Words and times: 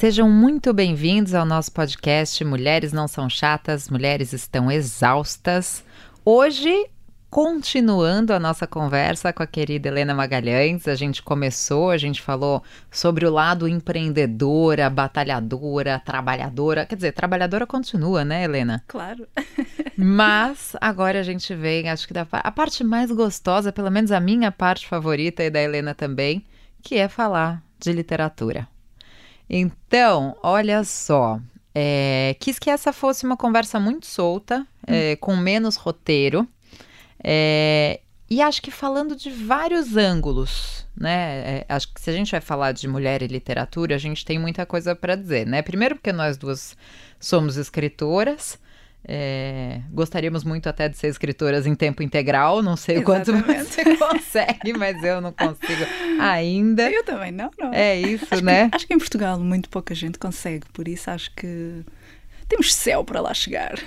Sejam 0.00 0.30
muito 0.30 0.72
bem-vindos 0.72 1.34
ao 1.34 1.44
nosso 1.44 1.70
podcast 1.72 2.42
Mulheres 2.42 2.90
Não 2.90 3.06
São 3.06 3.28
Chatas, 3.28 3.90
Mulheres 3.90 4.32
Estão 4.32 4.72
Exaustas. 4.72 5.84
Hoje, 6.24 6.88
continuando 7.28 8.32
a 8.32 8.40
nossa 8.40 8.66
conversa 8.66 9.30
com 9.30 9.42
a 9.42 9.46
querida 9.46 9.88
Helena 9.88 10.14
Magalhães, 10.14 10.88
a 10.88 10.94
gente 10.94 11.22
começou, 11.22 11.90
a 11.90 11.98
gente 11.98 12.22
falou 12.22 12.64
sobre 12.90 13.26
o 13.26 13.30
lado 13.30 13.68
empreendedora, 13.68 14.88
batalhadora, 14.88 16.00
trabalhadora. 16.02 16.86
Quer 16.86 16.94
dizer, 16.94 17.12
trabalhadora 17.12 17.66
continua, 17.66 18.24
né, 18.24 18.44
Helena? 18.44 18.82
Claro. 18.88 19.28
Mas 19.98 20.74
agora 20.80 21.20
a 21.20 21.22
gente 21.22 21.54
vem, 21.54 21.90
acho 21.90 22.08
que 22.08 22.14
da, 22.14 22.26
a 22.32 22.50
parte 22.50 22.82
mais 22.82 23.10
gostosa, 23.10 23.70
pelo 23.70 23.90
menos 23.90 24.10
a 24.10 24.18
minha 24.18 24.50
parte 24.50 24.88
favorita 24.88 25.44
e 25.44 25.50
da 25.50 25.60
Helena 25.60 25.94
também, 25.94 26.42
que 26.82 26.96
é 26.96 27.06
falar 27.06 27.62
de 27.78 27.92
literatura. 27.92 28.66
Então, 29.50 30.36
olha 30.42 30.84
só. 30.84 31.40
É, 31.74 32.36
quis 32.38 32.58
que 32.58 32.70
essa 32.70 32.92
fosse 32.92 33.24
uma 33.24 33.36
conversa 33.36 33.80
muito 33.80 34.06
solta, 34.06 34.64
é, 34.86 35.16
com 35.16 35.36
menos 35.36 35.74
roteiro. 35.74 36.48
É, 37.22 38.00
e 38.28 38.40
acho 38.40 38.62
que 38.62 38.70
falando 38.70 39.16
de 39.16 39.28
vários 39.28 39.96
ângulos, 39.96 40.86
né? 40.96 41.58
É, 41.58 41.66
acho 41.68 41.92
que 41.92 42.00
se 42.00 42.08
a 42.08 42.12
gente 42.12 42.30
vai 42.30 42.40
falar 42.40 42.70
de 42.70 42.86
mulher 42.86 43.22
e 43.22 43.26
literatura, 43.26 43.96
a 43.96 43.98
gente 43.98 44.24
tem 44.24 44.38
muita 44.38 44.64
coisa 44.64 44.94
para 44.94 45.16
dizer, 45.16 45.44
né? 45.46 45.62
Primeiro, 45.62 45.96
porque 45.96 46.12
nós 46.12 46.36
duas 46.36 46.76
somos 47.18 47.56
escritoras. 47.56 48.56
É, 49.02 49.80
gostaríamos 49.90 50.44
muito 50.44 50.68
até 50.68 50.88
de 50.88 50.96
ser 50.96 51.08
escritoras 51.08 51.66
em 51.66 51.74
tempo 51.74 52.02
integral, 52.02 52.62
não 52.62 52.76
sei 52.76 52.98
Exatamente. 52.98 53.30
o 53.30 53.34
quanto 53.34 53.64
você 53.66 53.96
consegue, 53.96 54.72
mas 54.76 55.02
eu 55.02 55.20
não 55.20 55.32
consigo 55.32 55.84
ainda. 56.20 56.90
Eu 56.90 57.04
também 57.04 57.32
não, 57.32 57.50
não. 57.58 57.72
É 57.72 57.98
isso, 57.98 58.26
acho 58.30 58.44
né? 58.44 58.68
Que, 58.68 58.76
acho 58.76 58.86
que 58.86 58.94
em 58.94 58.98
Portugal 58.98 59.38
muito 59.40 59.68
pouca 59.68 59.94
gente 59.94 60.18
consegue, 60.18 60.66
por 60.72 60.86
isso 60.86 61.10
acho 61.10 61.34
que 61.34 61.82
temos 62.48 62.74
céu 62.74 63.02
para 63.02 63.20
lá 63.20 63.32
chegar. 63.32 63.78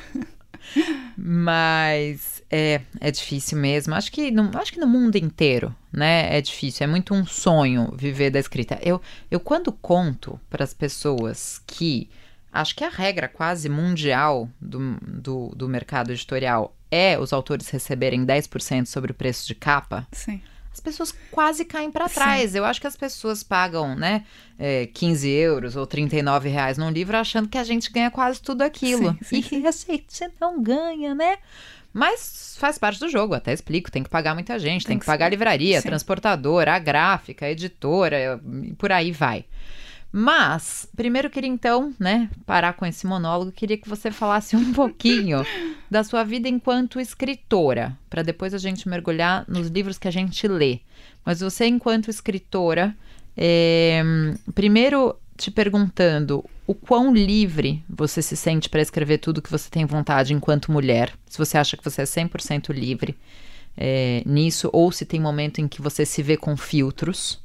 Mas 1.18 2.42
é, 2.50 2.82
é 3.00 3.12
difícil 3.12 3.58
mesmo. 3.58 3.94
Acho 3.94 4.12
que, 4.12 4.32
no, 4.32 4.50
acho 4.58 4.72
que 4.72 4.80
no 4.80 4.88
mundo 4.88 5.16
inteiro, 5.18 5.76
né? 5.92 6.36
É 6.36 6.42
difícil. 6.42 6.86
É 6.86 6.88
muito 6.88 7.14
um 7.14 7.26
sonho 7.26 7.94
viver 7.96 8.30
da 8.30 8.40
escrita. 8.40 8.80
Eu, 8.82 9.02
eu 9.30 9.40
quando 9.40 9.72
conto 9.72 10.40
para 10.50 10.64
as 10.64 10.74
pessoas 10.74 11.62
que 11.68 12.09
acho 12.54 12.76
que 12.76 12.84
a 12.84 12.90
regra 12.90 13.28
quase 13.28 13.68
mundial 13.68 14.48
do, 14.62 14.98
do, 15.02 15.50
do 15.56 15.68
mercado 15.68 16.12
editorial 16.12 16.76
é 16.92 17.18
os 17.18 17.34
autores 17.34 17.70
receberem 17.70 18.26
10% 18.26 18.86
sobre 18.86 19.12
o 19.12 19.16
preço 19.16 19.48
de 19.48 19.56
capa. 19.56 20.08
Sim 20.12 20.42
as 20.74 20.80
pessoas 20.80 21.14
quase 21.30 21.64
caem 21.64 21.92
para 21.92 22.09
trás. 22.09 22.52
Sim. 22.52 22.58
Eu 22.58 22.66
acho 22.66 22.81
que 22.81 22.88
as 22.88 22.96
pessoas 22.96 23.44
pagam, 23.44 23.96
né, 23.96 24.26
é, 24.58 24.88
15 24.88 25.30
euros 25.30 25.76
ou 25.76 25.86
39 25.86 26.50
reais 26.50 26.80
num 26.80 26.90
livro 26.90 27.16
achando 27.16 27.48
que 27.48 27.59
a 27.59 27.64
gente 27.64 27.92
ganha 27.92 28.09
quase 28.09 28.42
tudo 28.42 28.64
aquilo. 28.64 29.16
Sim, 29.22 29.44
sim, 29.44 29.62
e 29.62 29.68
a 29.68 29.72
gente 29.72 30.31
não 30.42 30.62
ganha, 30.62 31.14
né? 31.14 31.38
Mas 31.94 32.56
faz 32.58 32.80
parte 32.80 33.00
do 33.00 33.08
jogo, 33.08 33.36
até 33.36 33.54
explico. 33.54 33.92
Tem 33.92 34.02
que 34.02 34.09
pagar 34.09 34.34
muita 34.34 34.58
gente, 34.58 34.84
tem, 34.84 34.94
tem 34.94 34.98
que, 34.98 35.06
que 35.06 35.06
pagar 35.06 35.28
a 35.28 35.30
livraria, 35.30 35.80
transportadora, 35.80 36.74
a 36.74 36.80
gráfica, 36.80 37.46
a 37.46 37.52
editora, 37.52 38.42
por 38.80 38.92
aí 38.92 39.12
vai. 39.12 39.46
Mas, 40.16 40.88
primeiro 40.95 41.28
queria 41.28 41.50
então, 41.50 41.92
né, 42.00 42.30
parar 42.45 42.73
com 42.73 42.86
esse 42.86 43.08
monólogo, 43.08 43.52
queria 43.52 43.80
que 43.80 43.89
você 43.89 44.11
falasse 44.11 44.56
um 44.56 44.72
pouquinho 44.72 45.44
da 45.89 46.03
sua 46.03 46.23
vida 46.23 46.47
enquanto 46.47 47.00
escritora, 47.00 47.97
para 48.11 48.22
depois 48.22 48.53
a 48.53 48.59
gente 48.59 48.88
mergulhar 48.88 49.44
nos 49.47 49.69
livros 49.69 49.97
que 49.97 50.08
a 50.08 50.11
gente 50.11 50.47
lê. 50.47 50.81
Mas 51.25 51.40
você, 51.40 51.66
enquanto 51.66 52.12
escritora, 52.12 52.96
é, 53.35 54.03
primeiro 54.53 55.16
te 55.35 55.50
perguntando 55.50 56.46
o 56.68 56.75
quão 56.75 57.12
livre 57.12 57.84
você 57.90 58.22
se 58.22 58.38
sente 58.38 58.69
para 58.69 58.84
escrever 58.84 59.18
tudo 59.18 59.41
que 59.41 59.50
você 59.50 59.68
tem 59.68 59.84
vontade 59.84 60.31
enquanto 60.31 60.72
mulher, 60.72 61.12
se 61.25 61.40
você 61.40 61.57
acha 61.57 61.75
que 61.75 61.84
você 61.84 62.03
é 62.03 62.06
100% 62.06 62.72
livre 62.72 63.18
é, 63.75 64.22
nisso, 64.28 64.69
ou 64.72 64.91
se 64.91 65.06
tem 65.06 65.19
momento 65.19 65.59
em 65.59 65.68
que 65.68 65.81
você 65.81 66.06
se 66.06 66.22
vê 66.22 66.38
com 66.38 66.56
filtros. 66.56 67.41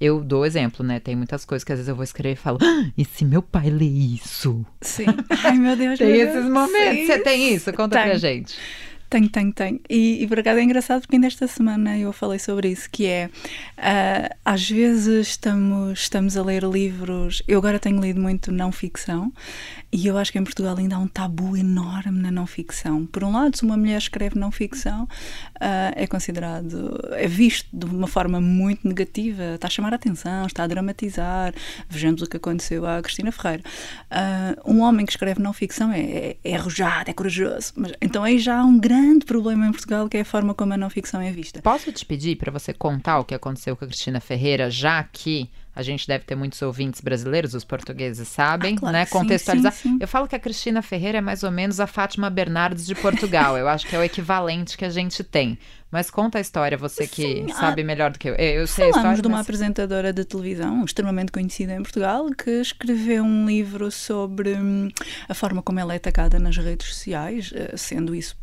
Eu 0.00 0.22
dou 0.22 0.46
exemplo, 0.46 0.84
né? 0.86 1.00
Tem 1.00 1.16
muitas 1.16 1.44
coisas 1.44 1.64
que 1.64 1.72
às 1.72 1.78
vezes 1.78 1.88
eu 1.88 1.94
vou 1.96 2.04
escrever 2.04 2.34
e 2.34 2.36
falo, 2.36 2.58
ah, 2.62 2.90
e 2.96 3.04
se 3.04 3.24
meu 3.24 3.42
pai 3.42 3.68
lê 3.68 3.84
isso? 3.84 4.64
Sim. 4.80 5.06
Ai, 5.44 5.58
meu 5.58 5.74
Deus, 5.76 5.98
Tem 5.98 6.12
meu 6.12 6.20
esses 6.22 6.34
Deus. 6.34 6.46
momentos. 6.46 6.98
Sim. 6.98 7.06
Você 7.06 7.18
tem 7.18 7.54
isso? 7.54 7.72
Conta 7.72 7.98
tem. 7.98 8.08
pra 8.10 8.18
gente. 8.18 8.56
Tenho, 9.10 9.28
tenho, 9.30 9.52
tenho. 9.52 9.80
E, 9.88 10.22
e 10.22 10.26
por 10.26 10.38
acaso 10.38 10.60
é 10.60 10.62
engraçado 10.62 11.00
porque 11.00 11.16
ainda 11.16 11.26
esta 11.26 11.46
semana 11.48 11.96
eu 11.96 12.12
falei 12.12 12.38
sobre 12.38 12.68
isso, 12.68 12.90
que 12.90 13.06
é 13.06 13.30
uh, 13.78 14.36
às 14.44 14.68
vezes 14.68 15.28
estamos, 15.28 16.00
estamos 16.00 16.36
a 16.36 16.42
ler 16.42 16.62
livros, 16.62 17.42
eu 17.48 17.58
agora 17.58 17.78
tenho 17.78 17.98
lido 18.02 18.20
muito 18.20 18.52
não 18.52 18.70
ficção, 18.70 19.32
e 19.90 20.06
eu 20.06 20.18
acho 20.18 20.30
que 20.30 20.38
em 20.38 20.44
Portugal 20.44 20.76
ainda 20.76 20.96
há 20.96 20.98
um 20.98 21.08
tabu 21.08 21.56
enorme 21.56 22.20
na 22.20 22.30
não 22.30 22.46
ficção. 22.46 23.06
Por 23.06 23.24
um 23.24 23.32
lado, 23.32 23.56
se 23.56 23.62
uma 23.62 23.78
mulher 23.78 23.96
escreve 23.96 24.38
não 24.38 24.50
ficção, 24.50 25.04
uh, 25.04 25.92
é 25.96 26.06
considerado, 26.06 27.00
é 27.12 27.26
visto 27.26 27.66
de 27.72 27.86
uma 27.86 28.06
forma 28.06 28.42
muito 28.42 28.86
negativa, 28.86 29.54
está 29.54 29.68
a 29.68 29.70
chamar 29.70 29.94
a 29.94 29.96
atenção, 29.96 30.46
está 30.46 30.64
a 30.64 30.66
dramatizar. 30.66 31.54
Vejamos 31.88 32.20
o 32.20 32.26
que 32.26 32.36
aconteceu 32.36 32.84
à 32.84 33.00
Cristina 33.00 33.32
Ferreira. 33.32 33.62
Uh, 34.12 34.70
um 34.70 34.82
homem 34.82 35.06
que 35.06 35.12
escreve 35.12 35.40
não 35.40 35.54
ficção 35.54 35.90
é, 35.90 36.00
é, 36.00 36.36
é 36.44 36.56
arrojado, 36.56 37.10
é 37.10 37.14
corajoso. 37.14 37.72
Mas, 37.74 37.92
então 38.02 38.22
aí 38.22 38.38
já 38.38 38.58
há 38.58 38.64
um 38.64 38.78
grande 38.78 38.97
problema 39.26 39.66
em 39.66 39.72
Portugal, 39.72 40.08
que 40.08 40.16
é 40.16 40.20
a 40.20 40.24
forma 40.24 40.54
como 40.54 40.72
a 40.72 40.76
não 40.76 40.90
ficção 40.90 41.20
é 41.20 41.30
vista. 41.30 41.60
Posso 41.62 41.92
te 41.92 42.04
pedir 42.04 42.36
para 42.36 42.50
você 42.50 42.72
contar 42.72 43.18
o 43.18 43.24
que 43.24 43.34
aconteceu 43.34 43.76
com 43.76 43.84
a 43.84 43.88
Cristina 43.88 44.20
Ferreira, 44.20 44.70
já 44.70 45.02
que 45.02 45.50
a 45.78 45.82
gente 45.82 46.08
deve 46.08 46.24
ter 46.24 46.34
muitos 46.34 46.60
ouvintes 46.60 47.00
brasileiros, 47.00 47.54
os 47.54 47.64
portugueses 47.64 48.26
sabem, 48.26 48.74
ah, 48.74 48.80
claro, 48.80 48.96
né? 48.96 49.06
Contextualizar. 49.06 49.70
Sim, 49.70 49.78
sim, 49.78 49.88
sim. 49.90 49.98
Eu 50.00 50.08
falo 50.08 50.26
que 50.26 50.34
a 50.34 50.38
Cristina 50.40 50.82
Ferreira 50.82 51.18
é 51.18 51.20
mais 51.20 51.44
ou 51.44 51.52
menos 51.52 51.78
a 51.78 51.86
Fátima 51.86 52.28
Bernardes 52.28 52.84
de 52.84 52.96
Portugal. 52.96 53.56
eu 53.56 53.68
acho 53.68 53.86
que 53.86 53.94
é 53.94 53.98
o 54.00 54.02
equivalente 54.02 54.76
que 54.76 54.84
a 54.84 54.90
gente 54.90 55.22
tem. 55.22 55.56
Mas 55.88 56.10
conta 56.10 56.38
a 56.38 56.40
história, 56.40 56.76
você 56.76 57.06
que 57.06 57.46
sabe 57.54 57.84
melhor 57.84 58.10
do 58.10 58.18
que 58.18 58.28
eu. 58.28 58.34
Eu 58.34 58.66
sei 58.66 58.90
Falamos 58.90 58.96
a 58.96 58.98
história, 58.98 59.22
de 59.22 59.28
uma 59.28 59.36
mas... 59.36 59.46
apresentadora 59.46 60.12
de 60.12 60.24
televisão 60.24 60.84
extremamente 60.84 61.30
conhecida 61.30 61.74
em 61.74 61.82
Portugal 61.82 62.26
que 62.30 62.50
escreveu 62.60 63.22
um 63.22 63.46
livro 63.46 63.88
sobre 63.92 64.54
hum, 64.54 64.88
a 65.28 65.34
forma 65.34 65.62
como 65.62 65.78
ela 65.78 65.92
é 65.92 65.96
atacada 65.96 66.40
nas 66.40 66.56
redes 66.56 66.88
sociais, 66.88 67.52
eh, 67.54 67.76
sendo 67.76 68.16
isso 68.16 68.36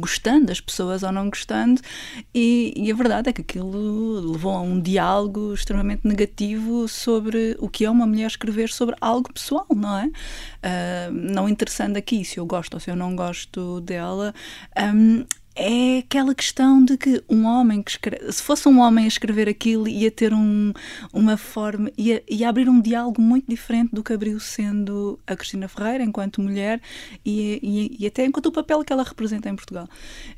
gostando 0.00 0.46
das 0.46 0.60
pessoas 0.60 1.02
ou 1.02 1.12
não 1.12 1.28
gostando, 1.28 1.80
e, 2.34 2.72
e, 2.76 2.90
a 2.90 2.94
verdade 2.94 3.30
é 3.30 3.32
que 3.32 3.40
aquilo 3.40 4.32
levou 4.32 4.52
a 4.52 4.60
um 4.60 4.80
diálogo 4.80 5.52
extremamente 5.52 6.06
negativo 6.06 6.88
sobre 6.88 7.56
o 7.58 7.68
que 7.68 7.84
é 7.84 7.90
uma 7.90 8.06
mulher 8.06 8.26
escrever 8.26 8.68
sobre 8.68 8.96
algo 9.00 9.32
pessoal, 9.32 9.66
não 9.74 9.98
é? 9.98 10.06
Uh, 10.06 11.12
não 11.12 11.48
interessando 11.48 11.96
aqui 11.96 12.24
se 12.24 12.38
eu 12.38 12.46
gosto 12.46 12.74
ou 12.74 12.80
se 12.80 12.90
eu 12.90 12.96
não 12.96 13.14
gosto 13.14 13.80
dela. 13.80 14.34
Um, 14.78 15.24
é 15.56 15.98
aquela 15.98 16.34
questão 16.34 16.84
de 16.84 16.98
que 16.98 17.24
um 17.28 17.46
homem 17.46 17.82
que 17.82 17.92
escreve, 17.92 18.30
se 18.30 18.42
fosse 18.42 18.68
um 18.68 18.78
homem 18.78 19.06
a 19.06 19.08
escrever 19.08 19.48
aquilo, 19.48 19.88
ia 19.88 20.10
ter 20.10 20.34
um, 20.34 20.72
uma 21.12 21.38
forma, 21.38 21.90
ia, 21.96 22.22
ia 22.28 22.46
abrir 22.46 22.68
um 22.68 22.78
diálogo 22.78 23.22
muito 23.22 23.48
diferente 23.48 23.94
do 23.94 24.04
que 24.04 24.12
abriu 24.12 24.38
sendo 24.38 25.18
a 25.26 25.34
Cristina 25.34 25.66
Ferreira 25.66 26.04
enquanto 26.04 26.42
mulher 26.42 26.80
e, 27.24 27.58
e, 27.62 28.04
e 28.04 28.06
até 28.06 28.26
enquanto 28.26 28.46
o 28.46 28.52
papel 28.52 28.84
que 28.84 28.92
ela 28.92 29.02
representa 29.02 29.48
em 29.48 29.56
Portugal. 29.56 29.88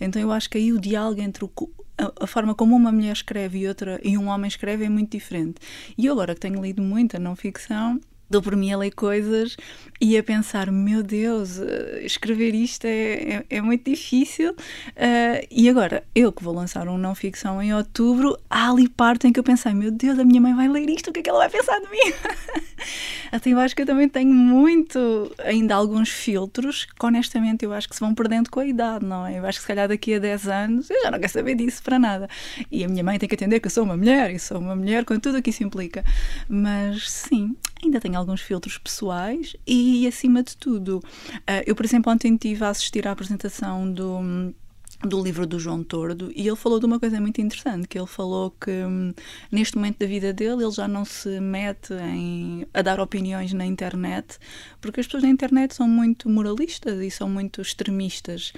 Então 0.01 0.23
eu 0.23 0.31
acho 0.31 0.49
que 0.49 0.57
aí 0.57 0.73
o 0.73 0.81
diálogo 0.81 1.21
entre 1.21 1.45
o, 1.45 1.51
a, 1.99 2.25
a, 2.25 2.27
forma 2.27 2.55
como 2.55 2.77
uma 2.77 2.93
mulher 2.93 3.13
escreve 3.13 3.59
e 3.59 3.69
outra 3.69 4.01
e 4.05 4.17
um 4.17 4.29
homem 4.29 4.47
escreve 4.47 4.85
é 4.85 4.89
muito 4.89 5.11
diferente. 5.11 5.57
E 5.99 6.07
eu 6.07 6.13
agora 6.13 6.35
que 6.35 6.41
tenho 6.41 6.63
lido 6.63 6.81
muita 6.81 7.19
não 7.19 7.35
ficção, 7.35 8.01
dou 8.31 8.43
por 8.43 8.55
mim 8.57 8.73
a 8.73 8.79
ler 8.79 8.91
coisas 8.91 9.57
e 10.01 10.17
a 10.17 10.23
pensar, 10.23 10.71
meu 10.71 11.03
Deus, 11.03 11.59
eh, 11.59 12.01
escrever 12.03 12.55
isto 12.55 12.85
é, 12.85 12.91
é, 12.91 13.45
é 13.51 13.61
muito 13.61 13.91
difícil. 13.91 14.53
Uh, 14.53 15.47
e 15.51 15.69
agora, 15.69 16.05
eu 16.15 16.31
que 16.31 16.43
vou 16.43 16.55
lançar 16.55 16.89
um 16.89 16.97
não 16.97 17.15
ficção 17.15 17.61
em 17.61 17.75
outubro, 17.75 18.39
há 18.49 18.71
ali 18.71 18.89
parte 18.89 19.27
em 19.27 19.33
que 19.33 19.41
eu 19.41 19.45
pensei, 19.45 19.75
meu 19.75 19.91
Deus, 19.91 20.19
a 20.19 20.25
minha 20.25 20.41
mãe 20.41 20.55
vai 20.55 20.69
ler 20.69 20.89
isto, 20.89 21.11
o 21.11 21.13
que 21.13 21.21
é 21.21 21.23
que 21.23 21.31
ela 21.31 21.39
vai 21.41 21.51
pensar 21.51 21.81
de 21.81 21.91
mim? 21.91 22.13
Assim, 23.33 23.53
eu 23.53 23.59
acho 23.59 23.75
que 23.75 23.83
eu 23.83 23.87
também 23.87 24.09
tenho 24.09 24.33
muito, 24.33 25.35
ainda 25.45 25.75
alguns 25.75 26.09
filtros 26.09 26.85
que 26.85 27.07
honestamente 27.07 27.65
eu 27.65 27.73
acho 27.73 27.89
que 27.89 27.95
se 27.95 28.01
vão 28.01 28.15
perdendo 28.15 28.51
com 28.51 28.61
a 28.61 28.67
idade, 28.67 29.05
não 29.05 29.27
é? 29.27 29.39
Eu 29.39 29.47
acho 29.47 29.59
que 29.59 29.63
se 29.63 29.69
calhar 29.69 29.89
daqui 29.89 30.15
a 30.15 30.19
10 30.19 30.49
anos 30.49 30.91
eu 30.91 31.03
já 31.03 31.11
não 31.11 31.19
quero 31.19 31.33
saber 31.33 31.55
disso 31.55 31.83
para 31.83 31.99
nada. 31.99 32.29
E 32.71 32.85
a 32.85 32.89
minha 32.89 33.03
mãe 33.03 33.19
tem 33.19 33.29
que 33.29 33.35
entender 33.35 33.61
que 33.61 33.67
eu 33.67 33.71
sou 33.71 33.85
uma 33.85 33.97
mulher 33.97 34.31
e 34.31 34.39
sou 34.39 34.59
uma 34.59 34.77
mulher 34.77 35.05
com 35.05 35.19
tudo 35.19 35.39
o 35.39 35.43
que 35.43 35.51
isso 35.51 35.63
implica. 35.63 36.05
Mas 36.49 37.11
sim, 37.11 37.55
ainda 37.83 38.01
tenho 38.01 38.19
alguns 38.19 38.41
filtros 38.41 38.79
pessoais 38.79 39.57
e, 39.67 40.07
acima 40.07 40.43
de 40.43 40.57
tudo, 40.57 40.99
uh, 40.99 41.63
eu, 41.67 41.75
por 41.75 41.85
exemplo, 41.85 42.13
ontem 42.13 42.35
estive 42.35 42.65
a 42.65 42.71
assistir 42.71 43.07
à 43.07 43.13
apresentação 43.13 43.91
do 43.91 44.55
do 45.03 45.23
livro 45.23 45.47
do 45.47 45.61
João 45.61 45.85
Tordo 45.85 46.33
e 46.35 46.49
ele 46.49 46.57
falou 46.57 46.81
de 46.81 46.87
uma 46.87 46.99
coisa 46.99 47.21
muito 47.21 47.41
interessante 47.41 47.87
que 47.87 47.97
ele 47.97 48.07
falou 48.07 48.51
que 48.51 48.71
hum, 48.71 49.15
neste 49.51 49.77
momento 49.77 50.01
da 50.01 50.07
vida 50.07 50.33
dele 50.33 50.65
ele 50.65 50.73
já 50.73 50.89
não 50.89 51.05
se 51.05 51.39
mete 51.41 51.95
em 51.95 52.67
a 52.75 52.83
dar 52.83 52.99
opiniões 52.99 53.53
na 53.53 53.65
internet 53.65 54.39
porque 54.81 54.99
as 54.99 55.07
pessoas 55.07 55.23
na 55.23 55.29
internet 55.29 55.73
são 55.73 55.87
muito 55.87 56.29
moralistas 56.29 57.01
e 57.01 57.13
são 57.13 57.31
muito 57.31 57.63
extremistas 57.63 58.53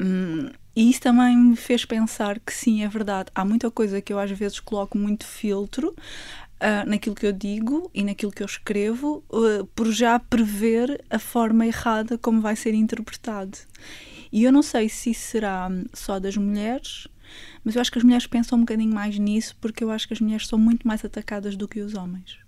hum, 0.00 0.48
e 0.74 0.88
isso 0.88 1.00
também 1.02 1.36
me 1.36 1.56
fez 1.56 1.84
pensar 1.84 2.40
que 2.40 2.52
sim, 2.52 2.82
é 2.82 2.88
verdade. 2.88 3.30
Há 3.34 3.44
muita 3.44 3.70
coisa 3.70 4.00
que 4.00 4.10
eu 4.10 4.18
às 4.18 4.30
vezes 4.30 4.58
coloco 4.58 4.96
muito 4.96 5.26
filtro 5.26 5.94
uh, 6.62 6.88
naquilo 6.88 7.14
que 7.16 7.26
eu 7.26 7.32
digo 7.32 7.90
e 7.92 8.04
naquilo 8.04 8.32
que 8.32 8.42
eu 8.42 8.46
escrevo, 8.46 9.24
uh, 9.30 9.66
por 9.74 9.90
já 9.90 10.18
prever 10.18 11.04
a 11.10 11.18
forma 11.18 11.66
errada 11.66 12.16
como 12.16 12.40
vai 12.40 12.54
ser 12.54 12.72
interpretado. 12.72 13.58
E 14.30 14.44
eu 14.44 14.52
não 14.52 14.62
sei 14.62 14.88
se 14.88 15.10
isso 15.10 15.28
será 15.28 15.68
só 15.92 16.18
das 16.18 16.36
mulheres, 16.36 17.06
mas 17.64 17.74
eu 17.74 17.80
acho 17.80 17.92
que 17.92 17.98
as 17.98 18.04
mulheres 18.04 18.26
pensam 18.26 18.58
um 18.58 18.62
bocadinho 18.62 18.94
mais 18.94 19.18
nisso, 19.18 19.56
porque 19.60 19.84
eu 19.84 19.90
acho 19.90 20.06
que 20.06 20.14
as 20.14 20.20
mulheres 20.20 20.46
são 20.46 20.58
muito 20.58 20.86
mais 20.86 21.04
atacadas 21.04 21.56
do 21.56 21.68
que 21.68 21.80
os 21.80 21.94
homens. 21.94 22.41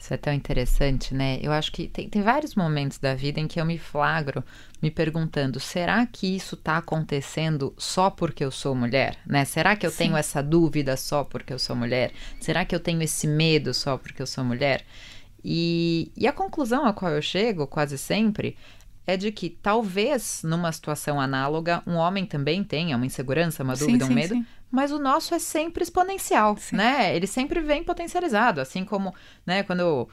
Isso 0.00 0.14
é 0.14 0.16
tão 0.16 0.32
interessante, 0.32 1.14
né? 1.14 1.38
Eu 1.42 1.52
acho 1.52 1.70
que 1.70 1.86
tem, 1.86 2.08
tem 2.08 2.22
vários 2.22 2.54
momentos 2.54 2.96
da 2.96 3.14
vida 3.14 3.38
em 3.38 3.46
que 3.46 3.60
eu 3.60 3.66
me 3.66 3.76
flagro 3.76 4.42
me 4.80 4.90
perguntando: 4.90 5.60
será 5.60 6.06
que 6.06 6.34
isso 6.34 6.54
está 6.54 6.78
acontecendo 6.78 7.74
só 7.76 8.08
porque 8.08 8.42
eu 8.42 8.50
sou 8.50 8.74
mulher? 8.74 9.18
Né? 9.26 9.44
Será 9.44 9.76
que 9.76 9.86
eu 9.86 9.90
Sim. 9.90 9.98
tenho 9.98 10.16
essa 10.16 10.42
dúvida 10.42 10.96
só 10.96 11.22
porque 11.22 11.52
eu 11.52 11.58
sou 11.58 11.76
mulher? 11.76 12.12
Será 12.40 12.64
que 12.64 12.74
eu 12.74 12.80
tenho 12.80 13.02
esse 13.02 13.26
medo 13.26 13.74
só 13.74 13.98
porque 13.98 14.22
eu 14.22 14.26
sou 14.26 14.42
mulher? 14.42 14.86
E, 15.44 16.10
e 16.16 16.26
a 16.26 16.32
conclusão 16.32 16.86
a 16.86 16.94
qual 16.94 17.12
eu 17.12 17.20
chego 17.20 17.66
quase 17.66 17.98
sempre 17.98 18.56
é 19.06 19.18
de 19.18 19.30
que 19.30 19.50
talvez 19.50 20.40
numa 20.42 20.72
situação 20.72 21.20
análoga 21.20 21.82
um 21.86 21.96
homem 21.96 22.24
também 22.24 22.64
tenha 22.64 22.96
uma 22.96 23.04
insegurança, 23.04 23.62
uma 23.62 23.76
dúvida, 23.76 24.06
sim, 24.06 24.12
um 24.12 24.14
medo, 24.14 24.34
sim, 24.34 24.46
mas 24.70 24.92
o 24.92 24.98
nosso 24.98 25.34
é 25.34 25.38
sempre 25.38 25.82
exponencial, 25.82 26.56
né? 26.72 27.14
Ele 27.14 27.26
sempre 27.26 27.60
vem 27.60 27.82
potencializado, 27.82 28.60
assim 28.60 28.84
como, 28.84 29.14
né, 29.46 29.62
quando 29.62 30.08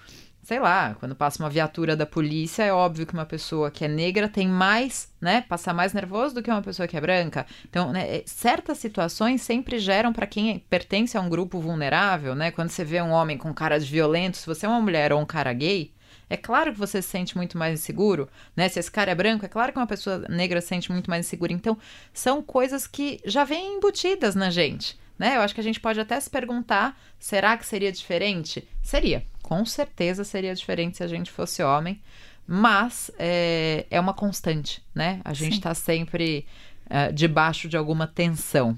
sei 0.48 0.62
lá, 0.62 0.96
quando 0.98 1.14
passa 1.14 1.44
uma 1.44 1.50
viatura 1.50 1.94
da 1.94 2.06
polícia, 2.06 2.64
é 2.64 2.72
óbvio 2.72 3.06
que 3.06 3.14
uma 3.14 3.26
pessoa 3.26 3.70
que 3.70 3.84
é 3.84 3.88
negra 3.90 4.30
tem 4.30 4.48
mais, 4.48 5.14
né, 5.20 5.42
passa 5.42 5.74
mais 5.74 5.92
nervoso 5.92 6.36
do 6.36 6.42
que 6.42 6.50
uma 6.50 6.62
pessoa 6.62 6.88
que 6.88 6.96
é 6.96 7.02
branca. 7.02 7.46
Então, 7.70 7.92
né, 7.92 8.20
é, 8.20 8.24
certas 8.26 8.78
situações 8.78 9.42
sempre 9.42 9.78
geram 9.78 10.14
para 10.14 10.26
quem 10.26 10.60
pertence 10.70 11.18
a 11.18 11.22
um 11.22 11.28
grupo 11.28 11.60
vulnerável, 11.60 12.34
né? 12.34 12.50
Quando 12.50 12.70
você 12.70 12.86
vê 12.86 13.02
um 13.02 13.12
homem 13.12 13.38
com 13.38 13.54
cara 13.54 13.78
de 13.78 13.86
violento, 13.92 14.38
se 14.38 14.46
você 14.48 14.66
é 14.66 14.70
uma 14.70 14.80
mulher 14.80 15.12
ou 15.12 15.20
um 15.20 15.26
cara 15.26 15.52
gay, 15.52 15.92
é 16.30 16.36
claro 16.36 16.74
que 16.74 16.80
você 16.80 17.02
se 17.02 17.08
sente 17.08 17.38
muito 17.38 17.58
mais 17.58 17.80
inseguro, 17.80 18.28
né? 18.56 18.68
Se 18.68 18.80
esse 18.80 18.92
cara 18.92 19.12
é 19.12 19.16
branco, 19.16 19.46
é 19.46 19.48
claro 19.48 19.72
que 19.72 19.80
uma 19.80 19.88
pessoa 19.88 20.20
negra 20.30 20.60
se 20.60 20.68
sente 20.68 20.92
muito 20.92 21.10
mais 21.10 21.26
insegura. 21.26 21.54
Então, 21.54 21.78
são 22.14 22.42
coisas 22.42 22.86
que 22.86 23.20
já 23.26 23.44
vêm 23.44 23.76
embutidas 23.76 24.36
na 24.36 24.50
gente, 24.50 25.00
né? 25.18 25.38
Eu 25.38 25.42
acho 25.42 25.56
que 25.56 25.62
a 25.62 25.64
gente 25.64 25.80
pode 25.80 26.00
até 26.00 26.20
se 26.20 26.30
perguntar: 26.30 27.00
será 27.18 27.58
que 27.58 27.66
seria 27.66 27.92
diferente? 27.92 28.68
Seria, 28.84 29.26
com 29.42 29.66
certeza 29.66 30.24
seria 30.24 30.54
diferente 30.54 30.98
se 30.98 31.04
a 31.04 31.08
gente 31.08 31.32
fosse 31.32 31.64
homem, 31.64 32.02
mas 32.46 33.10
é, 33.18 33.86
é 33.90 34.00
uma 34.00 34.14
constante, 34.14 34.84
né? 34.94 35.22
A 35.24 35.34
gente 35.34 35.54
está 35.54 35.74
sempre 35.74 36.46
uh, 36.86 37.14
debaixo 37.14 37.70
de 37.70 37.78
alguma 37.78 38.06
tensão. 38.06 38.78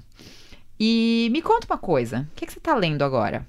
E 0.78 1.28
me 1.32 1.42
conta 1.42 1.66
uma 1.66 1.78
coisa: 1.78 2.28
o 2.32 2.34
que, 2.36 2.46
que 2.46 2.52
você 2.52 2.58
está 2.58 2.74
lendo 2.74 3.02
agora? 3.02 3.46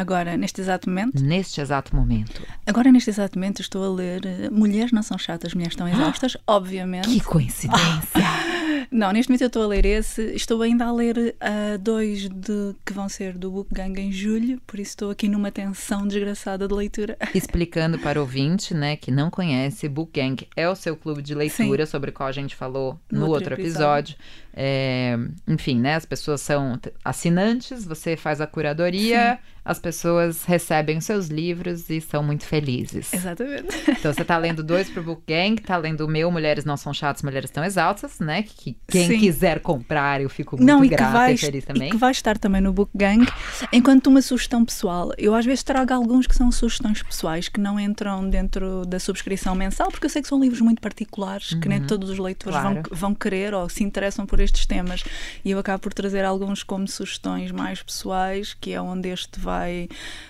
Agora, 0.00 0.34
neste 0.34 0.62
exato 0.62 0.88
momento? 0.88 1.22
Neste 1.22 1.60
exato 1.60 1.94
momento. 1.94 2.42
Agora, 2.66 2.90
neste 2.90 3.10
exato 3.10 3.38
momento, 3.38 3.60
estou 3.60 3.84
a 3.84 3.94
ler 3.94 4.22
uh, 4.24 4.50
Mulheres 4.50 4.92
Não 4.92 5.02
São 5.02 5.18
Chatas, 5.18 5.52
Mulheres 5.52 5.74
Estão 5.74 5.86
Exaustas, 5.86 6.38
ah, 6.46 6.54
obviamente. 6.54 7.06
Que 7.06 7.20
coincidência! 7.20 8.00
Não, 8.90 9.12
neste 9.12 9.30
momento 9.30 9.42
eu 9.42 9.46
estou 9.48 9.62
a 9.62 9.66
ler 9.66 9.84
esse. 9.84 10.22
Estou 10.34 10.62
ainda 10.62 10.86
a 10.86 10.92
ler 10.92 11.16
uh, 11.18 11.78
dois 11.78 12.28
de, 12.30 12.74
que 12.84 12.94
vão 12.94 13.10
ser 13.10 13.36
do 13.36 13.50
Book 13.50 13.72
Gang 13.72 14.00
em 14.00 14.10
julho, 14.10 14.58
por 14.66 14.80
isso 14.80 14.92
estou 14.92 15.10
aqui 15.10 15.28
numa 15.28 15.52
tensão 15.52 16.08
desgraçada 16.08 16.66
de 16.66 16.74
leitura. 16.74 17.16
Explicando 17.34 17.98
para 17.98 18.18
o 18.18 18.22
ouvinte, 18.22 18.72
né, 18.72 18.96
que 18.96 19.10
não 19.10 19.30
conhece, 19.30 19.86
Book 19.86 20.18
Gang 20.18 20.48
é 20.56 20.68
o 20.68 20.74
seu 20.74 20.96
clube 20.96 21.20
de 21.20 21.34
leitura, 21.34 21.84
Sim. 21.84 21.92
sobre 21.92 22.10
o 22.10 22.12
qual 22.12 22.28
a 22.28 22.32
gente 22.32 22.56
falou 22.56 22.98
no, 23.10 23.20
no 23.20 23.26
outro, 23.26 23.50
outro 23.50 23.54
episódio. 23.54 24.14
episódio. 24.14 24.16
É, 24.54 25.16
enfim, 25.46 25.78
né, 25.78 25.94
as 25.94 26.04
pessoas 26.04 26.40
são 26.40 26.78
assinantes, 27.04 27.84
você 27.84 28.16
faz 28.16 28.40
a 28.40 28.46
curadoria. 28.46 29.38
Sim 29.40 29.50
as 29.64 29.78
pessoas 29.78 30.44
recebem 30.44 30.98
os 30.98 31.04
seus 31.04 31.28
livros 31.28 31.88
e 31.90 32.00
são 32.00 32.22
muito 32.22 32.44
felizes. 32.44 33.12
Exatamente. 33.12 33.68
Então 33.88 34.12
você 34.12 34.22
está 34.22 34.36
lendo 34.38 34.62
dois 34.62 34.88
pro 34.88 35.02
Book 35.02 35.22
Gang, 35.26 35.60
está 35.60 35.76
lendo 35.76 36.04
o 36.04 36.08
meu 36.08 36.30
Mulheres 36.30 36.64
Não 36.64 36.76
São 36.76 36.92
Chatas, 36.94 37.22
Mulheres 37.22 37.50
Tão 37.50 37.62
Exaltas, 37.62 38.18
né? 38.18 38.42
Que 38.42 38.76
quem 38.88 39.06
Sim. 39.06 39.18
quiser 39.18 39.60
comprar, 39.60 40.20
eu 40.20 40.28
fico 40.28 40.56
muito 40.56 40.66
Não, 40.66 40.84
e 40.84 40.88
grata 40.88 41.12
vai, 41.12 41.34
e 41.34 41.36
feliz 41.36 41.64
também. 41.64 41.88
E 41.88 41.90
que 41.92 41.96
vai 41.96 42.10
estar 42.10 42.38
também 42.38 42.60
no 42.60 42.72
Book 42.72 42.90
Gang, 42.94 43.26
enquanto 43.72 44.06
uma 44.06 44.22
sugestão 44.22 44.64
pessoal. 44.64 45.12
Eu 45.18 45.34
às 45.34 45.44
vezes 45.44 45.62
trago 45.62 45.92
alguns 45.92 46.26
que 46.26 46.34
são 46.34 46.50
sugestões 46.50 47.02
pessoais 47.02 47.48
que 47.48 47.60
não 47.60 47.78
entram 47.78 48.28
dentro 48.28 48.84
da 48.86 48.98
subscrição 48.98 49.54
mensal, 49.54 49.88
porque 49.88 50.06
eu 50.06 50.10
sei 50.10 50.22
que 50.22 50.28
são 50.28 50.40
livros 50.40 50.60
muito 50.60 50.80
particulares, 50.80 51.52
uhum. 51.52 51.60
que 51.60 51.68
nem 51.68 51.80
uhum. 51.80 51.86
todos 51.86 52.10
os 52.10 52.18
leitores 52.18 52.58
claro. 52.58 52.82
vão, 52.88 52.98
vão 52.98 53.14
querer 53.14 53.54
ou 53.54 53.68
se 53.68 53.84
interessam 53.84 54.24
por 54.26 54.39
estes 54.40 54.66
temas. 54.66 55.04
E 55.44 55.50
eu 55.50 55.58
acabo 55.58 55.80
por 55.80 55.94
trazer 55.94 56.24
alguns 56.24 56.62
como 56.62 56.88
sugestões 56.88 57.52
mais 57.52 57.82
pessoais, 57.82 58.54
que 58.54 58.72
é 58.72 58.80
onde 58.80 59.08
este 59.08 59.38
vai 59.38 59.60
vai, 59.60 59.88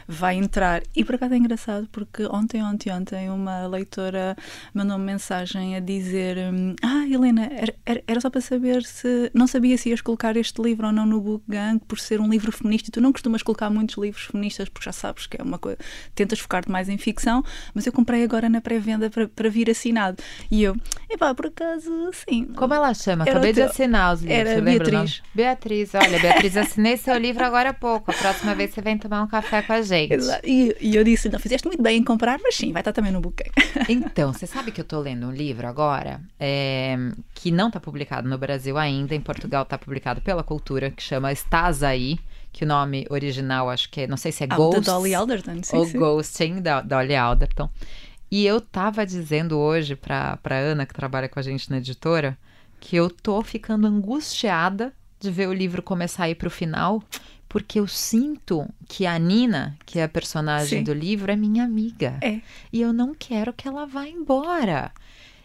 vai 0.09 0.37
entrar. 0.37 0.83
E 0.95 1.05
por 1.05 1.15
acaso 1.15 1.35
é 1.35 1.37
engraçado 1.37 1.89
porque 1.93 2.25
ontem, 2.27 2.63
ontem, 2.63 2.93
ontem, 2.93 3.31
uma 3.31 3.67
leitora 3.67 4.37
mandou-me 4.75 5.05
mensagem 5.05 5.77
a 5.77 5.81
dizer: 5.81 6.37
hum, 6.39 6.75
Ah, 6.83 7.07
Helena, 7.07 7.49
era, 7.85 8.03
era, 8.07 8.21
só 8.21 8.31
para 8.31 8.41
saber 8.41 8.83
se. 8.85 9.31
Não 9.35 9.47
sabia 9.47 9.77
se 9.77 9.91
ias 9.91 10.01
colocar 10.01 10.37
este 10.37 10.61
livro 10.63 10.87
ou 10.87 10.93
não 10.93 11.07
no 11.07 11.21
Book 11.21 11.45
Gang 11.49 11.81
por 11.87 11.99
ser 11.99 12.21
um 12.21 12.29
livro 12.29 12.51
feminista. 12.51 12.89
E 12.89 12.93
tu 12.93 13.01
não 13.01 13.13
costumas 13.13 13.43
colocar 13.43 13.71
muitos 13.71 13.97
livros 13.97 14.25
feministas 14.25 14.69
porque 14.69 14.85
já 14.85 14.93
sabes 14.93 15.27
que 15.27 15.41
é 15.41 15.45
uma 15.45 15.59
coisa. 15.59 15.79
Tentas 16.15 16.39
focar-te 16.39 16.71
mais 16.71 16.89
em 16.89 16.99
ficção, 16.99 17.45
mas 17.75 17.87
eu 17.87 17.93
comprei 17.93 18.25
agora 18.25 18.49
na 18.49 18.61
pré-venda 18.61 19.11
para, 19.11 19.29
para 19.29 19.49
vir 19.49 19.71
assinado. 19.71 20.23
E 20.51 20.63
eu, 20.63 20.77
epá, 21.09 21.35
por 21.35 21.47
acaso, 21.47 21.91
sim. 22.29 22.47
Como 22.57 22.73
ela 22.73 22.93
chama? 22.95 23.25
Acabei 23.25 23.53
de 23.53 23.63
assinar 23.63 24.00
os 24.13 24.23
livros. 24.23 24.51
Era 24.51 24.61
Beatriz. 24.61 25.23
Beatriz, 25.35 25.95
olha, 25.95 26.19
Beatriz, 26.19 26.57
assinei 26.57 26.97
seu 26.97 27.17
livro 27.19 27.45
agora 27.45 27.71
há 27.71 27.75
pouco. 27.75 28.11
A 28.11 28.15
próxima 28.15 28.55
vez 28.55 28.71
você 28.73 28.81
vem 28.81 28.97
tomar 28.97 29.23
um 29.23 29.27
café 29.27 29.63
com 29.63 29.73
a 29.73 29.83
gente. 29.83 30.17
E, 30.45 30.77
e, 30.81 30.97
eu 30.97 31.05
disse, 31.05 31.29
não, 31.29 31.39
fizeste 31.39 31.67
muito 31.67 31.83
bem 31.83 31.99
em 31.99 32.05
comprar, 32.05 32.39
mas 32.43 32.55
sim, 32.55 32.73
vai 32.73 32.81
estar 32.81 32.93
também 32.93 33.13
no 33.13 33.21
buquê. 33.21 33.51
Então, 33.89 34.33
você 34.33 34.47
sabe 34.47 34.71
que 34.71 34.81
eu 34.81 34.85
estou 34.85 35.01
lendo 35.01 35.27
um 35.27 35.33
livro 35.33 35.67
agora, 35.67 36.21
é, 36.39 36.97
que 37.35 37.51
não 37.51 37.69
está 37.69 37.81
publicado 37.81 38.29
no 38.29 38.39
Brasil 38.39 38.79
ainda, 38.79 39.15
em 39.15 39.21
Portugal 39.21 39.63
está 39.63 39.77
publicado 39.77 40.21
pela 40.21 40.43
Cultura, 40.43 40.91
que 40.91 41.03
chama 41.03 41.33
Estás 41.33 41.83
Aí, 41.83 42.19
que 42.53 42.65
o 42.65 42.67
nome 42.67 43.07
original 43.11 43.69
acho 43.69 43.91
que 43.91 44.03
é, 44.03 44.07
não 44.07 44.17
sei 44.17 44.33
se 44.33 44.45
é 44.45 44.47
ah, 44.51 44.57
Ghost. 44.57 44.83
Dolly 44.83 45.15
Alderton, 45.15 45.63
sim, 45.63 45.77
Ou 45.77 45.87
sim. 45.87 45.99
Ghosting, 45.99 46.63
da 46.63 46.81
Dolly 46.81 47.17
Alderton. 47.17 47.69
E 48.31 48.47
eu 48.47 48.61
tava 48.61 49.05
dizendo 49.05 49.59
hoje 49.59 49.97
para 49.97 50.37
pra 50.37 50.57
Ana, 50.57 50.87
que 50.87 50.95
trabalha 50.95 51.29
com 51.29 51.41
a 51.41 51.43
gente 51.43 51.69
na 51.69 51.79
editora, 51.79 52.39
que 52.81 52.97
eu 52.97 53.11
tô 53.11 53.43
ficando 53.43 53.87
angustiada 53.87 54.93
de 55.21 55.31
ver 55.31 55.49
o 55.49 55.53
livro 55.53 55.83
começar 55.83 56.25
a 56.25 56.31
ir 56.31 56.35
pro 56.35 56.51
final, 56.51 57.03
porque 57.49 57.79
eu 57.79 57.87
sinto 57.87 58.67
que 58.89 59.05
a 59.05 59.19
Nina, 59.19 59.77
que 59.85 59.99
é 59.99 60.05
a 60.05 60.09
personagem 60.09 60.79
Sim. 60.79 60.85
do 60.85 60.95
livro, 60.95 61.31
é 61.31 61.37
minha 61.37 61.65
amiga. 61.65 62.19
É. 62.23 62.41
E 62.73 62.81
eu 62.81 62.93
não 62.93 63.15
quero 63.15 63.53
que 63.53 63.69
ela 63.69 63.85
vá 63.85 64.07
embora. 64.07 64.93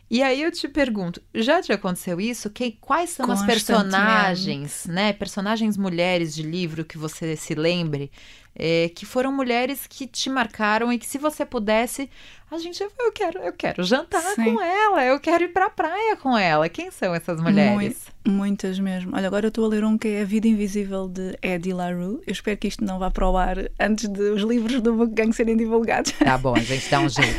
E 0.10 0.22
aí 0.22 0.44
eu 0.44 0.52
te 0.52 0.68
pergunto, 0.68 1.22
já 1.34 1.62
te 1.62 1.74
aconteceu 1.74 2.22
isso? 2.22 2.50
Que, 2.50 2.72
quais 2.80 3.10
são 3.10 3.30
as 3.32 3.44
personagens, 3.44 4.86
né? 4.86 5.14
Personagens 5.14 5.76
mulheres 5.78 6.36
de 6.36 6.44
livro 6.44 6.86
que 6.86 6.98
você 6.98 7.36
se 7.36 7.56
lembre, 7.56 8.12
é, 8.56 8.90
que 8.90 9.06
foram 9.06 9.32
mulheres 9.32 9.86
que 9.88 10.08
te 10.08 10.30
marcaram 10.30 10.92
e 10.92 10.98
que 10.98 11.06
se 11.06 11.18
você 11.18 11.46
pudesse, 11.46 12.10
a 12.50 12.58
gente, 12.58 12.82
eu 12.82 13.12
quero, 13.12 13.40
eu 13.40 13.52
quero 13.52 13.84
jantar 13.84 14.22
Sim. 14.36 14.46
com 14.46 14.62
ela, 14.62 15.04
eu 15.04 15.20
quero 15.20 15.44
ir 15.44 15.50
pra 15.50 15.70
praia 15.70 16.16
com 16.16 16.38
ela. 16.38 16.70
Quem 16.70 16.92
são 16.92 17.14
essas 17.14 17.42
mulheres? 17.42 18.14
muitas 18.28 18.80
mesmo. 18.80 19.16
Olha, 19.16 19.28
agora 19.28 19.46
eu 19.46 19.50
estou 19.50 19.66
a 19.66 19.68
ler 19.68 19.84
um 19.84 19.98
que 19.98 20.08
é 20.08 20.22
A 20.22 20.26
Vida 20.26 20.48
Invisível 20.48 21.08
de 21.08 21.38
Eddie 21.42 21.74
LaRue. 21.74 22.22
Eu 22.26 22.32
espero 22.32 22.58
que 22.58 22.68
isto 22.68 22.84
não 22.84 22.98
vá 22.98 23.12
para 23.12 23.30
o 23.30 23.38
ar 23.38 23.58
antes 23.80 24.08
de 24.08 24.22
os 24.32 24.42
livros 24.42 24.82
do 24.82 24.94
Book 24.94 25.14
Gang 25.14 25.32
serem 25.34 25.56
divulgados. 25.56 26.12
Tá 26.14 26.38
bom, 26.38 26.56
a 26.56 26.60
gente 26.60 26.90
dá 26.90 27.00
um 27.00 27.10
jeito. 27.10 27.38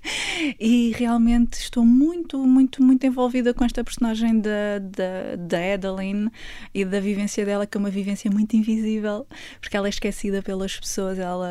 e 0.58 0.92
realmente 0.96 1.54
estou 1.54 1.84
muito, 1.84 2.38
muito, 2.38 2.82
muito 2.82 3.06
envolvida 3.06 3.54
com 3.54 3.64
esta 3.64 3.82
personagem 3.82 4.40
da, 4.40 4.78
da, 4.80 5.36
da 5.38 5.74
Adeline 5.74 6.30
e 6.74 6.84
da 6.84 7.00
vivência 7.00 7.44
dela, 7.44 7.66
que 7.66 7.76
é 7.76 7.80
uma 7.80 7.90
vivência 7.90 8.30
muito 8.30 8.54
invisível, 8.56 9.26
porque 9.60 9.76
ela 9.76 9.88
é 9.88 9.90
esquecida 9.90 10.31
pelas 10.40 10.78
pessoas, 10.78 11.18
ela 11.18 11.50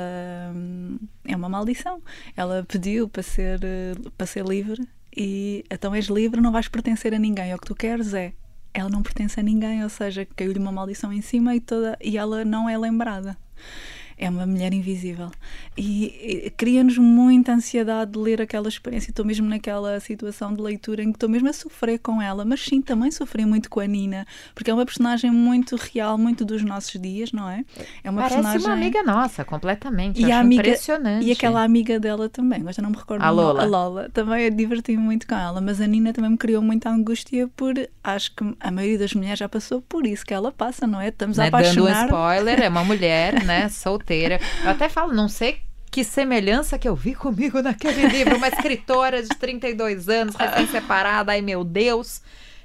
hum, 0.55 0.97
é 1.25 1.35
uma 1.35 1.49
maldição. 1.49 2.01
Ela 2.35 2.65
pediu 2.67 3.09
para 3.09 3.21
ser, 3.21 3.59
para 4.17 4.25
ser 4.25 4.45
livre 4.45 4.87
e 5.15 5.63
então 5.69 5.93
és 5.93 6.05
livre, 6.05 6.39
não 6.39 6.51
vais 6.51 6.67
pertencer 6.67 7.13
a 7.13 7.19
ninguém. 7.19 7.53
O 7.53 7.59
que 7.59 7.67
tu 7.67 7.75
queres 7.75 8.13
é. 8.13 8.33
Ela 8.73 8.89
não 8.89 9.03
pertence 9.03 9.37
a 9.37 9.43
ninguém, 9.43 9.83
ou 9.83 9.89
seja, 9.89 10.25
caiu-lhe 10.33 10.57
uma 10.57 10.71
maldição 10.71 11.11
em 11.11 11.21
cima 11.21 11.53
e, 11.53 11.59
toda, 11.59 11.97
e 12.01 12.17
ela 12.17 12.45
não 12.45 12.69
é 12.69 12.77
lembrada 12.77 13.37
é 14.21 14.29
uma 14.29 14.45
mulher 14.45 14.71
invisível. 14.71 15.31
E, 15.75 16.45
e 16.45 16.49
cria-nos 16.51 16.97
muita 16.99 17.53
ansiedade 17.53 18.11
de 18.11 18.19
ler 18.19 18.39
aquela 18.39 18.69
experiência. 18.69 19.09
Estou 19.09 19.25
mesmo 19.25 19.49
naquela 19.49 19.99
situação 19.99 20.53
de 20.53 20.61
leitura 20.61 21.01
em 21.01 21.07
que 21.11 21.15
estou 21.15 21.27
mesmo 21.27 21.49
a 21.49 21.53
sofrer 21.53 21.97
com 21.97 22.21
ela, 22.21 22.45
mas 22.45 22.61
sim, 22.61 22.83
também 22.83 23.09
sofri 23.09 23.45
muito 23.45 23.67
com 23.67 23.79
a 23.79 23.87
Nina, 23.87 24.27
porque 24.53 24.69
é 24.69 24.73
uma 24.73 24.85
personagem 24.85 25.31
muito 25.31 25.75
real, 25.75 26.19
muito 26.19 26.45
dos 26.45 26.61
nossos 26.63 27.01
dias, 27.01 27.31
não 27.31 27.49
é? 27.49 27.65
É 28.03 28.11
uma 28.11 28.21
Parece 28.21 28.35
personagem... 28.35 28.67
uma 28.67 28.73
amiga 28.75 29.01
nossa, 29.01 29.43
completamente. 29.43 30.21
E 30.21 30.31
a 30.31 30.39
amiga... 30.39 30.61
impressionante. 30.61 31.25
E 31.25 31.31
aquela 31.31 31.63
amiga 31.63 31.99
dela 31.99 32.29
também, 32.29 32.61
mas 32.61 32.77
eu 32.77 32.83
não 32.83 32.91
me 32.91 32.97
recordo. 32.97 33.23
A 33.23 33.29
Lola. 33.31 33.63
A 33.63 33.65
Lola. 33.65 34.09
Também 34.13 34.55
diverti-me 34.55 35.01
muito 35.01 35.25
com 35.25 35.35
ela, 35.35 35.59
mas 35.59 35.81
a 35.81 35.87
Nina 35.87 36.13
também 36.13 36.29
me 36.29 36.37
criou 36.37 36.61
muita 36.61 36.91
angústia 36.91 37.49
por. 37.55 37.73
Acho 38.03 38.35
que 38.35 38.55
a 38.59 38.69
maioria 38.69 38.99
das 38.99 39.13
mulheres 39.15 39.39
já 39.39 39.49
passou 39.49 39.81
por 39.81 40.05
isso 40.05 40.23
que 40.23 40.33
ela 40.33 40.51
passa, 40.51 40.85
não 40.85 41.01
é? 41.01 41.07
Estamos 41.07 41.39
a 41.39 41.47
apaixonar. 41.47 41.91
Dando 41.91 42.01
um 42.01 42.05
spoiler, 42.05 42.61
é 42.61 42.69
uma 42.69 42.83
mulher, 42.83 43.43
né? 43.43 43.67
Solteira 43.69 44.10
inteira. 44.11 44.41
Eu 44.63 44.69
até 44.69 44.89
falo, 44.89 45.13
não 45.13 45.29
sei 45.29 45.61
que 45.89 46.03
semelhança 46.03 46.77
que 46.77 46.87
eu 46.87 46.95
vi 46.95 47.15
comigo 47.15 47.61
naquele 47.61 48.07
livro. 48.07 48.35
Uma 48.35 48.49
escritora 48.49 49.23
de 49.23 49.29
32 49.29 50.09
anos, 50.09 50.35
recém-separada, 50.35 51.31
ai 51.31 51.41
meu 51.41 51.63
Deus 51.63 52.21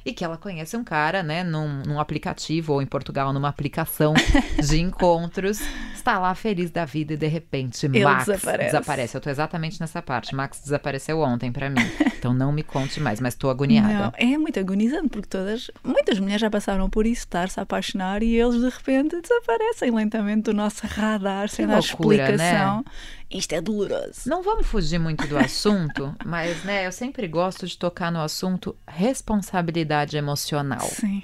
e 0.06 0.12
que 0.12 0.24
ela 0.24 0.36
conhece 0.36 0.76
um 0.76 0.84
cara, 0.84 1.20
né, 1.20 1.42
num, 1.42 1.82
num 1.84 1.98
aplicativo, 1.98 2.74
ou 2.74 2.80
em 2.80 2.86
Portugal, 2.86 3.32
numa 3.32 3.48
aplicação 3.48 4.14
de 4.64 4.80
encontros, 4.80 5.60
está 5.92 6.16
lá 6.20 6.32
feliz 6.32 6.70
da 6.70 6.84
vida 6.84 7.14
e 7.14 7.16
de 7.16 7.26
repente 7.26 7.86
Ele 7.86 8.04
Max 8.04 8.26
desaparece. 8.26 8.64
desaparece. 8.66 9.16
Eu 9.16 9.20
tô 9.20 9.28
exatamente 9.28 9.80
nessa 9.80 10.00
parte. 10.00 10.32
Max 10.32 10.60
desapareceu 10.60 11.20
ontem 11.20 11.50
para 11.50 11.68
mim. 11.68 11.80
Então 12.16 12.32
não 12.32 12.52
me 12.52 12.62
conte 12.62 13.00
mais, 13.00 13.20
mas 13.20 13.34
tô 13.34 13.50
agoniada. 13.50 13.92
Não, 13.92 14.12
é 14.16 14.38
muito 14.38 14.60
agonizante 14.60 15.08
porque 15.08 15.28
todas, 15.28 15.72
muitas 15.82 16.20
mulheres 16.20 16.40
já 16.40 16.50
passaram 16.50 16.88
por 16.88 17.04
isso, 17.04 17.22
estar-se 17.22 17.58
a 17.58 17.64
apaixonar 17.64 18.22
e 18.22 18.36
eles 18.36 18.60
de 18.60 18.68
repente 18.68 19.20
desaparecem 19.20 19.90
lentamente 19.90 20.42
do 20.42 20.54
nosso 20.54 20.86
radar, 20.86 21.48
sem 21.48 21.66
dar 21.66 21.78
loucura, 21.78 22.16
explicação. 22.30 22.76
né? 22.76 22.84
Isto 23.30 23.54
é 23.54 23.60
doloroso. 23.60 24.22
Não 24.26 24.42
vamos 24.42 24.66
fugir 24.66 24.98
muito 24.98 25.26
do 25.26 25.36
assunto, 25.36 26.14
mas 26.24 26.64
né, 26.64 26.86
eu 26.86 26.92
sempre 26.92 27.26
gosto 27.26 27.66
de 27.66 27.76
tocar 27.76 28.10
no 28.12 28.20
assunto 28.20 28.76
responsabilidade 28.86 30.16
emocional. 30.16 30.88
Sim. 30.88 31.22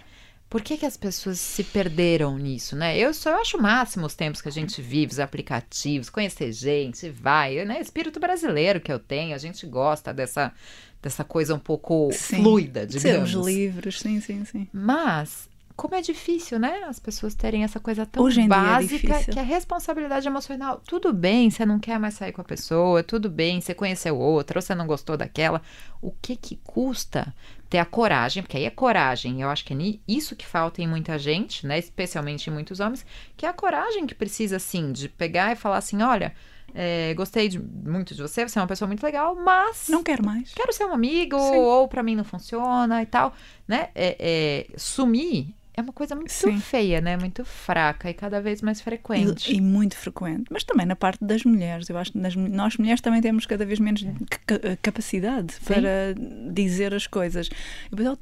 Por 0.50 0.61
que, 0.61 0.76
que 0.76 0.85
as 0.85 0.99
pessoas 0.99 1.40
se 1.40 1.64
perderam 1.64 2.37
nisso, 2.37 2.76
né? 2.76 2.99
Eu 2.99 3.14
só 3.14 3.30
eu 3.30 3.37
acho 3.37 3.56
o 3.56 3.62
máximo 3.62 4.04
os 4.04 4.14
tempos 4.14 4.42
que 4.42 4.49
a 4.49 4.52
gente 4.52 4.82
vive, 4.82 5.12
os 5.12 5.18
aplicativos, 5.18 6.11
conhecer 6.11 6.52
gente, 6.52 7.09
vai, 7.09 7.64
né? 7.64 7.80
Espírito 7.80 8.21
brasileiro 8.21 8.78
que 8.78 8.92
eu 8.92 8.99
tenho, 8.99 9.35
a 9.35 9.38
gente 9.38 9.66
gosta 9.66 10.12
dessa, 10.12 10.52
dessa 11.00 11.25
coisa 11.25 11.54
um 11.54 11.59
pouco 11.59 12.11
Sim. 12.12 12.42
fluida, 12.42 12.87
digamos. 12.87 13.30
Sermos 13.30 13.47
livres, 13.47 13.99
sim, 14.00 14.21
sim, 14.21 14.44
sim. 14.44 14.68
Mas 14.71 15.49
como 15.76 15.95
é 15.95 16.00
difícil, 16.00 16.59
né? 16.59 16.85
As 16.87 16.99
pessoas 16.99 17.35
terem 17.35 17.64
essa 17.64 17.81
coisa 17.81 18.05
tão 18.07 18.23
Hoje 18.25 18.41
é 18.43 18.47
básica 18.47 19.07
difícil. 19.14 19.33
que 19.33 19.38
é 19.38 19.43
responsabilidade 19.43 20.26
emocional. 20.26 20.81
Tudo 20.87 21.12
bem, 21.12 21.50
você 21.50 21.64
não 21.67 21.79
quer 21.79 21.99
mais 21.99 22.14
sair 22.14 22.33
com 22.33 22.41
a 22.41 22.45
pessoa, 22.45 23.02
tudo 23.02 23.29
bem, 23.31 23.61
você 23.61 23.75
conheceu 23.75 24.19
outra, 24.19 24.59
ou 24.59 24.62
você 24.62 24.75
não 24.75 24.87
gostou 24.87 25.17
daquela. 25.17 25.62
O 26.00 26.11
que 26.11 26.37
que 26.37 26.57
custa 26.64 27.35
ter 27.71 27.79
a 27.79 27.85
coragem? 27.85 28.43
Porque 28.43 28.57
aí 28.57 28.64
é 28.64 28.71
coragem. 28.71 29.41
Eu 29.43 29.49
acho 29.50 29.64
que 29.64 29.73
é 29.73 29.99
isso 30.07 30.37
que 30.37 30.47
falta 30.47 30.83
em 30.83 30.87
muita 30.88 31.19
gente, 31.19 31.67
né? 31.67 31.79
Especialmente 31.79 32.49
em 32.49 32.52
muitos 32.52 32.81
homens, 32.81 33.05
que 33.37 33.47
é 33.47 33.49
a 33.49 33.52
coragem 33.52 34.07
que 34.07 34.14
precisa, 34.14 34.57
assim, 34.57 34.93
de 34.93 35.09
pegar 35.09 35.52
e 35.52 35.57
falar 35.57 35.76
assim: 35.79 36.02
olha. 36.02 36.35
é, 36.75 37.12
gostei 37.12 37.50
de- 37.50 37.59
muito 37.59 38.14
de 38.14 38.23
você, 38.23 38.49
você 38.49 38.59
é 38.59 38.62
uma 38.62 38.67
pessoa 38.67 38.87
muito 38.88 39.02
legal, 39.02 39.35
mas 39.35 39.88
Não 39.91 40.02
quero 40.02 40.25
mais. 40.25 40.55
quero 40.55 40.73
ser 40.73 40.87
um 40.87 40.93
amigo, 40.95 41.38
Sim. 41.38 41.57
ou 41.57 41.87
pra 41.87 42.02
mim 42.02 42.17
não 42.17 42.25
funciona 42.25 43.02
e 43.02 43.05
tal, 43.07 43.35
né? 43.69 43.91
É, 43.95 44.17
é, 44.19 44.79
sumir 44.79 45.55
é 45.75 45.81
uma 45.81 45.93
coisa 45.93 46.14
muito 46.14 46.31
Sim. 46.33 46.61
feia, 46.61 47.00
né? 47.00 47.17
Muito 47.17 47.45
fraca 47.45 48.11
e 48.11 48.14
cada 48.14 48.41
vez 48.43 48.61
mais 48.61 48.81
frequente. 48.83 49.50
E, 49.50 49.57
e 49.57 49.61
muito 49.61 49.97
frequente. 49.97 50.45
Mas 50.50 50.64
também 50.64 50.85
na 50.85 50.95
parte 50.95 51.25
das 51.25 51.45
mulheres. 51.45 51.88
Eu 51.88 51.97
acho 51.97 52.12
que 52.12 52.19
nas- 52.19 52.37
nós 52.37 52.76
mulheres 52.76 53.00
também 53.00 53.23
temos 53.23 53.47
cada 53.47 53.64
vez 53.64 53.79
menos 53.81 54.02
ca- 54.47 54.61
capacidade 54.83 55.55
para 55.64 56.14
dizer 56.52 56.93
as 56.93 57.07
coisas. 57.07 57.49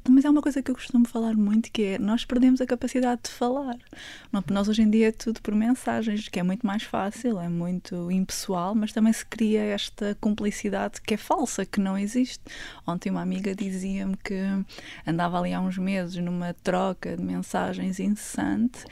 Mas 0.09 0.23
é 0.25 0.29
uma 0.29 0.41
coisa 0.41 0.61
que 0.63 0.71
eu 0.71 0.75
costumo 0.75 1.05
falar 1.05 1.33
muito, 1.35 1.69
que 1.71 1.83
é 1.83 1.99
nós 1.99 2.23
perdemos 2.23 2.61
a 2.61 2.65
capacidade 2.65 3.23
de 3.25 3.31
falar. 3.31 3.75
Nós 4.49 4.69
hoje 4.69 4.81
em 4.83 4.89
dia 4.89 5.09
é 5.09 5.11
tudo 5.11 5.41
por 5.41 5.53
mensagens, 5.53 6.29
que 6.29 6.39
é 6.39 6.43
muito 6.43 6.65
mais 6.65 6.83
fácil, 6.83 7.37
é 7.39 7.49
muito 7.49 8.09
impessoal, 8.09 8.73
mas 8.73 8.93
também 8.93 9.11
se 9.11 9.25
cria 9.25 9.61
esta 9.61 10.15
cumplicidade 10.21 11.01
que 11.01 11.15
é 11.15 11.17
falsa, 11.17 11.65
que 11.65 11.81
não 11.81 11.97
existe. 11.97 12.39
Ontem 12.87 13.09
uma 13.09 13.21
amiga 13.21 13.53
dizia-me 13.53 14.15
que 14.15 14.35
andava 15.05 15.37
ali 15.39 15.53
há 15.53 15.59
uns 15.59 15.77
meses 15.77 16.15
numa 16.15 16.53
troca 16.53 17.17
de 17.17 17.21
mensagens 17.21 17.40
incessante, 17.99 18.85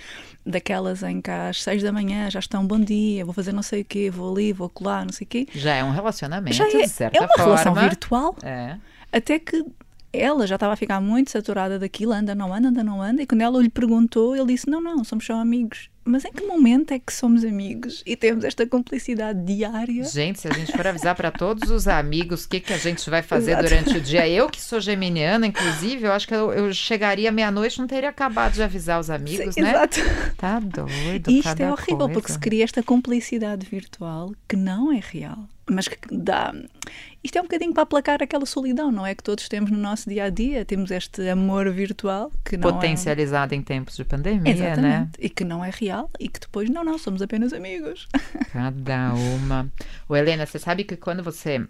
daquelas 0.45 1.03
em 1.03 1.21
que 1.21 1.29
às 1.31 1.61
seis 1.61 1.83
da 1.83 1.91
manhã 1.91 2.29
já 2.29 2.39
estão 2.39 2.65
bom 2.65 2.79
dia, 2.79 3.23
vou 3.25 3.33
fazer 3.33 3.51
não 3.53 3.61
sei 3.63 3.81
o 3.81 3.85
quê, 3.85 4.09
vou 4.09 4.31
ali, 4.33 4.51
vou 4.53 4.69
colar, 4.69 5.05
não 5.05 5.13
sei 5.13 5.25
o 5.25 5.27
quê. 5.27 5.47
Já 5.53 5.75
é 5.75 5.83
um 5.83 5.91
relacionamento, 5.91 6.55
Já 6.55 6.67
é, 6.67 6.71
de 6.83 6.87
certa 6.87 7.17
é 7.17 7.21
uma 7.21 7.27
forma. 7.29 7.43
relação 7.45 7.73
virtual, 7.75 8.35
É. 8.43 8.77
até 9.11 9.39
que 9.39 9.65
ela 10.11 10.47
já 10.47 10.55
estava 10.55 10.73
a 10.73 10.75
ficar 10.75 10.99
muito 10.99 11.29
saturada 11.29 11.77
daquilo, 11.77 12.11
anda, 12.11 12.33
não 12.33 12.51
anda, 12.53 12.69
anda, 12.69 12.83
não 12.83 13.01
anda, 13.01 13.21
e 13.21 13.27
quando 13.27 13.41
ela 13.41 13.61
lhe 13.61 13.69
perguntou, 13.69 14.35
ele 14.35 14.47
disse, 14.47 14.67
não, 14.69 14.81
não, 14.81 15.03
somos 15.03 15.25
só 15.25 15.35
amigos. 15.35 15.89
Mas 16.09 16.25
em 16.25 16.31
que 16.31 16.43
momento 16.43 16.91
é 16.91 16.97
que 16.97 17.13
somos 17.13 17.45
amigos 17.45 18.01
e 18.03 18.15
temos 18.15 18.43
esta 18.43 18.65
cumplicidade 18.65 19.43
diária? 19.43 20.03
Gente, 20.05 20.39
se 20.39 20.47
a 20.47 20.51
gente 20.51 20.71
for 20.71 20.87
avisar 20.87 21.13
para 21.13 21.29
todos 21.29 21.69
os 21.69 21.87
amigos 21.87 22.45
o 22.45 22.49
que, 22.49 22.59
que 22.59 22.73
a 22.73 22.77
gente 22.79 23.07
vai 23.11 23.21
fazer 23.21 23.51
Exato. 23.51 23.69
durante 23.69 23.97
o 23.97 24.01
dia, 24.01 24.27
eu 24.27 24.49
que 24.49 24.59
sou 24.59 24.81
geminiana, 24.81 25.45
inclusive, 25.45 26.05
eu 26.05 26.11
acho 26.11 26.27
que 26.27 26.33
eu, 26.33 26.51
eu 26.51 26.73
chegaria 26.73 27.31
meia-noite 27.31 27.75
e 27.75 27.79
não 27.79 27.87
teria 27.87 28.09
acabado 28.09 28.53
de 28.53 28.63
avisar 28.63 28.99
os 28.99 29.11
amigos, 29.11 29.53
Sim, 29.53 29.61
né? 29.61 29.69
Exato. 29.69 29.99
Tá 30.35 30.59
doido, 30.59 31.29
Isto 31.29 31.43
cada 31.43 31.63
é 31.65 31.71
horrível 31.71 31.97
coisa. 31.97 32.13
porque 32.13 32.31
se 32.31 32.39
cria 32.39 32.63
esta 32.63 32.81
cumplicidade 32.81 33.67
virtual 33.67 34.33
que 34.47 34.55
não 34.55 34.91
é 34.91 34.99
real, 34.99 35.47
mas 35.69 35.87
que 35.87 35.97
dá. 36.11 36.55
Isto 37.23 37.37
é 37.37 37.41
um 37.41 37.43
bocadinho 37.43 37.73
para 37.73 37.83
aplacar 37.83 38.23
aquela 38.23 38.45
solidão, 38.45 38.91
não 38.91 39.05
é? 39.05 39.13
Que 39.13 39.23
todos 39.23 39.49
temos 39.49 39.69
no 39.69 39.77
nosso 39.77 40.09
dia 40.09 40.25
a 40.25 40.29
dia, 40.29 40.63
temos 40.63 40.89
este 40.89 41.27
amor 41.27 41.69
virtual 41.69 42.31
que 42.45 42.55
não 42.55 42.71
Potencializado 42.71 43.53
em 43.53 43.61
tempos 43.61 43.95
de 43.95 44.03
é. 44.03 44.05
pandemia, 44.05 44.41
né? 44.41 44.51
Exatamente. 44.51 45.11
E 45.19 45.29
que 45.29 45.43
não 45.43 45.63
é 45.63 45.69
real 45.69 46.09
e 46.19 46.29
que 46.29 46.39
depois, 46.39 46.69
não, 46.69 46.83
não, 46.83 46.97
somos 46.97 47.21
apenas 47.21 47.51
amigos. 47.51 48.07
Cada 48.53 49.13
uma. 49.13 49.69
Ô, 50.07 50.15
Helena, 50.15 50.45
você 50.45 50.59
sabe 50.59 50.83
que 50.83 50.95
quando 50.95 51.21
você 51.21 51.67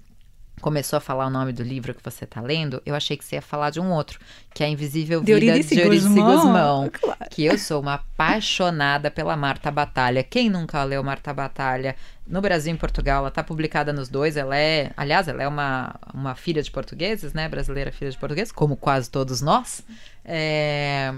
começou 0.59 0.97
a 0.97 0.99
falar 0.99 1.27
o 1.27 1.29
nome 1.29 1.51
do 1.51 1.63
livro 1.63 1.93
que 1.93 2.03
você 2.03 2.25
está 2.25 2.41
lendo, 2.41 2.81
eu 2.85 2.93
achei 2.93 3.17
que 3.17 3.25
você 3.25 3.35
ia 3.35 3.41
falar 3.41 3.69
de 3.69 3.79
um 3.79 3.91
outro, 3.91 4.19
que 4.53 4.63
é 4.63 4.67
a 4.67 4.69
Invisível 4.69 5.21
De 5.21 5.33
Vida 5.33 5.45
Eurídice 5.45 5.75
de 5.75 5.81
Eurídice 5.81 6.09
Guzmão. 6.09 6.35
Guzmão. 6.35 6.91
Claro. 6.91 7.29
Que 7.29 7.45
eu 7.45 7.57
sou 7.57 7.81
uma 7.81 7.95
apaixonada 7.95 9.09
pela 9.09 9.35
Marta 9.35 9.71
Batalha. 9.71 10.23
Quem 10.23 10.49
nunca 10.49 10.83
leu 10.83 11.03
Marta 11.03 11.33
Batalha? 11.33 11.95
No 12.27 12.41
Brasil 12.41 12.71
e 12.71 12.75
em 12.75 12.77
Portugal, 12.77 13.19
ela 13.19 13.29
está 13.29 13.43
publicada 13.43 13.91
nos 13.91 14.07
dois. 14.07 14.37
Ela 14.37 14.55
é, 14.55 14.91
aliás, 14.95 15.27
ela 15.27 15.41
é 15.41 15.47
uma, 15.47 15.95
uma 16.13 16.35
filha 16.35 16.61
de 16.61 16.69
portugueses, 16.69 17.33
né? 17.33 17.49
Brasileira 17.49 17.91
filha 17.91 18.11
de 18.11 18.17
portugueses, 18.17 18.51
como 18.51 18.75
quase 18.75 19.09
todos 19.09 19.41
nós. 19.41 19.83
É, 20.23 21.13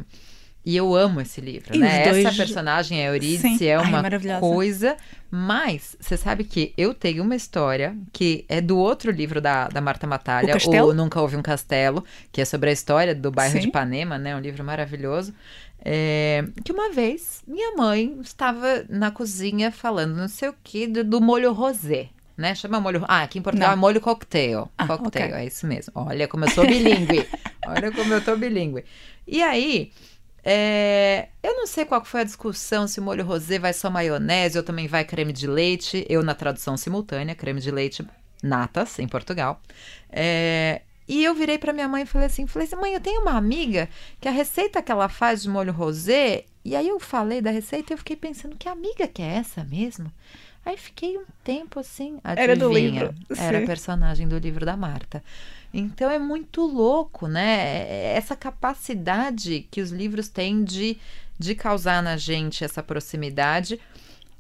E 0.63 0.77
eu 0.77 0.93
amo 0.95 1.19
esse 1.21 1.41
livro, 1.41 1.75
E 1.75 1.79
né? 1.79 2.03
dois- 2.03 2.23
Essa 2.25 2.37
personagem, 2.37 3.01
a 3.03 3.07
Eurídice, 3.09 3.57
Sim. 3.57 3.65
é 3.65 3.75
Ai, 3.75 3.83
uma 3.89 4.01
maravilhosa. 4.01 4.39
coisa. 4.39 4.97
Mas 5.29 5.95
você 5.99 6.15
sabe 6.17 6.43
que 6.43 6.71
eu 6.77 6.93
tenho 6.93 7.23
uma 7.23 7.35
história 7.35 7.97
que 8.13 8.45
é 8.47 8.61
do 8.61 8.77
outro 8.77 9.09
livro 9.11 9.41
da, 9.41 9.67
da 9.69 9.81
Marta 9.81 10.05
Batalha, 10.05 10.51
O 10.51 10.53
Castelo? 10.53 10.93
Nunca 10.93 11.19
Houve 11.19 11.35
um 11.35 11.41
Castelo, 11.41 12.03
que 12.31 12.41
é 12.41 12.45
sobre 12.45 12.69
a 12.69 12.73
história 12.73 13.15
do 13.15 13.31
bairro 13.31 13.55
de 13.55 13.61
Sim. 13.63 13.69
Ipanema, 13.69 14.17
né? 14.19 14.35
Um 14.35 14.39
livro 14.39 14.63
maravilhoso. 14.63 15.33
É, 15.83 16.43
que 16.63 16.71
uma 16.71 16.91
vez 16.91 17.41
minha 17.47 17.75
mãe 17.75 18.15
estava 18.21 18.85
na 18.87 19.09
cozinha 19.09 19.71
falando 19.71 20.15
não 20.15 20.27
sei 20.27 20.49
o 20.49 20.55
que 20.63 20.85
do, 20.85 21.03
do 21.03 21.19
molho 21.21 21.51
rosé. 21.53 22.09
Né? 22.37 22.53
Chama 22.55 22.79
molho. 22.79 23.03
Ah, 23.07 23.23
aqui 23.23 23.39
em 23.39 23.41
Portugal 23.41 23.69
Não. 23.69 23.73
é 23.73 23.79
molho 23.79 23.99
cocktail. 24.01 24.69
Ah, 24.77 24.85
cocktail, 24.87 25.25
ok. 25.29 25.37
é 25.39 25.45
isso 25.45 25.65
mesmo. 25.65 25.91
Olha 25.95 26.27
como 26.27 26.45
eu 26.45 26.49
sou 26.51 26.65
bilíngue. 26.67 27.25
Olha 27.67 27.91
como 27.91 28.13
eu 28.13 28.21
tô 28.23 28.35
bilíngue. 28.35 28.83
E 29.27 29.41
aí, 29.43 29.91
é, 30.43 31.29
eu 31.43 31.55
não 31.55 31.67
sei 31.67 31.85
qual 31.85 32.03
foi 32.03 32.21
a 32.21 32.23
discussão, 32.23 32.87
se 32.87 32.99
o 32.99 33.03
molho 33.03 33.25
rosé 33.25 33.59
vai 33.59 33.73
só 33.73 33.89
maionese 33.89 34.57
ou 34.57 34.63
também 34.63 34.87
vai 34.87 35.05
creme 35.05 35.33
de 35.33 35.47
leite. 35.47 36.05
Eu, 36.09 36.23
na 36.23 36.33
tradução 36.33 36.75
simultânea, 36.77 37.35
creme 37.35 37.61
de 37.61 37.71
leite 37.71 38.05
natas, 38.41 38.97
em 38.99 39.07
Portugal. 39.07 39.61
É, 40.09 40.81
e 41.07 41.23
eu 41.23 41.35
virei 41.35 41.57
para 41.57 41.73
minha 41.73 41.87
mãe 41.87 42.03
e 42.03 42.05
falei 42.05 42.27
assim, 42.27 42.47
falei 42.47 42.67
assim, 42.67 42.75
mãe, 42.75 42.93
eu 42.93 42.99
tenho 42.99 43.21
uma 43.21 43.33
amiga 43.37 43.89
que 44.19 44.27
a 44.27 44.31
receita 44.31 44.81
que 44.81 44.91
ela 44.91 45.09
faz 45.09 45.43
de 45.43 45.49
molho 45.49 45.73
rosé, 45.73 46.45
e 46.63 46.75
aí 46.75 46.87
eu 46.87 46.99
falei 46.99 47.41
da 47.41 47.51
receita 47.51 47.91
e 47.91 47.93
eu 47.93 47.97
fiquei 47.97 48.15
pensando, 48.15 48.55
que 48.55 48.69
amiga 48.69 49.07
que 49.07 49.21
é 49.21 49.35
essa 49.35 49.63
mesmo? 49.63 50.11
Aí 50.65 50.77
fiquei 50.77 51.17
um 51.17 51.25
tempo 51.43 51.79
assim, 51.79 52.19
Era 52.35 52.55
do 52.55 52.67
adivinha? 52.67 53.01
livro, 53.01 53.15
Era 53.35 53.59
sim. 53.59 53.65
personagem 53.65 54.27
do 54.27 54.37
livro 54.37 54.65
da 54.65 54.77
Marta. 54.77 55.23
Então 55.73 56.09
é 56.11 56.19
muito 56.19 56.61
louco, 56.61 57.27
né? 57.27 58.13
Essa 58.15 58.35
capacidade 58.35 59.67
que 59.71 59.81
os 59.81 59.89
livros 59.91 60.27
têm 60.27 60.63
de, 60.63 60.97
de 61.39 61.55
causar 61.55 62.03
na 62.03 62.15
gente 62.17 62.63
essa 62.63 62.83
proximidade. 62.83 63.79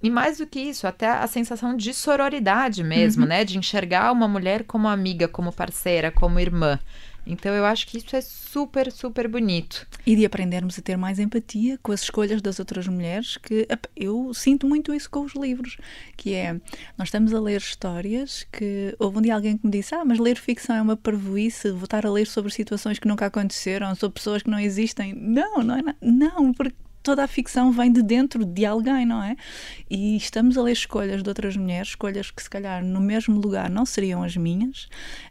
E 0.03 0.09
mais 0.09 0.39
do 0.39 0.47
que 0.47 0.59
isso, 0.59 0.87
até 0.87 1.07
a 1.07 1.27
sensação 1.27 1.75
de 1.77 1.93
sororidade 1.93 2.83
mesmo, 2.83 3.25
né? 3.25 3.45
De 3.45 3.57
enxergar 3.57 4.11
uma 4.11 4.27
mulher 4.27 4.63
como 4.63 4.87
amiga, 4.87 5.27
como 5.27 5.51
parceira, 5.51 6.11
como 6.11 6.39
irmã. 6.39 6.79
Então 7.25 7.53
eu 7.53 7.63
acho 7.65 7.85
que 7.87 7.97
isso 7.97 8.15
é 8.15 8.21
super, 8.21 8.91
super 8.91 9.27
bonito. 9.27 9.87
E 10.05 10.15
de 10.15 10.25
aprendermos 10.25 10.77
a 10.79 10.81
ter 10.81 10.97
mais 10.97 11.19
empatia 11.19 11.77
com 11.81 11.91
as 11.91 12.01
escolhas 12.01 12.41
das 12.41 12.59
outras 12.59 12.87
mulheres, 12.87 13.37
que 13.37 13.67
eu 13.95 14.33
sinto 14.33 14.67
muito 14.67 14.93
isso 14.93 15.09
com 15.09 15.21
os 15.21 15.33
livros, 15.35 15.77
que 16.17 16.33
é, 16.33 16.53
nós 16.97 17.07
estamos 17.07 17.33
a 17.33 17.39
ler 17.39 17.57
histórias 17.59 18.45
que, 18.51 18.95
houve 18.99 19.19
um 19.19 19.21
dia 19.21 19.35
alguém 19.35 19.57
que 19.57 19.65
me 19.65 19.71
disse, 19.71 19.93
ah, 19.93 20.03
mas 20.03 20.17
ler 20.19 20.35
ficção 20.37 20.75
é 20.75 20.81
uma 20.81 20.97
parvoíce, 20.97 21.71
vou 21.71 21.83
estar 21.83 22.05
a 22.05 22.11
ler 22.11 22.25
sobre 22.27 22.51
situações 22.51 22.97
que 22.97 23.07
nunca 23.07 23.27
aconteceram, 23.27 23.93
sobre 23.95 24.15
pessoas 24.15 24.41
que 24.41 24.49
não 24.49 24.59
existem. 24.59 25.13
Não, 25.13 25.59
não 25.63 25.75
é 25.77 25.81
na- 25.81 25.95
não, 26.01 26.51
porque 26.53 26.75
toda 27.01 27.23
a 27.23 27.27
ficção 27.27 27.71
vem 27.71 27.91
de 27.91 28.01
dentro 28.01 28.45
de 28.45 28.65
alguém, 28.65 29.05
não 29.05 29.21
é? 29.23 29.35
E 29.89 30.15
estamos 30.15 30.57
a 30.57 30.61
ler 30.61 30.73
escolhas 30.73 31.23
de 31.23 31.29
outras 31.29 31.57
mulheres, 31.57 31.89
escolhas 31.89 32.31
que 32.31 32.41
se 32.41 32.49
calhar 32.49 32.83
no 32.83 32.99
mesmo 32.99 33.39
lugar 33.39 33.69
não 33.69 33.85
seriam 33.85 34.23
as 34.23 34.35
minhas, 34.35 34.87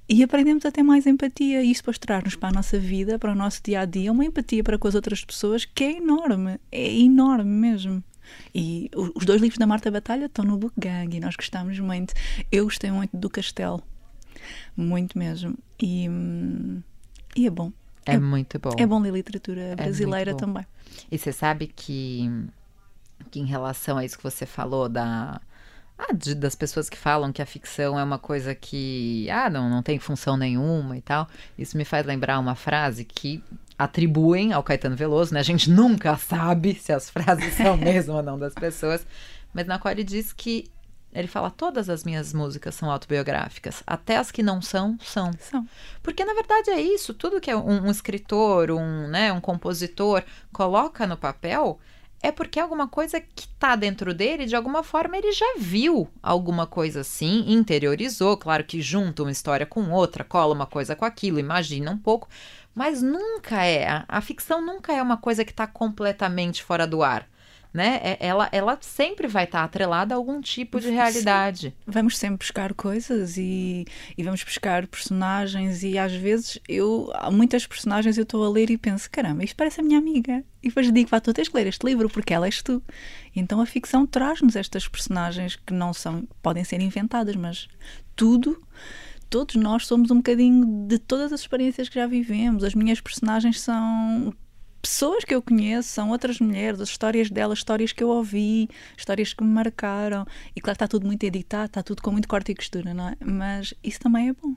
e 0.09 0.23
aprendemos 0.23 0.65
a 0.65 0.73
ter 0.73 0.83
mais 0.83 1.07
empatia. 1.07 1.63
E 1.63 1.71
isso 1.71 1.83
depois 1.83 1.99
traz-nos 1.99 2.37
para 2.37 2.49
a 2.49 2.53
nossa 2.53 2.79
vida, 2.79 3.19
para 3.19 3.33
o 3.33 3.35
nosso 3.35 3.61
dia 3.63 3.81
a 3.81 3.85
dia, 3.85 4.13
uma 4.13 4.25
empatia 4.25 4.63
para 4.63 4.79
com 4.79 4.89
as 4.89 4.95
outras 4.95 5.25
pessoas 5.25 5.65
que 5.65 5.85
é 5.85 5.97
enorme, 5.97 6.59
é 6.71 6.93
enorme 6.99 7.51
mesmo. 7.51 8.03
E 8.55 8.91
os 8.95 9.25
dois 9.25 9.41
livros 9.41 9.59
da 9.59 9.67
Marta 9.67 9.91
Batalha 9.91 10.27
estão 10.27 10.45
no 10.45 10.57
Book 10.57 10.75
Gang 10.79 11.17
e 11.17 11.21
nós 11.21 11.37
gostamos 11.37 11.79
muito. 11.79 12.15
Eu 12.51 12.65
gostei 12.65 12.91
muito 12.91 13.17
do 13.17 13.29
Castelo, 13.29 13.83
muito 14.77 15.19
mesmo. 15.19 15.57
E, 15.81 16.09
hum, 16.09 16.83
e 17.37 17.47
é 17.47 17.51
bom. 17.51 17.73
É, 18.07 18.15
é, 18.15 18.19
muito 18.19 18.59
bom. 18.59 18.71
É 18.79 18.87
bom 18.87 18.99
ler 19.01 19.13
literatura 19.13 19.61
é 19.61 19.77
brasileira 19.77 20.35
também. 20.35 20.67
E 21.11 21.19
você 21.19 21.33
sabe 21.33 21.67
que, 21.67 22.31
que 23.31 23.41
em 23.41 23.45
relação 23.45 23.99
a 23.99 24.05
isso 24.05 24.17
que 24.17 24.25
você 24.25 24.47
falou 24.47 24.89
da 24.89 25.41
ah, 25.99 26.15
de, 26.15 26.35
das 26.35 26.55
pessoas 26.55 26.89
que 26.89 26.97
falam 26.97 27.31
que 27.31 27.43
a 27.43 27.47
ficção 27.47 27.99
é 27.99 28.03
uma 28.03 28.19
coisa 28.19 28.55
que 28.55 29.29
ah, 29.31 29.51
não, 29.51 29.69
não 29.69 29.83
tem 29.83 29.99
função 29.99 30.37
nenhuma 30.37 30.97
e 30.97 31.03
tal. 31.03 31.29
Isso 31.59 31.77
me 31.77 31.85
faz 31.85 32.07
lembrar 32.07 32.39
uma 32.39 32.55
frase 32.55 33.05
que 33.05 33.43
atribuem 33.79 34.53
ao 34.53 34.63
Caetano 34.63 34.97
Veloso, 34.97 35.35
né? 35.35 35.41
A 35.41 35.43
gente 35.45 35.71
nunca 35.71 36.17
sabe 36.17 36.75
se 36.75 36.93
as 36.93 37.11
frases 37.11 37.55
são 37.55 37.77
mesmo 37.79 38.15
ou 38.15 38.23
não 38.23 38.39
das 38.39 38.55
pessoas, 38.55 39.07
mas 39.53 39.67
na 39.67 39.79
qual 39.79 39.93
ele 39.93 40.05
diz 40.05 40.33
que 40.33 40.71
ele 41.13 41.29
fala 41.29 41.51
todas 41.51 41.89
as 41.89 42.05
minhas 42.05 42.33
músicas 42.33 42.75
são 42.75 42.91
autobiográficas, 42.91 43.83
até 43.87 44.17
as 44.17 44.31
que 44.31 44.43
não 44.43 44.63
são, 44.63 44.97
são. 45.01 45.31
São. 45.41 45.67
Porque 46.03 46.25
na 46.25 46.35
verdade 46.35 46.71
é 46.71 46.81
isso, 46.81 47.13
tudo 47.15 47.41
que 47.41 47.53
um, 47.55 47.87
um 47.87 47.91
escritor, 47.91 48.71
um, 48.71 49.09
né, 49.09 49.33
um 49.33 49.41
compositor 49.41 50.23
coloca 50.53 51.07
no 51.07 51.17
papel 51.17 51.79
é 52.23 52.31
porque 52.31 52.59
é 52.59 52.63
alguma 52.63 52.87
coisa 52.87 53.19
que 53.19 53.47
está 53.47 53.75
dentro 53.75 54.13
dele, 54.13 54.45
de 54.45 54.55
alguma 54.55 54.83
forma 54.83 55.17
ele 55.17 55.33
já 55.33 55.55
viu 55.59 56.07
alguma 56.23 56.67
coisa 56.67 57.01
assim, 57.01 57.51
interiorizou, 57.51 58.37
claro 58.37 58.63
que 58.63 58.83
junta 58.83 59.23
uma 59.23 59.33
história 59.33 59.65
com 59.65 59.91
outra, 59.91 60.23
cola 60.23 60.55
uma 60.55 60.67
coisa 60.67 60.95
com 60.95 61.05
aquilo, 61.05 61.39
imagina 61.39 61.91
um 61.91 61.97
pouco, 61.97 62.29
mas 62.75 63.01
nunca 63.01 63.65
é, 63.65 63.89
a, 63.89 64.05
a 64.07 64.21
ficção 64.21 64.61
nunca 64.65 64.93
é 64.93 65.03
uma 65.03 65.17
coisa 65.17 65.45
que 65.45 65.51
está 65.51 65.67
completamente 65.67 66.63
fora 66.63 66.87
do 66.87 67.03
ar 67.03 67.27
né? 67.73 68.01
É, 68.03 68.17
ela, 68.21 68.49
ela 68.53 68.79
sempre 68.81 69.29
vai 69.29 69.45
estar 69.45 69.63
atrelada 69.63 70.15
a 70.15 70.17
algum 70.17 70.41
tipo 70.41 70.81
de 70.81 70.91
realidade. 70.91 71.75
Vamos 71.87 72.19
sempre 72.19 72.39
buscar 72.39 72.75
coisas 72.75 73.37
e, 73.37 73.87
e 74.17 74.23
vamos 74.23 74.43
buscar 74.43 74.87
personagens 74.87 75.83
e 75.83 75.97
às 75.97 76.13
vezes 76.13 76.59
eu, 76.69 77.11
há 77.15 77.31
muitas 77.31 77.67
personagens 77.67 78.19
eu 78.19 78.25
estou 78.25 78.45
a 78.45 78.49
ler 78.49 78.71
e 78.71 78.77
penso, 78.77 79.09
caramba, 79.11 79.45
isto 79.45 79.57
parece 79.57 79.81
a 79.81 79.85
minha 79.85 79.99
amiga. 79.99 80.45
E 80.63 80.69
depois 80.69 80.93
digo, 80.93 81.09
vá, 81.09 81.21
tu 81.21 81.33
tens 81.33 81.49
que 81.49 81.57
ler 81.57 81.67
este 81.67 81.87
livro 81.87 82.09
porque 82.11 82.35
ela 82.35 82.47
és 82.47 82.61
tu. 82.63 82.83
E 83.35 83.41
então 83.41 83.61
a 83.61 83.67
ficção 83.67 84.07
traz-nos 84.07 84.57
estas 84.57 84.89
personagens 84.89 85.57
que 85.57 85.73
não 85.73 85.93
são, 85.93 86.27
podem 86.43 86.65
ser 86.65 86.81
inventadas, 86.81 87.37
mas 87.37 87.69
tudo 88.17 88.61
todos 89.31 89.55
nós 89.55 89.87
somos 89.87 90.11
um 90.11 90.17
bocadinho 90.17 90.89
de 90.89 90.99
todas 90.99 91.33
as 91.33 91.41
experiências 91.41 91.89
que 91.89 91.95
já 91.95 92.07
vivemos. 92.07 92.65
As 92.65 92.75
minhas 92.75 93.01
personagens 93.01 93.61
são 93.61 94.35
pessoas 94.81 95.25
que 95.25 95.35
eu 95.35 95.43
conheço, 95.43 95.89
são 95.89 96.11
outras 96.11 96.41
mulheres, 96.41 96.81
as 96.81 96.89
histórias 96.89 97.31
delas, 97.31 97.59
histórias 97.59 97.93
que 97.93 98.03
eu 98.03 98.09
ouvi, 98.09 98.69
histórias 98.97 99.33
que 99.33 99.43
me 99.45 99.51
marcaram. 99.51 100.27
E 100.55 100.61
claro, 100.61 100.75
está 100.75 100.89
tudo 100.89 101.07
muito 101.07 101.25
editado, 101.25 101.67
está 101.67 101.83
tudo 101.83 102.03
com 102.03 102.11
muito 102.11 102.29
corte 102.29 102.53
e 102.53 102.55
costura, 102.55 102.95
não 102.95 103.09
é? 103.09 103.17
Mas 103.25 103.75
isso 103.83 104.01
também 104.01 104.29
é 104.29 104.33
bom. 104.33 104.55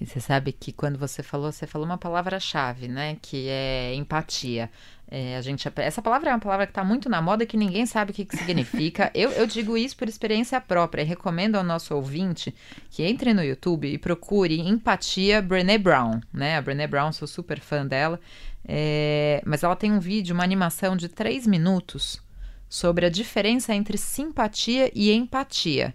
E 0.00 0.06
você 0.06 0.18
sabe 0.18 0.52
que 0.52 0.72
quando 0.72 0.98
você 0.98 1.22
falou, 1.22 1.52
você 1.52 1.66
falou 1.66 1.86
uma 1.86 1.98
palavra-chave, 1.98 2.88
né? 2.88 3.16
Que 3.22 3.48
é 3.48 3.94
empatia. 3.94 4.68
É, 5.08 5.36
a 5.36 5.42
gente, 5.42 5.70
essa 5.76 6.00
palavra 6.00 6.30
é 6.30 6.32
uma 6.32 6.40
palavra 6.40 6.66
que 6.66 6.70
está 6.70 6.82
muito 6.82 7.08
na 7.08 7.20
moda 7.20 7.44
que 7.44 7.56
ninguém 7.56 7.84
sabe 7.84 8.10
o 8.10 8.14
que, 8.14 8.24
que 8.24 8.36
significa. 8.36 9.10
eu, 9.14 9.30
eu 9.30 9.46
digo 9.46 9.76
isso 9.76 9.96
por 9.96 10.08
experiência 10.08 10.60
própria. 10.60 11.04
Recomendo 11.04 11.56
ao 11.56 11.62
nosso 11.62 11.94
ouvinte 11.94 12.52
que 12.90 13.02
entre 13.04 13.32
no 13.32 13.44
YouTube 13.44 13.86
e 13.86 13.98
procure 13.98 14.58
Empatia 14.58 15.40
Brené 15.40 15.78
Brown. 15.78 16.20
Né? 16.32 16.56
A 16.56 16.62
Brené 16.62 16.86
Brown, 16.86 17.12
sou 17.12 17.28
super 17.28 17.60
fã 17.60 17.86
dela. 17.86 18.18
É, 18.64 19.42
mas 19.44 19.62
ela 19.62 19.76
tem 19.76 19.92
um 19.92 20.00
vídeo, 20.00 20.34
uma 20.34 20.44
animação 20.44 20.96
de 20.96 21.08
três 21.08 21.46
minutos 21.46 22.22
sobre 22.68 23.04
a 23.04 23.10
diferença 23.10 23.74
entre 23.74 23.98
simpatia 23.98 24.90
e 24.94 25.12
empatia. 25.12 25.94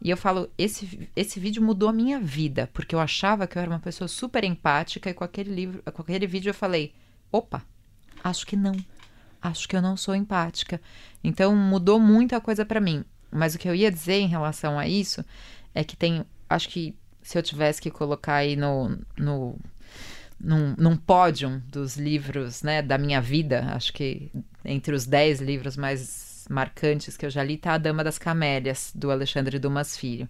E 0.00 0.10
eu 0.10 0.16
falo, 0.16 0.50
esse, 0.58 1.08
esse 1.14 1.38
vídeo 1.38 1.62
mudou 1.62 1.88
a 1.88 1.92
minha 1.92 2.18
vida, 2.18 2.68
porque 2.72 2.94
eu 2.94 3.00
achava 3.00 3.46
que 3.46 3.56
eu 3.56 3.62
era 3.62 3.70
uma 3.70 3.78
pessoa 3.78 4.08
super 4.08 4.42
empática 4.42 5.10
e 5.10 5.14
com 5.14 5.22
aquele 5.22 5.54
livro, 5.54 5.82
com 5.92 6.02
aquele 6.02 6.26
vídeo 6.26 6.50
eu 6.50 6.54
falei, 6.54 6.92
opa, 7.30 7.62
acho 8.22 8.46
que 8.46 8.56
não. 8.56 8.74
Acho 9.40 9.68
que 9.68 9.76
eu 9.76 9.82
não 9.82 9.96
sou 9.96 10.14
empática. 10.14 10.80
Então 11.22 11.54
mudou 11.54 11.98
muita 11.98 12.40
coisa 12.40 12.64
para 12.64 12.80
mim. 12.80 13.04
Mas 13.30 13.54
o 13.54 13.58
que 13.58 13.68
eu 13.68 13.74
ia 13.74 13.90
dizer 13.90 14.20
em 14.20 14.28
relação 14.28 14.78
a 14.78 14.86
isso 14.86 15.24
é 15.74 15.82
que 15.82 15.96
tem, 15.96 16.24
acho 16.48 16.68
que 16.68 16.94
se 17.22 17.38
eu 17.38 17.42
tivesse 17.42 17.80
que 17.80 17.90
colocar 17.90 18.34
aí 18.34 18.56
no, 18.56 18.98
no 19.16 19.56
num, 20.42 20.74
num 20.76 20.96
pódio 20.96 21.62
dos 21.68 21.96
livros 21.96 22.62
né, 22.62 22.82
da 22.82 22.98
minha 22.98 23.20
vida, 23.20 23.72
acho 23.74 23.92
que 23.92 24.30
entre 24.64 24.94
os 24.94 25.06
dez 25.06 25.40
livros 25.40 25.76
mais 25.76 26.44
marcantes 26.50 27.16
que 27.16 27.24
eu 27.24 27.30
já 27.30 27.42
li 27.42 27.54
está 27.54 27.74
A 27.74 27.78
Dama 27.78 28.02
das 28.02 28.18
Camélias, 28.18 28.92
do 28.94 29.10
Alexandre 29.10 29.58
Dumas 29.58 29.96
Filho. 29.96 30.28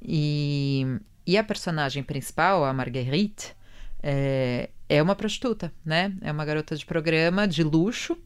E, 0.00 0.86
e 1.26 1.36
a 1.36 1.42
personagem 1.42 2.04
principal, 2.04 2.64
a 2.64 2.72
Marguerite, 2.72 3.54
é, 4.00 4.70
é 4.88 5.02
uma 5.02 5.16
prostituta, 5.16 5.72
né? 5.84 6.14
É 6.20 6.30
uma 6.30 6.44
garota 6.44 6.76
de 6.76 6.86
programa 6.86 7.48
de 7.48 7.64
luxo, 7.64 8.16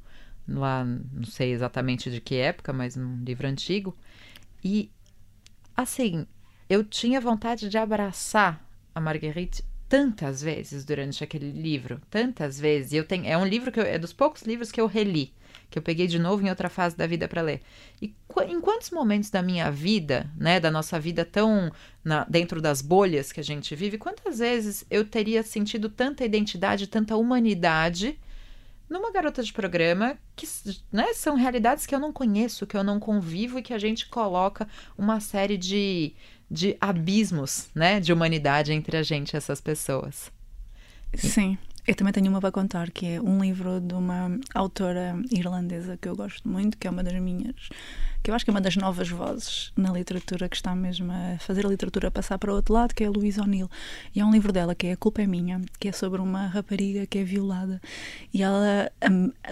lá 0.46 0.84
não 0.84 1.24
sei 1.24 1.52
exatamente 1.52 2.10
de 2.10 2.20
que 2.20 2.36
época, 2.36 2.74
mas 2.74 2.94
num 2.94 3.24
livro 3.24 3.46
antigo. 3.48 3.96
E 4.62 4.90
assim, 5.74 6.26
eu 6.68 6.84
tinha 6.84 7.20
vontade 7.20 7.70
de 7.70 7.78
abraçar 7.78 8.62
a 8.94 9.00
Marguerite 9.00 9.64
tantas 9.92 10.40
vezes 10.40 10.86
durante 10.86 11.22
aquele 11.22 11.50
livro, 11.50 12.00
tantas 12.08 12.58
vezes. 12.58 12.94
Eu 12.94 13.04
tenho, 13.04 13.26
é 13.26 13.36
um 13.36 13.44
livro 13.44 13.70
que 13.70 13.78
eu, 13.78 13.84
é 13.84 13.98
dos 13.98 14.10
poucos 14.10 14.40
livros 14.40 14.72
que 14.72 14.80
eu 14.80 14.86
reli, 14.86 15.34
que 15.68 15.78
eu 15.78 15.82
peguei 15.82 16.06
de 16.06 16.18
novo 16.18 16.42
em 16.42 16.48
outra 16.48 16.70
fase 16.70 16.96
da 16.96 17.06
vida 17.06 17.28
para 17.28 17.42
ler. 17.42 17.60
E 18.00 18.14
em 18.48 18.58
quantos 18.58 18.88
momentos 18.90 19.28
da 19.28 19.42
minha 19.42 19.70
vida, 19.70 20.30
né, 20.34 20.58
da 20.58 20.70
nossa 20.70 20.98
vida 20.98 21.26
tão 21.26 21.70
na, 22.02 22.24
dentro 22.24 22.58
das 22.62 22.80
bolhas 22.80 23.32
que 23.32 23.40
a 23.40 23.44
gente 23.44 23.76
vive, 23.76 23.98
quantas 23.98 24.38
vezes 24.38 24.82
eu 24.90 25.04
teria 25.04 25.42
sentido 25.42 25.90
tanta 25.90 26.24
identidade, 26.24 26.86
tanta 26.86 27.14
humanidade 27.14 28.18
numa 28.88 29.12
garota 29.12 29.42
de 29.42 29.52
programa 29.52 30.16
que 30.34 30.48
né, 30.90 31.12
são 31.12 31.36
realidades 31.36 31.84
que 31.84 31.94
eu 31.94 32.00
não 32.00 32.14
conheço, 32.14 32.66
que 32.66 32.78
eu 32.78 32.82
não 32.82 32.98
convivo 32.98 33.58
e 33.58 33.62
que 33.62 33.74
a 33.74 33.78
gente 33.78 34.08
coloca 34.08 34.66
uma 34.96 35.20
série 35.20 35.58
de 35.58 36.14
de 36.52 36.76
abismos, 36.78 37.70
né, 37.74 37.98
de 37.98 38.12
humanidade 38.12 38.72
entre 38.72 38.98
a 38.98 39.02
gente 39.02 39.32
e 39.32 39.36
essas 39.36 39.60
pessoas. 39.60 40.30
Sim. 41.14 41.56
Eu 41.86 41.96
também 41.96 42.12
tenho 42.12 42.28
uma 42.28 42.40
para 42.40 42.52
contar, 42.52 42.90
que 42.90 43.06
é 43.06 43.20
um 43.20 43.42
livro 43.42 43.80
de 43.80 43.94
uma 43.94 44.38
autora 44.54 45.20
irlandesa 45.32 45.96
que 45.96 46.08
eu 46.08 46.14
gosto 46.14 46.48
muito, 46.48 46.78
que 46.78 46.86
é 46.86 46.90
uma 46.90 47.02
das 47.02 47.14
minhas 47.20 47.56
que 48.22 48.30
eu 48.30 48.34
acho 48.34 48.44
que 48.44 48.50
é 48.50 48.54
uma 48.54 48.60
das 48.60 48.76
novas 48.76 49.08
vozes 49.08 49.72
na 49.76 49.90
literatura 49.90 50.48
que 50.48 50.54
está 50.54 50.74
mesmo 50.76 51.10
a 51.10 51.38
fazer 51.40 51.66
a 51.66 51.68
literatura 51.68 52.10
passar 52.10 52.38
para 52.38 52.52
o 52.52 52.54
outro 52.54 52.72
lado, 52.72 52.94
que 52.94 53.02
é 53.02 53.06
a 53.08 53.10
Louise 53.10 53.40
O'Neill. 53.40 53.68
E 54.14 54.20
há 54.20 54.26
um 54.26 54.30
livro 54.30 54.52
dela 54.52 54.74
que 54.74 54.86
é 54.86 54.92
A 54.92 54.96
Culpa 54.96 55.22
é 55.22 55.26
Minha, 55.26 55.60
que 55.80 55.88
é 55.88 55.92
sobre 55.92 56.20
uma 56.20 56.46
rapariga 56.46 57.04
que 57.06 57.18
é 57.18 57.24
violada. 57.24 57.80
E 58.32 58.42
ela, 58.42 58.90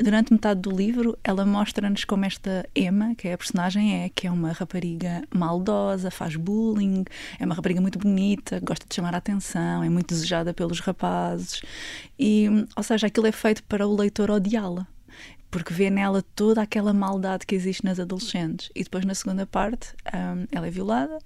durante 0.02 0.32
metade 0.32 0.60
do 0.60 0.70
livro, 0.70 1.18
ela 1.24 1.44
mostra-nos 1.44 2.04
como 2.04 2.24
esta 2.24 2.68
Emma, 2.74 3.14
que 3.16 3.26
é 3.26 3.32
a 3.32 3.38
personagem, 3.38 4.04
é, 4.04 4.08
que 4.08 4.26
é 4.26 4.30
uma 4.30 4.52
rapariga 4.52 5.22
maldosa, 5.34 6.10
faz 6.10 6.36
bullying, 6.36 7.04
é 7.38 7.44
uma 7.44 7.54
rapariga 7.54 7.80
muito 7.80 7.98
bonita, 7.98 8.60
gosta 8.60 8.86
de 8.88 8.94
chamar 8.94 9.14
a 9.14 9.18
atenção, 9.18 9.82
é 9.82 9.88
muito 9.88 10.08
desejada 10.08 10.54
pelos 10.54 10.78
rapazes. 10.80 11.60
E, 12.18 12.46
ou 12.76 12.82
seja, 12.82 13.08
aquilo 13.08 13.26
é 13.26 13.32
feito 13.32 13.64
para 13.64 13.86
o 13.86 13.96
leitor 13.96 14.30
odiá-la 14.30 14.86
porque 15.50 15.74
vê 15.74 15.90
nela 15.90 16.22
toda 16.34 16.62
aquela 16.62 16.92
maldade 16.92 17.44
que 17.44 17.54
existe 17.54 17.84
nas 17.84 17.98
adolescentes. 17.98 18.70
E 18.74 18.84
depois, 18.84 19.04
na 19.04 19.14
segunda 19.14 19.46
parte, 19.46 19.94
um, 20.06 20.46
ela 20.52 20.66
é 20.66 20.70
violada 20.70 21.18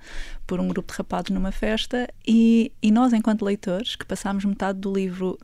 por 0.46 0.58
um 0.60 0.68
grupo 0.68 0.92
de 0.92 0.98
rapazes 0.98 1.30
numa 1.30 1.52
festa, 1.52 2.08
e, 2.26 2.72
e 2.82 2.90
nós, 2.90 3.12
enquanto 3.12 3.44
leitores, 3.44 3.96
que 3.96 4.04
passámos 4.04 4.44
metade 4.44 4.78
do 4.78 4.92
livro 4.92 5.38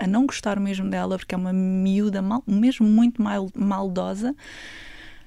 a, 0.00 0.04
a 0.04 0.06
não 0.06 0.26
gostar 0.26 0.58
mesmo 0.58 0.88
dela, 0.88 1.18
porque 1.18 1.34
é 1.34 1.38
uma 1.38 1.52
miúda 1.52 2.22
mal, 2.22 2.42
mesmo 2.46 2.86
muito 2.86 3.20
mal, 3.22 3.50
maldosa 3.54 4.34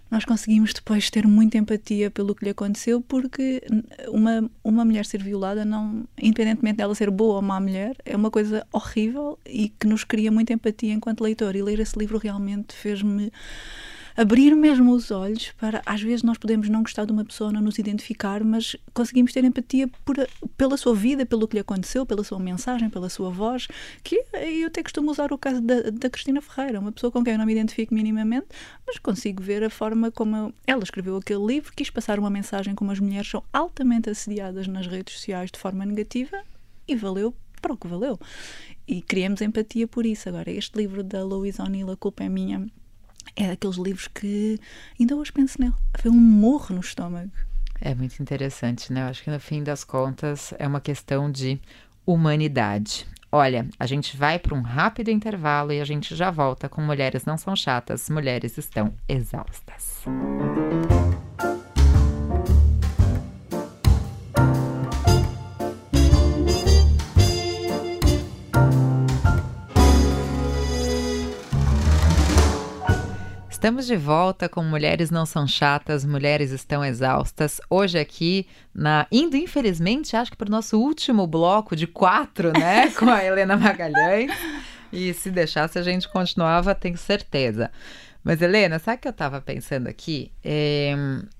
nós 0.09 0.23
conseguimos 0.23 0.73
depois 0.73 1.09
ter 1.09 1.27
muita 1.27 1.57
empatia 1.57 2.11
pelo 2.11 2.35
que 2.35 2.45
lhe 2.45 2.51
aconteceu, 2.51 3.01
porque 3.01 3.61
uma, 4.07 4.49
uma 4.63 4.85
mulher 4.85 5.05
ser 5.05 5.21
violada, 5.21 5.65
não, 5.65 6.05
independentemente 6.17 6.77
dela 6.77 6.93
ser 6.93 7.09
boa 7.09 7.35
ou 7.35 7.41
má 7.41 7.59
mulher, 7.59 7.95
é 8.05 8.15
uma 8.15 8.29
coisa 8.29 8.65
horrível 8.71 9.39
e 9.45 9.69
que 9.69 9.87
nos 9.87 10.03
cria 10.03 10.31
muita 10.31 10.53
empatia 10.53 10.93
enquanto 10.93 11.21
leitor. 11.21 11.55
E 11.55 11.61
ler 11.61 11.79
esse 11.79 11.97
livro 11.97 12.17
realmente 12.17 12.73
fez-me 12.75 13.31
abrir 14.15 14.56
mesmo 14.56 14.93
os 14.93 15.12
olhos 15.12 15.51
para, 15.60 15.82
às 15.86 16.01
vezes, 16.01 16.23
nós 16.23 16.38
podemos 16.38 16.69
não 16.69 16.82
gostar 16.82 17.06
de 17.06 17.12
uma 17.12 17.25
pessoa, 17.25 17.51
não 17.51 17.62
nos 17.62 17.78
identificar, 17.78 18.43
mas 18.43 18.75
conseguimos 18.93 19.34
ter 19.34 19.43
empatia 19.43 19.88
por, 20.06 20.15
pela 20.58 20.78
sua 20.78 20.95
vida, 20.95 21.25
pelo 21.25 21.47
que 21.47 21.56
lhe 21.56 21.60
aconteceu, 21.60 22.06
pela 22.06 22.23
sua 22.23 22.39
mensagem, 22.39 22.89
pela 22.89 23.10
sua 23.10 23.30
voz, 23.30 23.67
que 24.04 24.23
eu 24.34 24.67
até 24.67 24.82
costumo 24.82 25.12
usar 25.12 25.34
o 25.34 25.38
caso 25.38 25.62
da, 25.62 25.89
da 25.91 26.10
Cristina 26.10 26.41
Ferreira, 26.41 26.80
uma 26.80 26.91
pessoa 26.91 27.12
com 27.12 27.23
quem 27.23 27.34
eu 27.34 27.39
não 27.39 27.45
me 27.45 27.51
identifico 27.51 27.93
minimamente, 27.93 28.47
mas 28.88 28.97
consigo 28.97 29.43
ver 29.43 29.63
a 29.63 29.69
forma 29.69 30.12
como 30.12 30.54
ela 30.65 30.84
escreveu 30.84 31.17
aquele 31.17 31.45
livro, 31.45 31.73
quis 31.75 31.89
passar 31.89 32.17
uma 32.17 32.30
mensagem 32.30 32.73
como 32.73 32.91
as 32.91 32.99
mulheres 32.99 33.30
são 33.30 33.43
altamente 33.51 34.10
assediadas 34.10 34.67
nas 34.67 34.88
redes 34.88 35.15
sociais 35.15 35.51
de 35.51 35.60
forma 35.60 35.86
negativa 35.86 36.41
e 36.88 36.95
valeu 36.95 37.34
para 37.62 37.73
o 37.73 37.78
que 37.78 37.88
valeu. 37.88 38.19
E 38.88 39.01
criamos 39.01 39.41
empatia 39.41 39.88
por 39.88 40.06
isso. 40.06 40.30
Agora, 40.30 40.51
este 40.51 40.78
livro 40.78 41.04
da 41.04 41.23
Louise 41.23 41.60
O'Neill, 41.60 41.89
A 41.89 41.97
Culpa 41.97 42.23
é 42.23 42.30
Minha, 42.30 42.67
é 43.35 43.47
daqueles 43.47 43.77
livros 43.77 44.07
que 44.07 44.59
ainda 44.99 45.15
hoje 45.15 45.31
penso 45.31 45.59
nele. 45.59 45.73
Foi 45.99 46.11
um 46.11 46.15
morro 46.15 46.75
no 46.75 46.81
estômago. 46.81 47.31
É 47.81 47.93
muito 47.93 48.21
interessante, 48.21 48.91
né? 48.91 49.03
Eu 49.03 49.07
acho 49.07 49.23
que 49.23 49.29
no 49.29 49.39
fim 49.39 49.63
das 49.63 49.83
contas 49.83 50.53
é 50.57 50.67
uma 50.67 50.79
questão 50.79 51.31
de 51.31 51.59
humanidade. 52.05 53.05
Olha, 53.31 53.67
a 53.77 53.85
gente 53.85 54.15
vai 54.15 54.39
para 54.39 54.55
um 54.55 54.61
rápido 54.61 55.09
intervalo 55.09 55.73
e 55.73 55.81
a 55.81 55.85
gente 55.85 56.15
já 56.15 56.31
volta 56.31 56.69
com 56.69 56.81
Mulheres 56.81 57.25
Não 57.25 57.38
São 57.38 57.53
Chatas, 57.55 58.09
Mulheres 58.09 58.57
Estão 58.57 58.93
Exaustas. 59.09 60.05
Estamos 73.65 73.88
de 73.88 73.95
volta 73.95 74.47
com 74.47 74.62
Mulheres 74.62 75.10
Não 75.10 75.25
São 75.25 75.47
Chatas, 75.47 76.06
Mulheres 76.06 76.51
Estão 76.51 76.86
Exaustas. 76.86 77.60
Hoje 77.67 77.97
aqui, 77.97 78.45
na 78.71 79.08
indo 79.12 79.36
infelizmente, 79.36 80.15
acho 80.15 80.30
que 80.30 80.38
para 80.38 80.47
o 80.47 80.51
nosso 80.51 80.80
último 80.80 81.25
bloco 81.25 81.75
de 81.75 81.88
quatro, 81.88 82.51
né? 82.51 82.91
com 82.93 83.10
a 83.10 83.25
Helena 83.25 83.58
Magalhães. 83.58 84.32
E 84.93 85.12
se 85.15 85.32
deixasse, 85.32 85.80
a 85.80 85.82
gente 85.82 86.08
continuava, 86.08 86.75
tenho 86.75 86.95
certeza. 86.95 87.71
Mas, 88.25 88.41
Helena, 88.41 88.79
sabe 88.79 88.97
o 88.97 89.01
que 89.01 89.07
eu 89.07 89.11
estava 89.11 89.39
pensando 89.39 89.85
aqui? 89.88 90.31
É, 90.43 90.95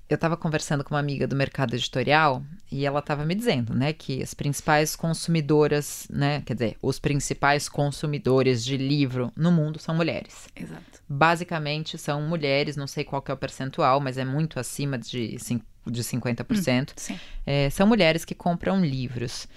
eu 0.08 0.14
estava 0.14 0.36
conversando 0.36 0.84
com 0.84 0.94
uma 0.94 1.00
amiga 1.00 1.26
do 1.26 1.34
mercado 1.34 1.74
editorial 1.74 2.44
e 2.70 2.86
ela 2.86 3.00
estava 3.00 3.24
me 3.24 3.34
dizendo, 3.34 3.74
né, 3.74 3.92
que 3.92 4.22
as 4.22 4.34
principais 4.34 4.94
consumidoras, 4.94 6.06
né, 6.08 6.42
quer 6.46 6.54
dizer, 6.54 6.76
os 6.80 7.00
principais 7.00 7.68
consumidores 7.68 8.64
de 8.64 8.76
livro 8.76 9.32
no 9.34 9.50
mundo 9.50 9.80
são 9.80 9.96
mulheres. 9.96 10.46
Exato. 10.54 11.02
Basicamente 11.08 11.98
são 11.98 12.22
mulheres, 12.22 12.76
não 12.76 12.86
sei 12.86 13.02
qual 13.02 13.24
é 13.26 13.32
o 13.32 13.36
percentual, 13.36 13.98
mas 13.98 14.16
é 14.16 14.24
muito 14.24 14.60
acima 14.60 14.96
de, 14.96 15.36
de 15.84 16.02
50%. 16.04 16.92
Hum, 17.10 17.18
é, 17.44 17.68
são 17.68 17.84
mulheres 17.84 18.24
que 18.24 18.34
compram 18.34 18.80
livros. 18.80 19.48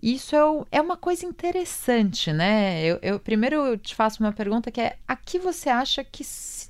Isso 0.00 0.36
é, 0.36 0.78
é 0.78 0.80
uma 0.80 0.96
coisa 0.96 1.26
interessante, 1.26 2.32
né? 2.32 2.84
Eu, 2.84 2.98
eu 3.02 3.18
primeiro 3.18 3.76
te 3.76 3.94
faço 3.94 4.22
uma 4.22 4.32
pergunta 4.32 4.70
que 4.70 4.80
é: 4.80 4.96
a 5.08 5.16
que 5.16 5.38
você 5.38 5.68
acha 5.68 6.04
que 6.04 6.22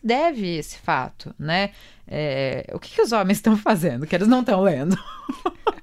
deve 0.06 0.56
esse 0.56 0.78
fato, 0.78 1.34
né? 1.38 1.70
É, 2.08 2.70
o 2.72 2.78
que, 2.78 2.94
que 2.94 3.02
os 3.02 3.12
homens 3.12 3.38
estão 3.38 3.56
fazendo 3.56 4.06
que 4.06 4.14
eles 4.14 4.28
não 4.28 4.40
estão 4.40 4.62
lendo? 4.62 4.96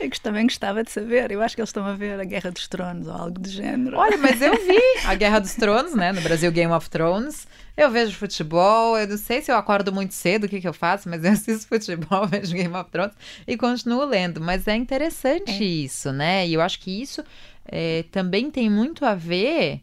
Eu 0.00 0.10
também 0.22 0.44
gostava 0.44 0.82
de 0.82 0.90
saber. 0.90 1.30
Eu 1.30 1.42
acho 1.42 1.54
que 1.54 1.60
eles 1.60 1.68
estão 1.68 1.84
a 1.84 1.92
ver 1.92 2.18
a 2.18 2.24
Guerra 2.24 2.50
dos 2.50 2.66
Tronos 2.68 3.06
ou 3.06 3.12
algo 3.12 3.38
do 3.38 3.48
género. 3.48 3.98
Olha, 3.98 4.16
mas 4.16 4.40
eu 4.40 4.52
vi 4.52 4.80
a 5.04 5.14
Guerra 5.14 5.40
dos 5.40 5.54
Tronos, 5.54 5.94
né? 5.94 6.10
No 6.10 6.20
Brasil, 6.22 6.50
Game 6.50 6.72
of 6.72 6.88
Thrones. 6.88 7.46
Eu 7.76 7.90
vejo 7.90 8.16
futebol. 8.16 8.98
Eu 8.98 9.06
não 9.06 9.18
sei 9.18 9.42
se 9.42 9.52
eu 9.52 9.56
acordo 9.56 9.92
muito 9.92 10.14
cedo, 10.14 10.44
o 10.44 10.48
que, 10.48 10.60
que 10.60 10.66
eu 10.66 10.72
faço, 10.72 11.08
mas 11.08 11.22
eu 11.22 11.32
assisto 11.32 11.68
futebol, 11.68 12.26
vejo 12.26 12.54
Game 12.54 12.74
of 12.74 12.90
Thrones 12.90 13.12
e 13.46 13.56
continuo 13.56 14.04
lendo. 14.04 14.40
Mas 14.40 14.66
é 14.66 14.74
interessante 14.74 15.62
é. 15.62 15.66
isso, 15.66 16.12
né? 16.12 16.46
E 16.46 16.54
eu 16.54 16.62
acho 16.62 16.80
que 16.80 17.02
isso 17.02 17.22
é, 17.66 18.04
também 18.10 18.50
tem 18.50 18.70
muito 18.70 19.04
a 19.04 19.14
ver 19.14 19.82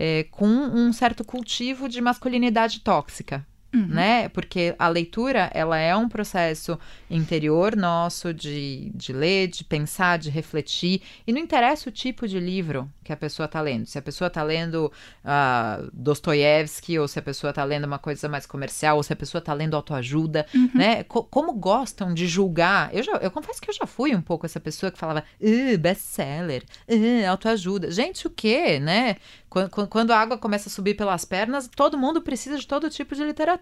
é, 0.00 0.22
com 0.30 0.46
um 0.46 0.92
certo 0.92 1.24
cultivo 1.24 1.88
de 1.88 2.00
masculinidade 2.00 2.80
tóxica. 2.80 3.44
Uhum. 3.74 3.86
Né? 3.86 4.28
Porque 4.30 4.74
a 4.78 4.88
leitura 4.88 5.50
ela 5.52 5.76
é 5.76 5.94
um 5.94 6.08
processo 6.08 6.78
interior 7.10 7.76
nosso 7.76 8.32
de, 8.32 8.90
de 8.94 9.12
ler, 9.12 9.48
de 9.48 9.62
pensar, 9.62 10.18
de 10.18 10.30
refletir. 10.30 11.02
E 11.26 11.32
não 11.32 11.40
interessa 11.40 11.88
o 11.88 11.92
tipo 11.92 12.26
de 12.26 12.40
livro 12.40 12.90
que 13.04 13.12
a 13.12 13.16
pessoa 13.16 13.44
está 13.44 13.60
lendo. 13.60 13.84
Se 13.84 13.98
a 13.98 14.02
pessoa 14.02 14.28
está 14.28 14.42
lendo 14.42 14.90
uh, 15.22 15.90
Dostoiévski, 15.92 16.98
ou 16.98 17.06
se 17.06 17.18
a 17.18 17.22
pessoa 17.22 17.50
está 17.50 17.62
lendo 17.62 17.84
uma 17.84 17.98
coisa 17.98 18.26
mais 18.26 18.46
comercial, 18.46 18.96
ou 18.96 19.02
se 19.02 19.12
a 19.12 19.16
pessoa 19.16 19.38
está 19.40 19.52
lendo 19.52 19.74
autoajuda, 19.74 20.46
uhum. 20.54 20.70
né? 20.74 21.04
Co 21.04 21.24
como 21.24 21.52
gostam 21.52 22.14
de 22.14 22.26
julgar. 22.26 22.94
Eu, 22.94 23.02
já, 23.02 23.12
eu 23.16 23.30
confesso 23.30 23.60
que 23.60 23.68
eu 23.68 23.74
já 23.74 23.86
fui 23.86 24.14
um 24.14 24.22
pouco 24.22 24.46
essa 24.46 24.58
pessoa 24.60 24.90
que 24.90 24.98
falava 24.98 25.24
uh, 25.40 25.78
best-seller, 25.78 26.64
uh, 26.88 27.30
autoajuda. 27.30 27.90
Gente, 27.90 28.26
o 28.26 28.30
quê, 28.30 28.78
né? 28.78 29.16
Quando, 29.48 29.88
quando, 29.88 30.10
a 30.10 30.18
água 30.18 30.36
começa 30.36 30.68
a 30.68 30.72
subir 30.72 30.94
pelas 30.94 31.24
pernas, 31.24 31.68
todo 31.74 31.96
mundo 31.96 32.20
precisa 32.20 32.58
de 32.58 32.66
todo 32.66 32.90
tipo 32.90 33.14
de 33.14 33.24
literatura. 33.24 33.57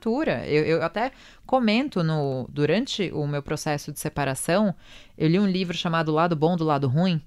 Eu, 0.47 0.65
eu, 0.65 0.83
até 0.83 1.11
comento 1.47 2.03
no 2.03 2.47
durante 2.51 3.11
o 3.13 3.27
meu 3.27 3.43
processo 3.43 3.93
de 3.93 3.99
separação, 3.99 4.75
eu 5.17 5.29
li 5.29 5.39
um 5.39 5.47
livro 5.47 5.77
chamado 5.77 6.13
Lado 6.13 6.37
Bom 6.37 6.57
do 6.57 6.65
Lado 6.65 6.87
Ruim, 6.89 7.21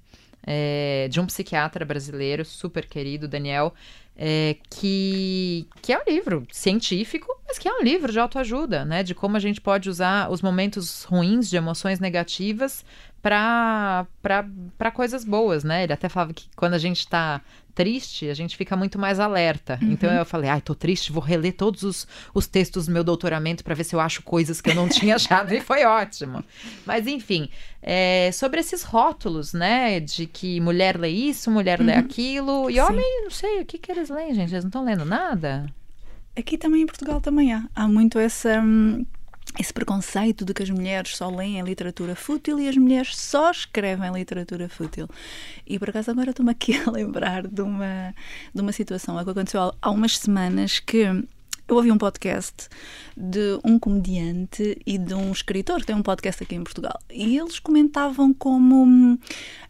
é, 0.46 1.08
de 1.10 1.20
um 1.20 1.26
psiquiatra 1.26 1.84
brasileiro 1.84 2.44
super 2.44 2.86
querido, 2.86 3.28
Daniel, 3.28 3.74
é, 4.16 4.56
que, 4.68 5.66
que 5.80 5.92
é 5.92 5.98
um 5.98 6.02
livro 6.06 6.46
científico, 6.52 7.26
mas 7.46 7.58
que 7.58 7.68
é 7.68 7.72
um 7.72 7.82
livro 7.82 8.12
de 8.12 8.18
autoajuda, 8.18 8.84
né? 8.84 9.02
De 9.02 9.14
como 9.14 9.36
a 9.36 9.40
gente 9.40 9.60
pode 9.60 9.88
usar 9.88 10.30
os 10.30 10.42
momentos 10.42 11.04
ruins 11.04 11.48
de 11.48 11.56
emoções 11.56 11.98
negativas 11.98 12.84
para 13.22 14.06
coisas 14.94 15.24
boas, 15.24 15.62
né? 15.62 15.84
Ele 15.84 15.92
até 15.92 16.08
falava 16.08 16.32
que 16.32 16.46
quando 16.56 16.74
a 16.74 16.78
gente 16.78 17.00
está 17.00 17.40
triste, 17.74 18.28
a 18.28 18.34
gente 18.34 18.56
fica 18.56 18.76
muito 18.76 18.98
mais 18.98 19.20
alerta. 19.20 19.78
Uhum. 19.80 19.92
Então 19.92 20.12
eu 20.12 20.24
falei, 20.24 20.50
ai, 20.50 20.60
tô 20.60 20.74
triste, 20.74 21.12
vou 21.12 21.22
reler 21.22 21.54
todos 21.54 21.82
os, 21.82 22.06
os 22.34 22.46
textos 22.46 22.86
do 22.86 22.92
meu 22.92 23.04
doutoramento 23.04 23.62
para 23.62 23.74
ver 23.74 23.84
se 23.84 23.94
eu 23.94 24.00
acho 24.00 24.22
coisas 24.22 24.60
que 24.60 24.70
eu 24.70 24.74
não 24.74 24.88
tinha 24.90 25.16
achado, 25.16 25.54
e 25.54 25.60
foi 25.60 25.84
ótimo. 25.84 26.44
Mas 26.84 27.06
enfim, 27.06 27.48
é, 27.82 28.30
sobre 28.32 28.60
esses 28.60 28.82
rótulos, 28.82 29.52
né, 29.52 30.00
de 30.00 30.26
que 30.26 30.60
mulher 30.60 30.98
lê 30.98 31.08
isso, 31.08 31.50
mulher 31.50 31.80
uhum. 31.80 31.86
lê 31.86 31.94
aquilo, 31.94 32.70
e 32.70 32.74
Sim. 32.74 32.80
homem, 32.80 33.22
não 33.22 33.30
sei, 33.30 33.60
o 33.60 33.66
que 33.66 33.78
que 33.78 33.92
eles 33.92 34.08
leem, 34.08 34.34
gente? 34.34 34.52
Eles 34.52 34.64
não 34.64 34.68
estão 34.68 34.84
lendo 34.84 35.04
nada? 35.04 35.66
Aqui 36.36 36.56
também 36.56 36.82
em 36.82 36.86
Portugal 36.86 37.20
também 37.20 37.52
há. 37.52 37.64
Há 37.74 37.86
muito 37.88 38.18
essa... 38.18 38.60
Hum 38.60 39.04
esse 39.58 39.72
preconceito 39.72 40.44
de 40.44 40.54
que 40.54 40.62
as 40.62 40.70
mulheres 40.70 41.16
só 41.16 41.28
leem 41.28 41.60
literatura 41.62 42.14
fútil 42.14 42.58
e 42.60 42.68
as 42.68 42.76
mulheres 42.76 43.16
só 43.16 43.50
escrevem 43.50 44.12
literatura 44.12 44.68
fútil. 44.68 45.08
E 45.66 45.78
por 45.78 45.90
acaso 45.90 46.10
agora 46.10 46.30
estou-me 46.30 46.52
aqui 46.52 46.74
a 46.86 46.90
lembrar 46.90 47.46
de 47.46 47.62
uma, 47.62 48.14
de 48.54 48.60
uma 48.60 48.72
situação 48.72 49.22
que 49.22 49.30
aconteceu 49.30 49.72
há 49.80 49.90
umas 49.90 50.18
semanas 50.18 50.78
que 50.78 51.06
eu 51.70 51.76
ouvi 51.76 51.92
um 51.92 51.98
podcast 51.98 52.68
de 53.16 53.58
um 53.64 53.78
comediante 53.78 54.80
e 54.84 54.98
de 54.98 55.14
um 55.14 55.30
escritor 55.30 55.78
que 55.80 55.86
tem 55.86 55.94
um 55.94 56.02
podcast 56.02 56.42
aqui 56.42 56.56
em 56.56 56.64
Portugal. 56.64 56.98
E 57.08 57.38
eles 57.38 57.60
comentavam 57.60 58.34
como 58.34 58.84
hum, 58.84 59.18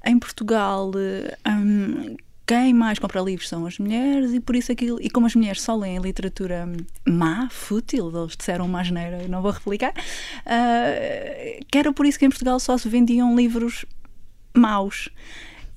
em 0.06 0.18
Portugal 0.18 0.90
um, 1.46 2.16
quem 2.46 2.74
mais 2.74 2.98
compra 2.98 3.20
livros 3.20 3.48
são 3.48 3.66
as 3.66 3.78
mulheres 3.78 4.32
e 4.32 4.40
por 4.40 4.56
isso 4.56 4.72
aquilo, 4.72 4.98
e 5.00 5.08
como 5.08 5.26
as 5.26 5.34
mulheres 5.34 5.62
só 5.62 5.76
leem 5.76 5.98
literatura 5.98 6.68
má, 7.06 7.48
fútil, 7.50 8.10
eles 8.14 8.36
disseram 8.36 8.66
uma 8.66 8.80
asneira, 8.80 9.26
não 9.28 9.40
vou 9.40 9.52
replicar, 9.52 9.92
uh, 9.92 11.64
que 11.70 11.78
era 11.78 11.92
por 11.92 12.06
isso 12.06 12.18
que 12.18 12.24
em 12.24 12.28
Portugal 12.28 12.58
só 12.58 12.76
se 12.76 12.88
vendiam 12.88 13.36
livros 13.36 13.84
maus. 14.54 15.08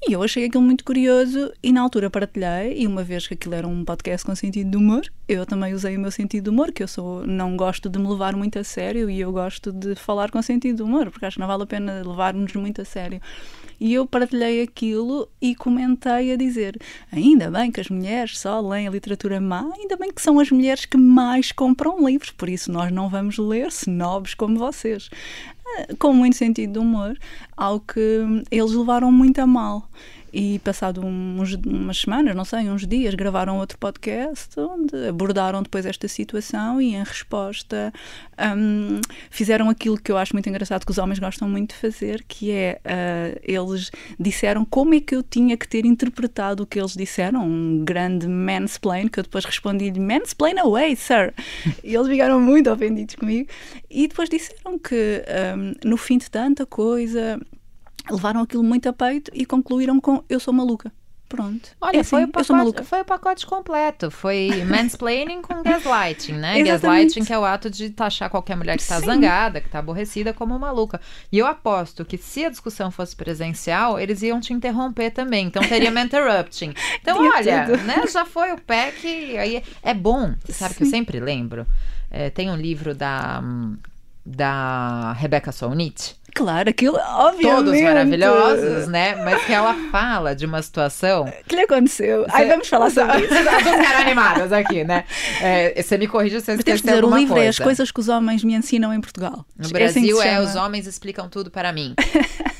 E 0.05 0.11
eu 0.11 0.21
achei 0.21 0.43
aquilo 0.43 0.63
muito 0.63 0.83
curioso 0.83 1.53
e 1.63 1.71
na 1.71 1.81
altura 1.81 2.09
partilhei, 2.09 2.77
e 2.77 2.85
uma 2.85 3.05
vez 3.05 3.25
que 3.25 3.35
aquilo 3.35 3.55
era 3.55 3.65
um 3.65 3.85
podcast 3.85 4.25
com 4.25 4.35
sentido 4.35 4.69
de 4.69 4.75
humor, 4.75 5.01
eu 5.29 5.45
também 5.45 5.73
usei 5.73 5.95
o 5.95 5.99
meu 5.99 6.11
sentido 6.11 6.43
de 6.43 6.49
humor, 6.49 6.73
que 6.73 6.83
eu 6.83 6.89
sou, 6.89 7.25
não 7.25 7.55
gosto 7.55 7.89
de 7.89 7.97
me 7.97 8.09
levar 8.09 8.35
muito 8.35 8.59
a 8.59 8.65
sério 8.65 9.09
e 9.09 9.21
eu 9.21 9.31
gosto 9.31 9.71
de 9.71 9.95
falar 9.95 10.29
com 10.29 10.41
sentido 10.41 10.75
de 10.75 10.83
humor, 10.83 11.09
porque 11.09 11.25
acho 11.25 11.35
que 11.35 11.39
não 11.39 11.47
vale 11.47 11.63
a 11.63 11.65
pena 11.65 12.03
levar-nos 12.05 12.53
muito 12.53 12.81
a 12.81 12.85
sério. 12.85 13.21
E 13.79 13.93
eu 13.93 14.05
partilhei 14.05 14.61
aquilo 14.61 15.29
e 15.41 15.55
comentei 15.55 16.33
a 16.33 16.35
dizer: 16.35 16.79
ainda 17.11 17.49
bem 17.49 17.71
que 17.71 17.79
as 17.79 17.89
mulheres 17.89 18.37
só 18.37 18.59
leem 18.59 18.87
a 18.87 18.91
literatura 18.91 19.39
má, 19.39 19.69
ainda 19.77 19.95
bem 19.95 20.11
que 20.11 20.21
são 20.21 20.39
as 20.39 20.51
mulheres 20.51 20.85
que 20.85 20.97
mais 20.97 21.51
compram 21.51 22.05
livros, 22.05 22.31
por 22.31 22.49
isso 22.49 22.71
nós 22.71 22.91
não 22.91 23.09
vamos 23.09 23.37
ler 23.37 23.67
snobs 23.67 24.33
como 24.33 24.59
vocês. 24.59 25.09
Com 25.99 26.13
muito 26.13 26.35
sentido 26.35 26.73
de 26.73 26.79
humor, 26.79 27.17
ao 27.55 27.79
que 27.79 28.43
eles 28.51 28.71
levaram 28.71 29.11
muito 29.11 29.39
a 29.39 29.47
mal 29.47 29.87
e 30.33 30.57
passado 30.59 31.05
uns, 31.05 31.53
umas 31.53 31.99
semanas, 31.99 32.35
não 32.35 32.43
sei, 32.43 32.67
uns 32.67 32.87
dias, 32.87 33.13
gravaram 33.13 33.59
outro 33.59 33.77
podcast 33.77 34.59
onde 34.59 35.07
abordaram 35.07 35.61
depois 35.61 35.85
esta 35.85 36.07
situação 36.07 36.81
e 36.81 36.95
em 36.95 37.03
resposta 37.03 37.93
um, 38.57 38.99
fizeram 39.29 39.69
aquilo 39.69 39.95
que 39.95 40.11
eu 40.11 40.17
acho 40.17 40.33
muito 40.33 40.49
engraçado 40.49 40.85
que 40.85 40.91
os 40.91 40.97
homens 40.97 41.19
gostam 41.19 41.47
muito 41.47 41.75
de 41.75 41.75
fazer, 41.75 42.23
que 42.27 42.49
é 42.49 42.79
uh, 42.83 43.39
eles 43.43 43.91
disseram 44.19 44.65
como 44.65 44.95
é 44.95 44.99
que 44.99 45.15
eu 45.15 45.21
tinha 45.21 45.55
que 45.55 45.67
ter 45.67 45.85
interpretado 45.85 46.63
o 46.63 46.65
que 46.65 46.79
eles 46.79 46.95
disseram, 46.95 47.45
um 47.45 47.83
grande 47.85 48.27
mansplain, 48.27 49.07
que 49.07 49.19
eu 49.19 49.23
depois 49.23 49.45
respondi-lhe 49.45 49.99
mansplain 49.99 50.57
away, 50.57 50.95
sir. 50.95 51.31
e 51.83 51.93
eles 51.93 52.07
ficaram 52.07 52.41
muito 52.41 52.71
ofendidos 52.71 53.13
comigo 53.13 53.47
e 53.87 54.07
depois 54.07 54.29
disseram 54.29 54.79
que 54.79 55.23
um, 55.55 55.89
no 55.89 55.97
fim 55.97 56.17
de 56.17 56.31
tanta 56.31 56.65
coisa 56.65 57.39
levaram 58.09 58.41
aquilo 58.41 58.63
muito 58.63 58.87
a 58.87 58.93
peito 58.93 59.31
e 59.33 59.45
concluíram 59.45 59.99
com 59.99 60.23
eu 60.29 60.39
sou 60.39 60.53
maluca. 60.53 60.91
Pronto. 61.33 61.71
Olha, 61.81 61.97
é 61.97 61.99
assim, 62.01 62.11
foi, 62.11 62.25
o 62.25 62.31
eu 62.37 62.43
sou 62.43 62.55
maluca. 62.55 62.73
pacote, 62.75 62.89
foi 62.89 63.01
o 63.01 63.05
pacote 63.05 63.45
completo. 63.47 64.11
Foi 64.11 64.63
mansplaining 64.65 65.41
com 65.41 65.63
gaslighting, 65.65 66.33
né? 66.33 66.61
Gaslighting 66.61 67.25
que 67.25 67.33
é 67.33 67.39
o 67.39 67.43
ato 67.43 67.71
de 67.71 67.89
taxar 67.89 68.29
qualquer 68.29 68.55
mulher 68.55 68.77
que 68.77 68.87
tá 68.87 68.99
Sim. 68.99 69.07
zangada, 69.07 69.59
que 69.59 69.67
tá 69.67 69.79
aborrecida 69.79 70.31
como 70.31 70.59
maluca. 70.59 71.01
E 71.31 71.39
eu 71.39 71.47
aposto 71.47 72.05
que 72.05 72.19
se 72.19 72.45
a 72.45 72.49
discussão 72.49 72.91
fosse 72.91 73.15
presencial, 73.15 73.99
eles 73.99 74.21
iam 74.21 74.39
te 74.39 74.53
interromper 74.53 75.09
também. 75.09 75.47
Então 75.47 75.63
teria 75.63 75.89
interrupting. 75.99 76.71
Então, 77.01 77.17
olha, 77.17 77.65
tudo. 77.65 77.81
né? 77.83 78.03
Já 78.11 78.25
foi 78.25 78.51
o 78.51 78.61
PEC. 78.61 79.35
Aí 79.39 79.63
é 79.81 79.93
bom. 79.95 80.35
Sabe 80.49 80.75
que 80.75 80.83
eu 80.83 80.87
sempre 80.87 81.19
lembro. 81.19 81.65
É, 82.11 82.29
tem 82.29 82.51
um 82.51 82.55
livro 82.55 82.93
da, 82.93 83.41
hum, 83.43 83.75
da 84.23 85.13
Rebecca 85.13 85.51
Solnit. 85.51 86.15
Claro, 86.35 86.69
aquilo, 86.69 86.97
obviamente. 86.97 87.55
Todos 87.65 87.81
maravilhosos, 87.81 88.87
né? 88.87 89.15
Mas 89.23 89.45
que 89.45 89.53
ela 89.53 89.75
fala 89.91 90.35
de 90.35 90.45
uma 90.45 90.61
situação 90.61 91.25
O 91.25 91.43
que 91.47 91.55
lhe 91.55 91.61
aconteceu? 91.61 92.25
Ai, 92.29 92.47
vamos 92.47 92.67
falar 92.67 92.89
sobre 92.89 93.19
isso. 93.19 93.29
Duas 93.33 93.63
caras 93.63 94.01
animadas 94.01 94.51
aqui, 94.51 94.83
né? 94.83 95.05
É, 95.41 95.81
você 95.81 95.97
me 95.97 96.07
corrige 96.07 96.41
se 96.41 96.51
eu 96.51 96.55
esquecer 96.55 96.81
dizer, 96.81 96.95
alguma 96.95 97.19
livro 97.19 97.35
coisa. 97.35 97.45
é 97.45 97.49
as 97.49 97.59
coisas 97.59 97.91
que 97.91 97.99
os 97.99 98.09
homens 98.09 98.43
me 98.43 98.55
ensinam 98.55 98.93
em 98.93 98.99
Portugal. 98.99 99.45
No 99.55 99.65
É 99.65 99.83
assim 99.83 100.01
Brasil 100.01 100.21
é, 100.21 100.35
chama. 100.35 100.47
os 100.49 100.55
homens 100.55 100.87
explicam 100.87 101.29
tudo 101.29 101.51
para 101.51 101.71
mim. 101.71 101.93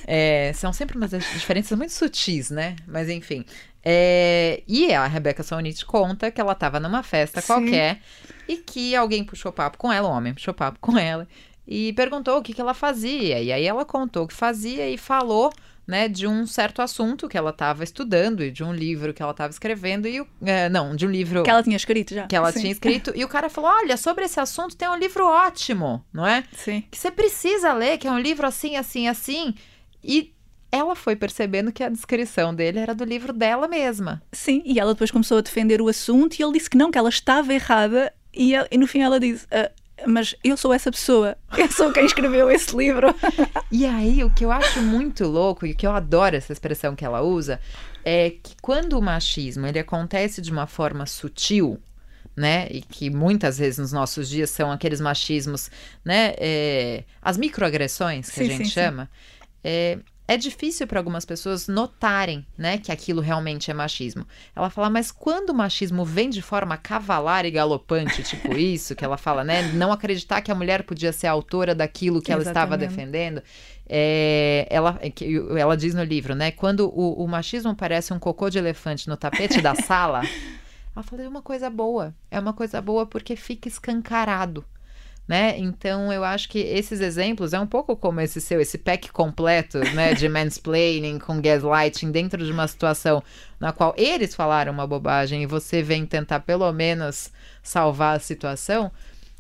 É, 0.06 0.52
são 0.54 0.74
sempre 0.74 0.98
umas 0.98 1.12
diferenças 1.12 1.78
muito 1.78 1.94
sutis, 1.94 2.50
né? 2.50 2.76
Mas 2.86 3.08
enfim. 3.08 3.46
É, 3.86 4.62
e 4.68 4.94
a 4.94 5.08
Rebecca 5.08 5.44
Solnit 5.44 5.86
conta 5.86 6.30
que 6.30 6.42
ela 6.42 6.52
estava 6.52 6.78
numa 6.78 7.02
festa 7.02 7.40
Sim. 7.40 7.48
qualquer 7.48 8.00
e 8.46 8.58
que 8.58 8.94
alguém 8.98 9.24
puxou 9.24 9.52
papo 9.54 9.78
com 9.78 9.92
ela, 9.92 10.10
um 10.10 10.12
homem 10.12 10.34
puxou 10.34 10.54
papo 10.54 10.78
com 10.82 10.98
ela 10.98 11.26
e 11.68 11.94
perguntou 11.94 12.38
o 12.38 12.42
que, 12.42 12.54
que 12.54 12.62
ela 12.62 12.74
fazia. 12.74 13.42
E 13.42 13.52
aí 13.52 13.64
ela 13.66 13.86
contou 13.86 14.24
o 14.24 14.28
que 14.28 14.34
fazia 14.34 14.90
e 14.90 14.98
falou 14.98 15.52
né, 15.86 16.08
de 16.08 16.26
um 16.26 16.48
certo 16.48 16.82
assunto 16.82 17.28
que 17.28 17.38
ela 17.38 17.50
estava 17.50 17.84
estudando 17.84 18.42
e 18.44 18.50
de 18.52 18.64
um 18.64 18.74
livro 18.74 19.14
que 19.14 19.22
ela 19.22 19.32
estava 19.32 19.52
escrevendo 19.52 20.08
e 20.08 20.22
o, 20.22 20.28
é, 20.46 20.70
não, 20.70 20.96
de 20.96 21.06
um 21.06 21.12
livro 21.12 21.44
Que 21.44 21.50
ela 21.50 21.62
tinha 21.62 21.76
escrito 21.76 22.14
já. 22.14 22.26
que 22.28 22.36
ela 22.36 22.52
Sim. 22.54 22.60
tinha 22.62 22.72
escrito. 22.72 23.12
E 23.16 23.24
o 23.26 23.28
cara 23.28 23.50
falou: 23.50 23.70
Olha, 23.70 23.98
sobre 23.98 24.24
esse 24.26 24.40
assunto 24.40 24.78
tem 24.78 24.88
um 24.88 24.96
livro 24.96 25.26
ótimo, 25.26 26.04
não 26.14 26.26
é? 26.26 26.44
Sim. 26.54 26.84
Que 26.90 26.98
você 26.98 27.12
precisa 27.12 27.74
ler, 27.74 27.98
que 27.98 28.08
é 28.08 28.12
um 28.12 28.20
livro 28.20 28.48
assim, 28.48 28.78
assim, 28.78 29.08
assim. 29.10 29.54
E 30.02 30.34
ela 30.72 30.96
foi 30.96 31.16
percebendo 31.16 31.72
que 31.72 31.84
a 31.84 31.90
descrição 31.90 32.56
dele 32.56 32.80
era 32.80 32.96
do 32.96 33.04
livro 33.04 33.32
dela 33.34 33.68
mesma. 33.68 34.22
Sim, 34.32 34.62
e 34.66 34.80
ela 34.80 34.94
depois 34.94 35.12
começou 35.12 35.38
a 35.38 35.42
defender 35.42 35.82
o 35.82 35.88
assunto 35.90 36.40
e 36.40 36.44
ele 36.44 36.54
disse 36.54 36.70
que 36.70 36.78
não, 36.78 36.90
que 36.92 36.98
ela 36.98 37.10
estava 37.10 37.54
errada 37.54 38.12
e, 38.34 38.56
ela- 38.56 38.68
e 38.72 38.78
no 38.78 38.88
fim 38.88 39.02
ela 39.02 39.20
disse. 39.20 39.46
"Ah, 39.52 39.70
mas 40.08 40.36
eu 40.44 40.56
sou 40.58 40.74
essa 40.74 40.92
pessoa, 40.92 41.38
eu 41.58 41.72
sou 41.72 41.92
quem 41.92 42.06
escreveu 42.06 42.50
esse 42.52 42.76
livro. 42.76 43.08
E 43.72 43.86
aí, 43.86 44.24
o 44.24 44.30
que 44.30 44.46
eu 44.46 44.52
acho 44.52 44.82
muito 44.82 45.26
louco 45.26 45.66
e 45.66 45.72
o 45.72 45.76
que 45.76 45.86
eu 45.86 45.92
adoro 45.92 46.36
essa 46.36 46.54
expressão 46.54 46.96
que 46.96 47.06
ela 47.06 47.22
usa 47.22 47.60
é 48.06 48.32
que 48.32 48.56
quando 48.62 48.94
o 48.94 49.02
machismo 49.02 49.66
ele 49.66 49.80
acontece 49.80 50.42
de 50.42 50.52
uma 50.52 50.68
forma 50.68 51.06
sutil, 51.06 51.80
né, 52.36 52.68
e 52.72 52.82
que 52.82 53.10
muitas 53.10 53.58
vezes 53.58 53.78
nos 53.78 53.92
nossos 53.92 54.28
dias 54.28 54.50
são 54.50 54.72
aqueles 54.72 55.00
machismos, 55.00 55.70
né, 56.04 56.34
é, 56.38 57.04
as 57.22 57.38
microagressões 57.38 58.30
que 58.30 58.36
Sim, 58.36 58.42
a 58.42 58.46
gente 58.46 58.58
sim, 58.58 58.66
sim. 58.66 58.72
chama, 58.72 59.10
é, 59.64 60.00
é 60.28 60.38
difícil 60.38 60.88
para 60.88 61.00
algumas 61.00 61.26
pessoas 61.26 61.68
notarem, 61.68 62.46
né, 62.58 62.78
que 62.78 62.92
aquilo 62.92 63.22
realmente 63.22 63.70
é 63.70 63.74
machismo. 63.74 64.26
Ela 64.56 64.70
fala, 64.70 64.90
mas 64.90 65.12
quando 65.12 65.50
o 65.50 65.54
machismo 65.54 66.06
vem 66.06 66.30
de 66.30 66.42
forma 66.42 66.78
cavalar 66.78 67.46
e 67.46 67.52
galopante, 67.52 68.24
tipo 68.24 68.54
isso, 68.58 68.96
que 68.96 69.04
ela 69.04 69.18
fala, 69.18 69.44
né, 69.44 69.64
não 69.74 69.92
acreditar 69.92 70.42
que 70.42 70.52
a 70.52 70.56
mulher 70.56 70.84
podia 70.84 71.12
ser 71.12 71.28
autora 71.28 71.76
daquilo 71.76 72.22
que 72.22 72.32
ela 72.32 72.44
estava 72.44 72.78
defendendo, 72.78 73.44
é, 73.88 74.66
ela, 74.70 74.94
que 75.14 75.36
ela 75.58 75.76
diz 75.76 75.94
no 75.94 76.04
livro, 76.04 76.34
né, 76.34 76.52
quando 76.52 76.88
o, 76.88 77.24
o 77.24 77.28
machismo 77.28 77.76
parece 77.76 78.14
um 78.14 78.20
cocô 78.20 78.50
de 78.50 78.58
elefante 78.58 79.10
no 79.10 79.18
tapete 79.18 79.62
da 79.62 79.76
sala, 79.76 80.22
ela 80.96 81.04
fala, 81.04 81.24
é 81.24 81.28
uma 81.28 81.42
coisa 81.42 81.70
boa, 81.70 82.16
é 82.32 82.40
uma 82.40 82.54
coisa 82.54 82.82
boa 82.82 83.06
porque 83.06 83.36
fica 83.36 83.68
escancarado 83.68 84.64
né? 85.28 85.58
Então 85.58 86.12
eu 86.12 86.24
acho 86.24 86.50
que 86.50 86.60
esses 86.60 87.00
exemplos 87.00 87.54
é 87.54 87.60
um 87.60 87.68
pouco 87.68 87.96
como 87.96 88.20
esse 88.20 88.42
seu, 88.42 88.60
esse 88.60 88.78
pack 88.78 89.12
completo, 89.12 89.80
né, 89.94 90.14
de 90.14 90.28
mansplaining 90.30 91.20
com 91.20 91.42
gaslighting 91.42 92.12
dentro 92.12 92.44
de 92.44 92.52
uma 92.52 92.68
situação 92.68 93.24
na 93.60 93.72
qual 93.72 93.94
eles 93.98 94.36
falaram 94.36 94.74
uma 94.74 94.86
bobagem 94.86 95.44
e 95.44 95.46
você 95.46 95.82
vem 95.82 96.06
tentar 96.06 96.42
pelo 96.42 96.72
menos 96.74 97.32
salvar 97.62 98.18
a 98.18 98.20
situação. 98.20 98.92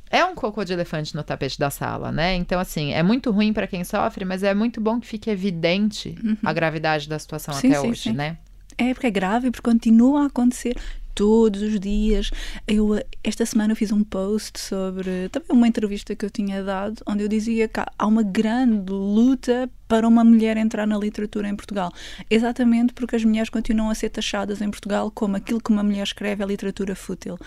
É 0.09 0.23
um 0.23 0.35
cocô 0.35 0.63
de 0.63 0.71
elefante 0.71 1.15
no 1.15 1.23
tapete 1.23 1.57
da 1.57 1.71
sala, 1.71 2.11
né? 2.11 2.35
Então, 2.35 2.59
assim, 2.59 2.93
é 2.93 3.01
muito 3.01 3.31
ruim 3.31 3.51
para 3.51 3.65
quem 3.65 3.83
sofre, 3.83 4.23
mas 4.23 4.43
é 4.43 4.53
muito 4.53 4.79
bom 4.79 4.99
que 4.99 5.07
fique 5.07 5.27
evidente 5.27 6.15
a 6.45 6.53
gravidade 6.53 7.09
da 7.09 7.17
situação 7.17 7.51
Sim, 7.55 7.69
até 7.69 7.79
sim, 7.79 7.89
hoje, 7.89 8.01
sim. 8.01 8.13
né? 8.13 8.37
É 8.77 8.93
porque 8.93 9.07
é 9.07 9.11
grave, 9.11 9.49
porque 9.49 9.67
continua 9.67 10.23
a 10.23 10.25
acontecer 10.27 10.75
todos 11.13 11.61
os 11.61 11.79
dias. 11.79 12.31
Eu, 12.67 12.99
esta 13.23 13.45
semana 13.45 13.73
eu 13.73 13.75
fiz 13.75 13.91
um 13.91 14.03
post 14.03 14.59
sobre 14.59 15.29
também 15.29 15.49
uma 15.51 15.67
entrevista 15.67 16.15
que 16.15 16.25
eu 16.25 16.29
tinha 16.29 16.63
dado, 16.63 17.01
onde 17.07 17.23
eu 17.23 17.27
dizia 17.27 17.67
que 17.67 17.79
há 17.79 18.07
uma 18.07 18.23
grande 18.23 18.91
luta 18.91 19.69
para 19.87 20.07
uma 20.07 20.23
mulher 20.23 20.57
entrar 20.57 20.87
na 20.87 20.97
literatura 20.97 21.47
em 21.47 21.55
Portugal. 21.55 21.91
Exatamente 22.29 22.93
porque 22.93 23.15
as 23.15 23.23
mulheres 23.23 23.49
continuam 23.49 23.89
a 23.89 23.95
ser 23.95 24.09
taxadas 24.09 24.61
em 24.61 24.69
Portugal 24.69 25.11
como 25.11 25.35
aquilo 25.35 25.61
que 25.61 25.71
uma 25.71 25.83
mulher 25.83 26.03
escreve 26.03 26.43
é 26.43 26.45
literatura 26.45 26.95
fútil. 26.95 27.37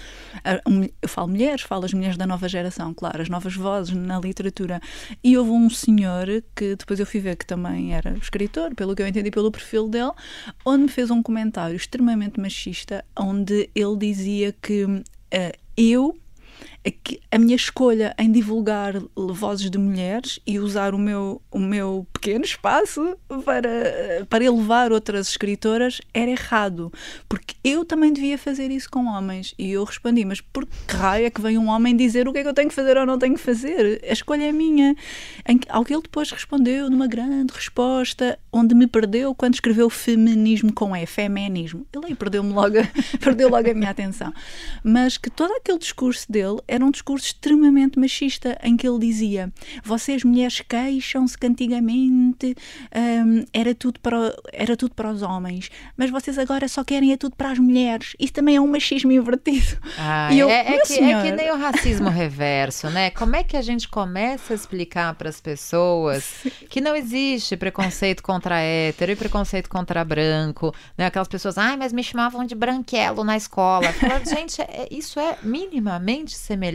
Eu 1.02 1.08
falo 1.08 1.28
mulheres, 1.28 1.62
falo 1.62 1.84
as 1.84 1.92
mulheres 1.92 2.16
da 2.16 2.26
nova 2.26 2.48
geração, 2.48 2.92
claro, 2.94 3.22
as 3.22 3.28
novas 3.28 3.54
vozes 3.54 3.94
na 3.94 4.18
literatura. 4.18 4.80
E 5.22 5.36
houve 5.36 5.50
um 5.50 5.68
senhor 5.70 6.26
que 6.54 6.76
depois 6.76 7.00
eu 7.00 7.06
fui 7.06 7.20
ver 7.20 7.36
que 7.36 7.46
também 7.46 7.94
era 7.94 8.16
escritor, 8.18 8.74
pelo 8.74 8.94
que 8.94 9.02
eu 9.02 9.06
entendi 9.06 9.30
pelo 9.30 9.50
perfil 9.50 9.88
dele, 9.88 10.12
onde 10.64 10.84
me 10.84 10.88
fez 10.88 11.10
um 11.10 11.22
comentário 11.22 11.76
extremamente 11.76 12.40
machista, 12.40 13.04
onde 13.18 13.70
ele 13.74 13.96
dizia 13.96 14.52
que 14.52 15.02
eh, 15.30 15.52
eu 15.76 16.16
a 17.30 17.38
minha 17.38 17.56
escolha 17.56 18.14
em 18.18 18.30
divulgar 18.30 18.94
vozes 19.16 19.70
de 19.70 19.78
mulheres 19.78 20.38
e 20.46 20.58
usar 20.58 20.94
o 20.94 20.98
meu, 20.98 21.42
o 21.50 21.58
meu 21.58 22.06
pequeno 22.12 22.44
espaço 22.44 23.16
para, 23.44 24.26
para 24.28 24.44
elevar 24.44 24.92
outras 24.92 25.28
escritoras 25.28 26.00
era 26.14 26.30
errado, 26.30 26.92
porque 27.28 27.54
eu 27.64 27.84
também 27.84 28.12
devia 28.12 28.38
fazer 28.38 28.70
isso 28.70 28.88
com 28.90 29.06
homens. 29.06 29.54
E 29.58 29.72
eu 29.72 29.84
respondi, 29.84 30.24
mas 30.24 30.40
por 30.40 30.66
que 30.66 30.94
raio 30.94 31.26
é 31.26 31.30
que 31.30 31.40
vem 31.40 31.58
um 31.58 31.68
homem 31.68 31.96
dizer 31.96 32.28
o 32.28 32.32
que 32.32 32.38
é 32.38 32.42
que 32.42 32.48
eu 32.48 32.54
tenho 32.54 32.68
que 32.68 32.74
fazer 32.74 32.96
ou 32.96 33.06
não 33.06 33.18
tenho 33.18 33.34
que 33.34 33.40
fazer? 33.40 34.00
A 34.08 34.12
escolha 34.12 34.44
é 34.44 34.52
minha. 34.52 34.94
Em 35.48 35.60
ao 35.68 35.84
que 35.84 35.92
ele 35.92 36.02
depois 36.02 36.30
respondeu 36.30 36.88
numa 36.88 37.06
grande 37.06 37.52
resposta, 37.52 38.38
onde 38.52 38.74
me 38.74 38.86
perdeu 38.86 39.34
quando 39.34 39.54
escreveu 39.54 39.90
feminismo 39.90 40.72
com 40.72 40.94
E, 40.94 41.04
feminismo. 41.06 41.86
Ele 41.92 42.06
aí 42.06 42.14
perdeu-me 42.14 42.52
logo, 42.52 42.76
perdeu 43.20 43.48
logo 43.48 43.68
a 43.68 43.74
minha 43.74 43.90
atenção. 43.90 44.32
Mas 44.84 45.18
que 45.18 45.28
todo 45.28 45.52
aquele 45.52 45.78
discurso 45.78 46.30
dele 46.30 46.60
era 46.76 46.84
um 46.84 46.90
discurso 46.90 47.26
extremamente 47.26 47.98
machista, 47.98 48.58
em 48.62 48.76
que 48.76 48.86
ele 48.86 48.98
dizia: 48.98 49.52
vocês 49.82 50.22
mulheres 50.22 50.60
queixam-se 50.60 51.36
que 51.36 51.46
antigamente 51.46 52.54
hum, 52.94 53.44
era, 53.52 53.74
tudo 53.74 53.98
para, 54.00 54.34
era 54.52 54.76
tudo 54.76 54.94
para 54.94 55.10
os 55.10 55.22
homens, 55.22 55.70
mas 55.96 56.10
vocês 56.10 56.38
agora 56.38 56.68
só 56.68 56.84
querem 56.84 57.12
é 57.12 57.16
tudo 57.16 57.34
para 57.34 57.50
as 57.50 57.58
mulheres. 57.58 58.14
Isso 58.18 58.32
também 58.32 58.56
é 58.56 58.60
um 58.60 58.66
machismo 58.66 59.10
invertido. 59.10 59.78
Ah, 59.98 60.32
eu, 60.34 60.48
é, 60.48 60.66
é 60.66 60.70
meu 60.70 60.82
que, 60.82 60.92
é 60.92 60.96
senhor. 60.96 61.22
que 61.22 61.32
nem 61.32 61.50
o 61.50 61.56
racismo 61.56 62.08
reverso, 62.10 62.90
né? 62.90 63.10
Como 63.10 63.34
é 63.34 63.42
que 63.42 63.56
a 63.56 63.62
gente 63.62 63.88
começa 63.88 64.52
a 64.52 64.56
explicar 64.56 65.14
para 65.14 65.28
as 65.28 65.40
pessoas 65.40 66.46
que 66.68 66.80
não 66.80 66.94
existe 66.94 67.56
preconceito 67.56 68.22
contra 68.22 68.60
hétero 68.60 69.12
e 69.12 69.16
preconceito 69.16 69.68
contra 69.70 70.04
branco, 70.04 70.74
né? 70.96 71.06
Aquelas 71.06 71.28
pessoas, 71.28 71.56
ai, 71.56 71.76
mas 71.76 71.92
me 71.92 72.02
chamavam 72.02 72.44
de 72.44 72.54
branquelo 72.54 73.24
na 73.24 73.36
escola. 73.36 73.86
Gente, 74.28 74.60
é- 74.60 74.88
isso 74.90 75.18
é 75.18 75.38
minimamente 75.42 76.36
semelhante 76.36 76.65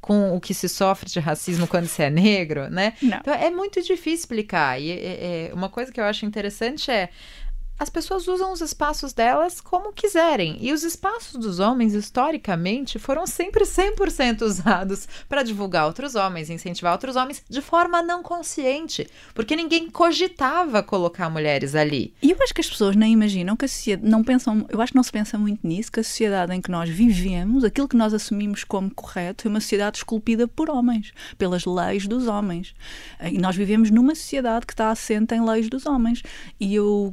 com 0.00 0.34
o 0.34 0.40
que 0.40 0.54
se 0.54 0.66
sofre 0.68 1.10
de 1.10 1.20
racismo 1.20 1.66
quando 1.66 1.86
se 1.86 2.02
é 2.02 2.08
negro, 2.08 2.70
né? 2.70 2.94
Não. 3.02 3.18
Então 3.18 3.34
é 3.34 3.50
muito 3.50 3.82
difícil 3.82 4.20
explicar. 4.20 4.80
E 4.80 4.90
é- 4.90 5.48
é- 5.50 5.54
uma 5.54 5.68
coisa 5.68 5.92
que 5.92 6.00
eu 6.00 6.04
acho 6.04 6.24
interessante 6.24 6.90
é 6.90 7.10
as 7.80 7.88
pessoas 7.88 8.28
usam 8.28 8.52
os 8.52 8.60
espaços 8.60 9.14
delas 9.14 9.58
como 9.58 9.90
quiserem. 9.90 10.58
E 10.60 10.70
os 10.70 10.82
espaços 10.82 11.40
dos 11.40 11.60
homens, 11.60 11.94
historicamente, 11.94 12.98
foram 12.98 13.26
sempre 13.26 13.64
100% 13.64 14.42
usados 14.42 15.08
para 15.26 15.42
divulgar 15.42 15.86
outros 15.86 16.14
homens, 16.14 16.50
incentivar 16.50 16.92
outros 16.92 17.16
homens 17.16 17.42
de 17.48 17.62
forma 17.62 18.02
não 18.02 18.22
consciente. 18.22 19.08
Porque 19.32 19.56
ninguém 19.56 19.88
cogitava 19.88 20.82
colocar 20.82 21.30
mulheres 21.30 21.74
ali. 21.74 22.12
E 22.20 22.32
eu 22.32 22.42
acho 22.42 22.52
que 22.52 22.60
as 22.60 22.68
pessoas 22.68 22.94
nem 22.94 23.14
imaginam 23.14 23.56
que 23.56 23.64
a 23.64 23.68
sociedade, 23.68 24.06
não 24.06 24.22
pensam, 24.22 24.66
eu 24.68 24.82
acho 24.82 24.92
que 24.92 24.96
não 24.96 25.02
se 25.02 25.12
pensa 25.12 25.38
muito 25.38 25.66
nisso, 25.66 25.90
que 25.90 26.00
a 26.00 26.04
sociedade 26.04 26.54
em 26.54 26.60
que 26.60 26.70
nós 26.70 26.90
vivemos, 26.90 27.64
aquilo 27.64 27.88
que 27.88 27.96
nós 27.96 28.12
assumimos 28.12 28.62
como 28.62 28.94
correto, 28.94 29.48
é 29.48 29.50
uma 29.50 29.60
sociedade 29.60 29.96
esculpida 29.96 30.46
por 30.46 30.68
homens, 30.68 31.14
pelas 31.38 31.64
leis 31.64 32.06
dos 32.06 32.26
homens. 32.26 32.74
E 33.22 33.38
nós 33.38 33.56
vivemos 33.56 33.90
numa 33.90 34.14
sociedade 34.14 34.66
que 34.66 34.74
está 34.74 34.90
assente 34.90 35.34
em 35.34 35.42
leis 35.42 35.70
dos 35.70 35.86
homens. 35.86 36.22
E 36.60 36.74
eu, 36.74 37.10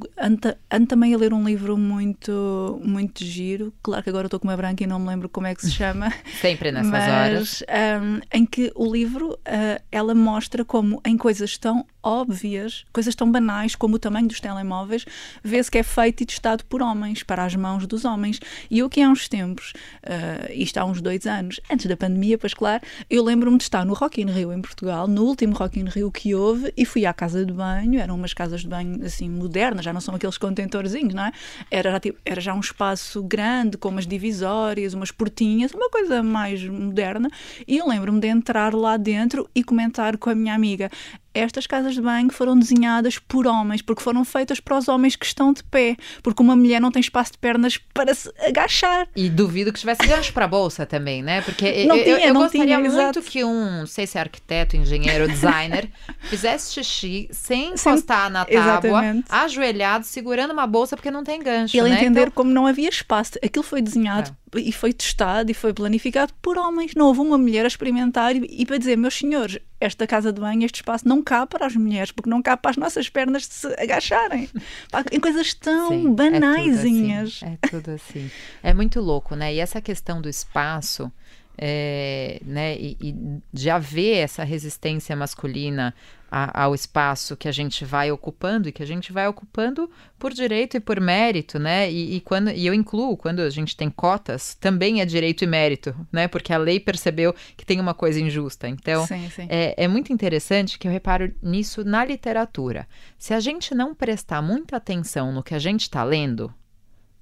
ando 0.72 0.88
também 0.88 1.14
a 1.14 1.18
ler 1.18 1.34
um 1.34 1.44
livro 1.44 1.78
muito, 1.78 2.80
muito 2.84 3.24
giro, 3.24 3.74
claro 3.82 4.04
que 4.04 4.10
agora 4.10 4.28
estou 4.28 4.40
com 4.40 4.48
uma 4.48 4.58
branca 4.58 4.84
e 4.84 4.88
não 4.88 5.00
me 5.00 5.08
lembro 5.08 5.30
como 5.30 5.48
é 5.48 5.56
que 5.56 5.62
se 5.62 5.72
chama. 5.72 6.14
Sempre 6.42 6.72
nessas 6.72 6.92
mas, 6.92 7.08
horas. 7.08 7.64
Um, 8.02 8.20
em 8.34 8.46
que 8.46 8.72
o 8.76 8.92
livro, 8.92 9.34
uh, 9.34 9.84
ela 9.92 10.14
mostra 10.14 10.64
como 10.66 11.02
em 11.06 11.18
coisas 11.18 11.58
tão 11.58 11.86
óbvias, 12.08 12.86
coisas 12.94 13.14
tão 13.16 13.30
banais 13.30 13.76
como 13.76 13.96
o 13.96 14.00
tamanho 14.00 14.28
dos 14.28 14.40
telemóveis, 14.40 15.06
vê-se 15.44 15.70
que 15.70 15.78
é 15.78 15.84
feito 15.84 16.24
e 16.24 16.26
testado 16.26 16.64
por 16.66 16.82
homens, 16.82 17.22
para 17.22 17.44
as 17.44 17.56
mãos 17.56 17.86
dos 17.86 18.06
homens. 18.06 18.40
E 18.72 18.80
eu 18.80 18.88
aqui 18.88 19.02
há 19.02 19.10
uns 19.10 19.28
tempos, 19.28 19.74
uh, 20.04 20.52
isto 20.54 20.78
há 20.78 20.86
uns 20.86 21.02
dois 21.02 21.26
anos, 21.28 21.60
antes 21.70 21.86
da 21.86 21.98
pandemia, 21.98 22.38
pois 22.38 22.54
claro, 22.54 22.82
eu 23.10 23.24
lembro-me 23.24 23.58
de 23.58 23.64
estar 23.64 23.86
no 23.86 23.94
Rock 23.94 24.22
in 24.22 24.32
Rio 24.32 24.54
em 24.54 24.62
Portugal, 24.62 25.08
no 25.08 25.24
último 25.24 25.54
Rock 25.54 25.80
in 25.80 25.86
Rio 25.86 26.12
que 26.12 26.34
houve, 26.34 26.74
e 26.78 26.86
fui 26.86 27.06
à 27.06 27.14
casa 27.14 27.46
de 27.46 27.52
banho, 27.52 28.00
eram 28.00 28.16
umas 28.16 28.34
casas 28.34 28.62
de 28.62 28.68
banho 28.68 29.06
assim 29.06 29.30
modernas, 29.30 29.84
já 29.84 29.92
não 29.92 30.02
são 30.02 30.16
aqueles 30.16 30.38
contentorzinhos, 30.48 31.14
não 31.14 31.26
é? 31.26 31.32
Era 31.70 32.00
tipo, 32.00 32.20
era 32.26 32.40
já 32.40 32.54
um 32.54 32.60
espaço 32.60 33.22
grande, 33.24 33.78
com 33.78 33.90
umas 33.90 34.08
divisórias, 34.08 34.94
umas 34.94 35.12
portinhas, 35.12 35.72
uma 35.74 35.90
coisa 35.90 36.24
mais 36.24 36.64
moderna, 36.64 37.30
e 37.68 37.78
eu 37.78 37.88
lembro-me 37.88 38.20
de 38.20 38.28
entrar 38.28 38.74
lá 38.74 38.98
dentro 38.98 39.50
e 39.54 39.64
comentar 39.64 40.18
com 40.18 40.30
a 40.30 40.36
minha 40.36 40.54
amiga 40.54 40.90
estas 41.38 41.68
casas 41.68 41.94
de 41.94 42.02
banho 42.02 42.32
foram 42.32 42.58
desenhadas 42.58 43.18
por 43.20 43.48
homens, 43.48 43.82
porque 43.82 44.02
foram 44.02 44.24
feitas 44.26 44.60
para 44.60 44.78
os 44.78 44.88
homens 44.88 45.16
que 45.16 45.26
estão 45.26 45.54
de 45.54 45.64
pé, 45.64 45.96
porque 46.22 46.42
uma 46.42 46.56
mulher 46.56 46.82
não 46.82 46.92
tem 46.92 47.00
espaço 47.00 47.34
de 47.34 47.38
pernas 47.38 47.78
para 47.78 48.14
se 48.14 48.32
agachar. 48.40 49.08
E 49.16 49.30
duvido 49.30 49.72
que 49.72 49.80
tivesse 49.80 50.06
gancho 50.06 50.34
para 50.34 50.46
a 50.46 50.48
bolsa 50.48 50.86
também, 50.86 51.22
né? 51.22 51.42
Porque 51.42 51.86
não 51.86 51.96
eu, 51.96 52.04
tinha, 52.04 52.16
eu, 52.16 52.28
eu 52.28 52.34
não 52.34 52.42
gostaria 52.42 52.66
tinha, 52.66 52.80
muito 52.80 52.94
exato. 52.94 53.22
que 53.22 53.44
um, 53.44 53.80
não 53.80 53.88
sei 53.88 54.08
se 54.08 54.18
é 54.18 54.22
arquiteto, 54.22 54.76
engenheiro, 54.76 55.28
designer, 55.28 55.90
fizesse 56.30 56.74
xixi 56.74 57.28
sem 57.32 57.70
encostar 57.70 58.28
Sim, 58.28 58.34
na 58.34 58.46
tábua, 58.46 58.60
exatamente. 58.60 59.26
ajoelhado, 59.30 60.06
segurando 60.06 60.52
uma 60.52 60.68
bolsa 60.68 60.96
porque 60.96 61.12
não 61.12 61.24
tem 61.24 61.42
gancho. 61.42 61.78
Ele 61.78 61.90
né? 61.90 61.96
entender 61.96 62.22
então... 62.22 62.32
como 62.32 62.52
não 62.52 62.66
havia 62.66 62.90
espaço. 62.90 63.34
Aquilo 63.44 63.64
foi 63.64 63.82
desenhado 63.82 64.36
é. 64.56 64.60
e 64.60 64.72
foi 64.72 64.94
testado 64.94 65.52
e 65.52 65.54
foi 65.54 65.74
planificado 65.74 66.34
por 66.42 66.58
homens. 66.58 66.92
Não 66.96 67.08
houve 67.08 67.20
uma 67.20 67.38
mulher 67.38 67.66
a 67.66 67.68
experimentar 67.68 68.36
e, 68.36 68.46
e 68.50 68.66
para 68.66 68.78
dizer, 68.78 68.98
meus 68.98 69.16
senhores, 69.16 69.60
esta 69.80 70.08
casa 70.08 70.34
de 70.34 70.42
banho, 70.42 70.66
este 70.66 70.78
espaço 70.78 71.08
não 71.08 71.22
cabe 71.22 71.52
para 71.52 71.66
as 71.66 71.76
mulheres, 71.76 72.12
porque 72.12 72.30
não 72.30 72.42
cabe 72.42 72.62
para 72.62 72.72
as 72.72 72.78
nossas 72.78 73.10
pernas 73.10 73.46
se 73.46 73.68
agacharem. 73.80 74.50
em 75.12 75.20
coisas 75.20 75.54
tão 75.54 75.90
Sim, 75.90 76.14
banaisinhas. 76.14 77.42
É 77.44 77.46
tudo, 77.46 77.56
assim, 77.56 77.68
é 77.68 77.70
tudo 77.70 77.92
assim. 77.92 78.32
É 78.64 78.74
muito 78.74 79.00
louco, 79.00 79.36
né? 79.36 79.54
E 79.54 79.60
essa 79.60 79.80
questão 79.82 80.22
do 80.22 80.30
espaço 80.30 81.12
é, 81.58 82.40
né, 82.46 82.78
e, 82.78 82.98
e, 83.02 83.16
de 83.52 83.70
haver 83.70 84.18
essa 84.18 84.44
resistência 84.44 85.16
masculina 85.16 85.94
a, 86.30 86.64
ao 86.64 86.76
espaço 86.76 87.36
que 87.36 87.48
a 87.48 87.52
gente 87.52 87.84
vai 87.86 88.12
ocupando 88.12 88.68
e 88.68 88.72
que 88.72 88.84
a 88.84 88.86
gente 88.86 89.12
vai 89.12 89.28
ocupando 89.28 89.90
por 90.20 90.34
direito 90.34 90.78
e 90.78 90.80
por 90.80 91.00
mérito, 91.00 91.58
né? 91.58 91.90
E, 91.90 92.18
e, 92.18 92.22
quando 92.22 92.52
e 92.52 92.66
eu 92.66 92.74
incluo 92.74 93.18
quando 93.18 93.40
a 93.40 93.50
gente 93.50 93.76
tem 93.76 93.90
cotas 93.90 94.54
também 94.56 95.02
é 95.02 95.06
direito 95.06 95.44
e 95.44 95.48
mérito, 95.48 95.96
né? 96.12 96.28
Porque 96.28 96.54
a 96.54 96.58
lei 96.58 96.80
percebeu 96.80 97.34
que 97.56 97.66
tem 97.66 97.80
uma 97.80 97.94
coisa 97.94 98.20
injusta. 98.20 98.68
Então 98.68 99.08
sim, 99.08 99.30
sim. 99.30 99.48
É, 99.50 99.74
é 99.84 99.88
muito 99.88 100.12
interessante 100.12 100.78
que 100.78 100.88
eu 100.88 100.92
reparo 100.92 101.34
nisso 101.42 101.84
na 101.84 102.04
literatura. 102.04 102.88
Se 103.18 103.34
a 103.34 103.40
gente 103.40 103.74
não 103.74 103.96
prestar 103.96 104.42
muita 104.42 104.78
atenção 104.78 105.32
no 105.32 105.42
que 105.42 105.56
a 105.56 105.60
gente 105.60 105.84
está 105.84 106.04
lendo, 106.04 106.54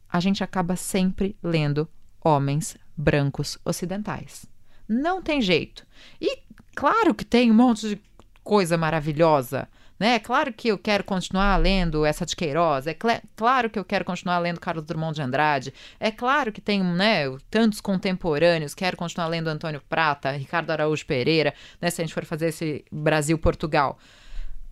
a 0.09 0.19
gente 0.19 0.43
acaba 0.43 0.75
sempre 0.75 1.35
lendo 1.43 1.87
homens 2.23 2.75
brancos 2.95 3.57
ocidentais. 3.65 4.45
Não 4.87 5.21
tem 5.21 5.41
jeito. 5.41 5.85
E 6.21 6.39
claro 6.75 7.13
que 7.13 7.25
tem 7.25 7.51
um 7.51 7.55
monte 7.55 7.89
de 7.89 8.01
coisa 8.43 8.77
maravilhosa. 8.77 9.67
Né? 9.97 10.19
Claro 10.19 10.51
que 10.51 10.67
eu 10.67 10.77
quero 10.77 11.05
continuar 11.05 11.55
lendo 11.55 12.05
essa 12.05 12.25
de 12.25 12.35
Queiroz, 12.35 12.85
é 12.85 12.93
cl 12.93 13.21
claro 13.33 13.69
que 13.69 13.79
eu 13.79 13.85
quero 13.85 14.03
continuar 14.03 14.39
lendo 14.39 14.59
Carlos 14.59 14.83
Drummond 14.83 15.15
de 15.15 15.21
Andrade, 15.21 15.73
é 15.97 16.11
claro 16.11 16.51
que 16.51 16.59
tem 16.59 16.83
né, 16.83 17.23
tantos 17.49 17.79
contemporâneos, 17.79 18.75
quero 18.75 18.97
continuar 18.97 19.27
lendo 19.27 19.47
Antônio 19.47 19.81
Prata, 19.87 20.31
Ricardo 20.31 20.69
Araújo 20.71 21.05
Pereira, 21.05 21.53
né, 21.81 21.89
se 21.89 22.01
a 22.01 22.05
gente 22.05 22.13
for 22.13 22.25
fazer 22.25 22.47
esse 22.47 22.83
Brasil-Portugal. 22.91 23.97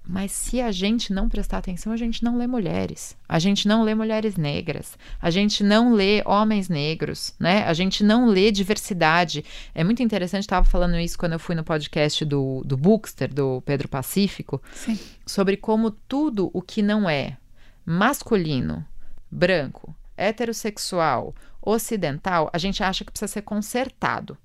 Mas 0.05 0.33
se 0.33 0.59
a 0.59 0.71
gente 0.71 1.13
não 1.13 1.29
prestar 1.29 1.59
atenção, 1.59 1.93
a 1.93 1.97
gente 1.97 2.23
não 2.23 2.37
lê 2.37 2.45
mulheres. 2.45 3.15
A 3.27 3.39
gente 3.39 3.67
não 3.67 3.83
lê 3.83 3.95
mulheres 3.95 4.35
negras. 4.35 4.97
A 5.21 5.29
gente 5.29 5.63
não 5.63 5.93
lê 5.93 6.21
homens 6.25 6.67
negros, 6.67 7.33
né? 7.39 7.63
A 7.63 7.73
gente 7.73 8.03
não 8.03 8.27
lê 8.27 8.51
diversidade. 8.51 9.45
É 9.73 9.81
muito 9.81 10.03
interessante, 10.03 10.41
estava 10.43 10.65
falando 10.65 10.97
isso 10.97 11.17
quando 11.17 11.33
eu 11.33 11.39
fui 11.39 11.55
no 11.55 11.63
podcast 11.63 12.25
do, 12.25 12.61
do 12.65 12.75
Bookster, 12.75 13.33
do 13.33 13.61
Pedro 13.61 13.87
Pacífico, 13.87 14.61
Sim. 14.73 14.99
sobre 15.25 15.55
como 15.55 15.91
tudo 15.91 16.51
o 16.53 16.61
que 16.61 16.81
não 16.81 17.09
é 17.09 17.37
masculino, 17.85 18.85
branco, 19.31 19.95
heterossexual, 20.17 21.33
ocidental, 21.61 22.49
a 22.51 22.57
gente 22.57 22.83
acha 22.83 23.05
que 23.05 23.11
precisa 23.11 23.31
ser 23.31 23.41
consertado. 23.41 24.37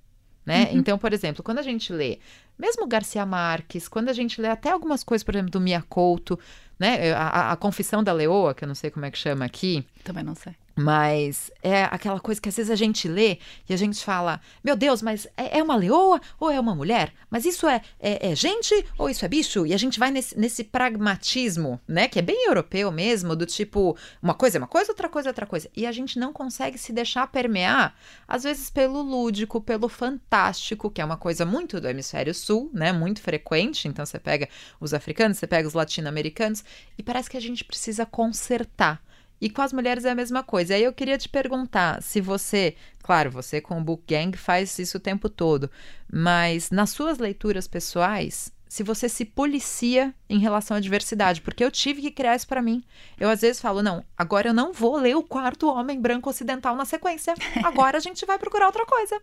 Né? 0.46 0.64
Uhum. 0.70 0.78
Então, 0.78 0.98
por 0.98 1.12
exemplo, 1.12 1.42
quando 1.42 1.58
a 1.58 1.62
gente 1.62 1.92
lê 1.92 2.18
mesmo 2.58 2.86
Garcia 2.86 3.24
Marques, 3.24 3.88
quando 3.88 4.08
a 4.08 4.12
gente 4.12 4.40
lê 4.40 4.48
até 4.48 4.70
algumas 4.70 5.04
coisas, 5.04 5.22
por 5.22 5.34
exemplo, 5.34 5.50
do 5.50 5.60
Mia 5.60 5.82
Couto, 5.88 6.38
né? 6.78 7.12
A, 7.12 7.52
a, 7.52 7.56
Confissão 7.56 8.02
da 8.02 8.12
Leoa, 8.12 8.54
que 8.54 8.64
eu 8.64 8.68
não 8.68 8.74
sei 8.74 8.90
como 8.90 9.04
é 9.04 9.10
que 9.10 9.18
chama 9.18 9.44
aqui. 9.44 9.86
Também 10.04 10.24
não 10.24 10.34
sei. 10.34 10.54
Mas 10.78 11.50
é 11.60 11.82
aquela 11.90 12.20
coisa 12.20 12.40
que 12.40 12.48
às 12.48 12.56
vezes 12.56 12.70
a 12.70 12.76
gente 12.76 13.08
lê 13.08 13.38
e 13.68 13.74
a 13.74 13.76
gente 13.76 14.04
fala: 14.04 14.40
Meu 14.62 14.76
Deus, 14.76 15.02
mas 15.02 15.26
é, 15.36 15.58
é 15.58 15.62
uma 15.62 15.74
leoa 15.74 16.20
ou 16.38 16.52
é 16.52 16.60
uma 16.60 16.72
mulher? 16.72 17.12
Mas 17.28 17.44
isso 17.44 17.66
é, 17.66 17.82
é, 17.98 18.30
é, 18.30 18.34
gente 18.36 18.86
ou 18.96 19.10
isso 19.10 19.24
é 19.24 19.28
bicho? 19.28 19.66
E 19.66 19.74
a 19.74 19.76
gente 19.76 19.98
vai 19.98 20.12
nesse, 20.12 20.38
nesse 20.38 20.62
pragmatismo, 20.62 21.80
né? 21.88 22.06
Que 22.06 22.20
é 22.20 22.22
bem 22.22 22.46
europeu 22.46 22.92
mesmo, 22.92 23.34
do 23.34 23.44
tipo: 23.44 23.96
uma 24.22 24.34
coisa 24.34 24.56
é 24.56 24.60
uma 24.60 24.68
coisa, 24.68 24.92
outra 24.92 25.08
coisa 25.08 25.28
é 25.28 25.30
outra 25.30 25.46
coisa. 25.46 25.68
E 25.76 25.84
a 25.84 25.90
gente 25.90 26.16
não 26.16 26.32
consegue 26.32 26.78
se 26.78 26.92
deixar 26.92 27.26
permear, 27.26 27.96
às 28.28 28.44
vezes 28.44 28.70
pelo 28.70 29.02
lúdico, 29.02 29.60
pelo 29.60 29.88
fantástico, 29.88 30.92
que 30.92 31.00
é 31.00 31.04
uma 31.04 31.16
coisa 31.16 31.44
muito 31.44 31.80
do 31.80 31.88
hemisfério 31.88 32.32
sul, 32.32 32.70
né? 32.72 32.92
Muito 32.92 33.20
frequente. 33.20 33.88
Então 33.88 34.06
você 34.06 34.20
pega 34.20 34.48
os 34.80 34.94
africanos, 34.94 35.38
você 35.38 35.46
pega 35.48 35.66
os 35.66 35.74
latino-americanos, 35.74 36.62
e 36.96 37.02
parece 37.02 37.28
que 37.28 37.36
a 37.36 37.42
gente 37.42 37.64
precisa 37.64 38.06
consertar 38.06 39.02
e 39.40 39.48
com 39.48 39.62
as 39.62 39.72
mulheres 39.72 40.04
é 40.04 40.10
a 40.10 40.14
mesma 40.14 40.42
coisa. 40.42 40.74
Aí 40.74 40.82
eu 40.82 40.92
queria 40.92 41.18
te 41.18 41.28
perguntar 41.28 42.02
se 42.02 42.20
você, 42.20 42.74
claro, 43.02 43.30
você 43.30 43.60
com 43.60 43.78
o 43.78 43.84
Book 43.84 44.02
Gang 44.06 44.36
faz 44.36 44.78
isso 44.78 44.96
o 44.96 45.00
tempo 45.00 45.28
todo, 45.28 45.70
mas 46.12 46.70
nas 46.70 46.90
suas 46.90 47.18
leituras 47.18 47.66
pessoais, 47.66 48.52
se 48.68 48.82
você 48.82 49.08
se 49.08 49.24
policia 49.24 50.14
em 50.28 50.38
relação 50.38 50.76
à 50.76 50.80
diversidade, 50.80 51.40
porque 51.40 51.64
eu 51.64 51.70
tive 51.70 52.02
que 52.02 52.10
criar 52.10 52.36
isso 52.36 52.46
para 52.46 52.60
mim. 52.60 52.82
Eu 53.18 53.30
às 53.30 53.40
vezes 53.40 53.60
falo, 53.60 53.82
não, 53.82 54.04
agora 54.16 54.48
eu 54.48 54.54
não 54.54 54.72
vou 54.72 54.96
ler 54.96 55.16
o 55.16 55.22
quarto 55.22 55.68
homem 55.68 55.98
branco 55.98 56.28
ocidental 56.28 56.76
na 56.76 56.84
sequência. 56.84 57.34
Agora 57.64 57.96
a 57.96 58.00
gente 58.00 58.26
vai 58.26 58.38
procurar 58.38 58.66
outra 58.66 58.84
coisa. 58.84 59.20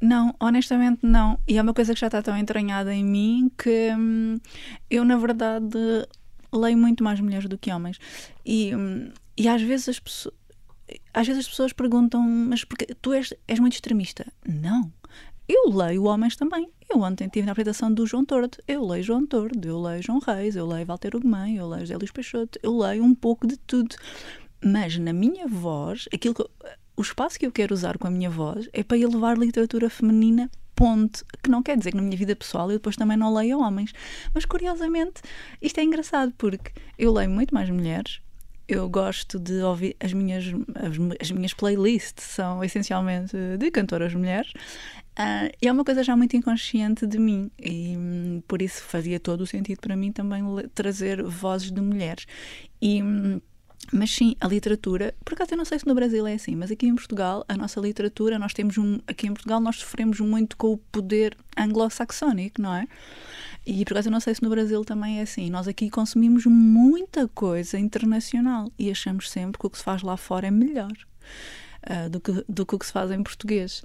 Não, 0.00 0.34
honestamente 0.38 1.00
não. 1.02 1.38
E 1.48 1.58
é 1.58 1.62
uma 1.62 1.74
coisa 1.74 1.94
que 1.94 2.00
já 2.00 2.06
está 2.06 2.22
tão 2.22 2.36
entranhada 2.36 2.94
em 2.94 3.04
mim 3.04 3.50
que 3.56 3.92
hum, 3.96 4.38
eu, 4.90 5.04
na 5.04 5.16
verdade, 5.16 5.76
leio 6.52 6.76
muito 6.76 7.02
mais 7.02 7.18
mulheres 7.20 7.48
do 7.48 7.58
que 7.58 7.72
homens. 7.72 7.98
E 8.44 8.74
hum, 8.74 9.10
e 9.38 9.46
às 9.48 9.62
vezes 9.62 9.88
as 9.88 10.00
pessoas, 10.00 10.34
às 11.14 11.26
vezes 11.26 11.44
as 11.44 11.48
pessoas 11.48 11.72
perguntam, 11.72 12.20
mas 12.22 12.64
porque 12.64 12.86
tu 13.00 13.12
és, 13.12 13.32
és 13.46 13.60
muito 13.60 13.74
extremista? 13.74 14.26
Não. 14.46 14.92
Eu 15.48 15.70
leio 15.70 16.04
homens 16.04 16.36
também. 16.36 16.68
Eu 16.90 17.00
ontem 17.00 17.26
estive 17.26 17.46
na 17.46 17.52
apresentação 17.52 17.92
do 17.92 18.06
João 18.06 18.24
Tordo. 18.24 18.58
Eu 18.66 18.84
leio 18.84 19.02
João 19.02 19.26
Tordo, 19.26 19.66
eu 19.66 19.80
leio 19.80 20.02
João 20.02 20.18
Reis, 20.18 20.56
eu 20.56 20.66
leio 20.66 20.84
Walter 20.84 21.14
Ugumem, 21.14 21.56
eu 21.56 21.68
leio 21.68 21.86
Zé 21.86 21.96
Luís 21.96 22.10
Peixoto. 22.10 22.58
Eu 22.62 22.76
leio 22.76 23.02
um 23.04 23.14
pouco 23.14 23.46
de 23.46 23.56
tudo. 23.56 23.94
Mas 24.62 24.98
na 24.98 25.12
minha 25.12 25.46
voz, 25.46 26.08
aquilo 26.12 26.34
que, 26.34 26.44
o 26.96 27.02
espaço 27.02 27.38
que 27.38 27.46
eu 27.46 27.52
quero 27.52 27.72
usar 27.72 27.96
com 27.96 28.08
a 28.08 28.10
minha 28.10 28.28
voz 28.28 28.68
é 28.72 28.82
para 28.82 28.98
elevar 28.98 29.38
literatura 29.38 29.88
feminina 29.88 30.50
ponto, 30.74 31.24
que 31.42 31.50
não 31.50 31.62
quer 31.62 31.76
dizer 31.76 31.90
que 31.90 31.96
na 31.96 32.02
minha 32.02 32.16
vida 32.16 32.36
pessoal 32.36 32.70
eu 32.70 32.78
depois 32.78 32.96
também 32.96 33.16
não 33.16 33.32
leio 33.34 33.60
homens. 33.60 33.92
Mas 34.34 34.44
curiosamente, 34.44 35.22
isto 35.62 35.78
é 35.78 35.82
engraçado 35.82 36.32
porque 36.36 36.72
eu 36.96 37.12
leio 37.12 37.30
muito 37.30 37.54
mais 37.54 37.68
mulheres, 37.70 38.20
eu 38.68 38.88
gosto 38.88 39.38
de 39.38 39.62
ouvir 39.62 39.96
as 39.98 40.12
minhas, 40.12 40.44
as, 40.74 41.20
as, 41.20 41.30
minhas 41.30 41.54
playlists 41.54 42.24
são 42.24 42.62
essencialmente 42.62 43.34
de 43.58 43.70
cantoras 43.70 44.12
mulheres 44.14 44.50
uh, 45.18 45.50
e 45.60 45.66
é 45.66 45.72
uma 45.72 45.84
coisa 45.84 46.02
já 46.02 46.14
muito 46.14 46.36
inconsciente 46.36 47.06
de 47.06 47.18
mim 47.18 47.50
e 47.58 47.96
um, 47.96 48.42
por 48.46 48.60
isso 48.60 48.82
fazia 48.82 49.18
todo 49.18 49.40
o 49.40 49.46
sentido 49.46 49.80
para 49.80 49.96
mim 49.96 50.12
também 50.12 50.44
trazer 50.74 51.22
vozes 51.22 51.70
de 51.70 51.80
mulheres 51.80 52.26
e 52.80 53.02
um, 53.02 53.40
mas 53.92 54.10
sim, 54.10 54.36
a 54.40 54.46
literatura, 54.46 55.14
por 55.24 55.32
acaso 55.34 55.52
eu 55.52 55.56
não 55.56 55.64
sei 55.64 55.78
se 55.78 55.86
no 55.86 55.94
Brasil 55.94 56.26
é 56.26 56.34
assim, 56.34 56.54
mas 56.54 56.70
aqui 56.70 56.86
em 56.86 56.94
Portugal, 56.94 57.44
a 57.48 57.56
nossa 57.56 57.80
literatura, 57.80 58.38
nós 58.38 58.52
temos 58.52 58.76
um. 58.76 58.98
Aqui 59.06 59.26
em 59.26 59.32
Portugal, 59.32 59.60
nós 59.60 59.76
sofremos 59.76 60.20
muito 60.20 60.56
com 60.56 60.72
o 60.72 60.76
poder 60.76 61.36
anglo-saxónico, 61.56 62.60
não 62.60 62.74
é? 62.74 62.86
E 63.70 63.84
por 63.84 63.92
acaso 63.92 64.08
eu 64.08 64.12
não 64.12 64.18
sei 64.18 64.34
se 64.34 64.42
no 64.42 64.48
Brasil 64.48 64.82
também 64.82 65.18
é 65.18 65.22
assim. 65.22 65.50
Nós 65.50 65.68
aqui 65.68 65.90
consumimos 65.90 66.46
muita 66.46 67.28
coisa 67.28 67.78
internacional 67.78 68.72
e 68.78 68.90
achamos 68.90 69.30
sempre 69.30 69.60
que 69.60 69.66
o 69.66 69.68
que 69.68 69.76
se 69.76 69.84
faz 69.84 70.02
lá 70.02 70.16
fora 70.16 70.46
é 70.46 70.50
melhor 70.50 70.90
uh, 71.84 72.08
do, 72.08 72.18
que, 72.18 72.44
do 72.48 72.64
que 72.64 72.74
o 72.74 72.78
que 72.78 72.86
se 72.86 72.92
faz 72.92 73.10
em 73.10 73.22
português. 73.22 73.82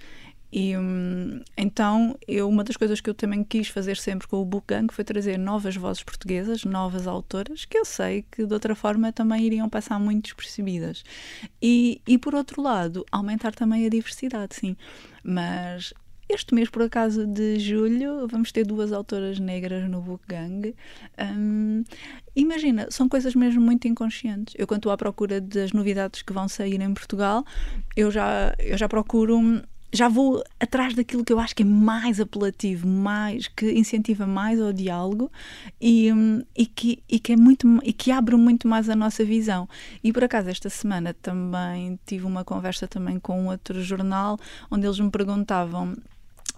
E 0.53 0.77
hum, 0.77 1.41
então, 1.57 2.17
eu, 2.25 2.47
uma 2.47 2.63
das 2.63 2.77
coisas 2.77 3.01
que 3.01 3.09
eu 3.09 3.13
também 3.13 3.43
quis 3.43 3.67
fazer 3.67 3.97
sempre 3.97 4.25
com 4.25 4.41
o 4.41 4.45
Book 4.45 4.67
Gang 4.67 4.87
foi 4.93 5.03
trazer 5.03 5.37
novas 5.37 5.75
vozes 5.75 6.01
portuguesas, 6.01 6.63
novas 6.63 7.05
autoras, 7.05 7.65
que 7.65 7.77
eu 7.77 7.83
sei 7.83 8.23
que 8.31 8.45
de 8.45 8.53
outra 8.53 8.75
forma 8.75 9.11
também 9.11 9.43
iriam 9.43 9.67
passar 9.67 9.99
muito 9.99 10.25
despercebidas. 10.25 11.03
E, 11.61 11.99
e 12.07 12.17
por 12.17 12.35
outro 12.35 12.61
lado, 12.61 13.05
aumentar 13.11 13.53
também 13.53 13.85
a 13.85 13.89
diversidade, 13.89 14.55
sim. 14.55 14.77
Mas 15.21 15.93
este 16.29 16.55
mês, 16.55 16.69
por 16.69 16.81
acaso, 16.81 17.27
de 17.27 17.59
julho, 17.59 18.27
vamos 18.27 18.51
ter 18.51 18.65
duas 18.65 18.91
autoras 18.91 19.39
negras 19.39 19.89
no 19.89 20.01
Book 20.01 20.23
Gang. 20.27 20.75
Um, 21.19 21.83
imagina, 22.35 22.87
são 22.89 23.07
coisas 23.09 23.35
mesmo 23.35 23.61
muito 23.61 23.87
inconscientes. 23.87 24.53
Eu, 24.57 24.65
quando 24.65 24.79
estou 24.79 24.91
à 24.91 24.97
procura 24.97 25.39
das 25.41 25.71
novidades 25.73 26.21
que 26.21 26.33
vão 26.33 26.47
sair 26.47 26.81
em 26.81 26.93
Portugal, 26.93 27.45
eu 27.95 28.09
já, 28.09 28.55
eu 28.59 28.77
já 28.77 28.87
procuro 28.87 29.61
já 29.93 30.09
vou 30.09 30.43
atrás 30.59 30.95
daquilo 30.95 31.23
que 31.23 31.31
eu 31.31 31.39
acho 31.39 31.55
que 31.55 31.61
é 31.61 31.65
mais 31.65 32.19
apelativo, 32.19 32.87
mais 32.87 33.47
que 33.47 33.71
incentiva 33.73 34.25
mais 34.25 34.59
ao 34.59 34.73
diálogo 34.73 35.31
e, 35.79 36.09
e, 36.57 36.65
que, 36.65 37.03
e 37.07 37.19
que 37.19 37.33
é 37.33 37.37
muito 37.37 37.79
e 37.83 37.93
que 37.93 38.11
abre 38.11 38.35
muito 38.35 38.67
mais 38.67 38.89
a 38.89 38.95
nossa 38.95 39.23
visão. 39.23 39.69
E 40.03 40.11
por 40.11 40.23
acaso 40.23 40.49
esta 40.49 40.67
semana 40.67 41.13
também 41.13 41.99
tive 42.07 42.25
uma 42.25 42.43
conversa 42.43 42.87
também 42.87 43.19
com 43.19 43.45
outro 43.45 43.83
jornal 43.83 44.39
onde 44.71 44.87
eles 44.87 44.99
me 44.99 45.11
perguntavam 45.11 45.95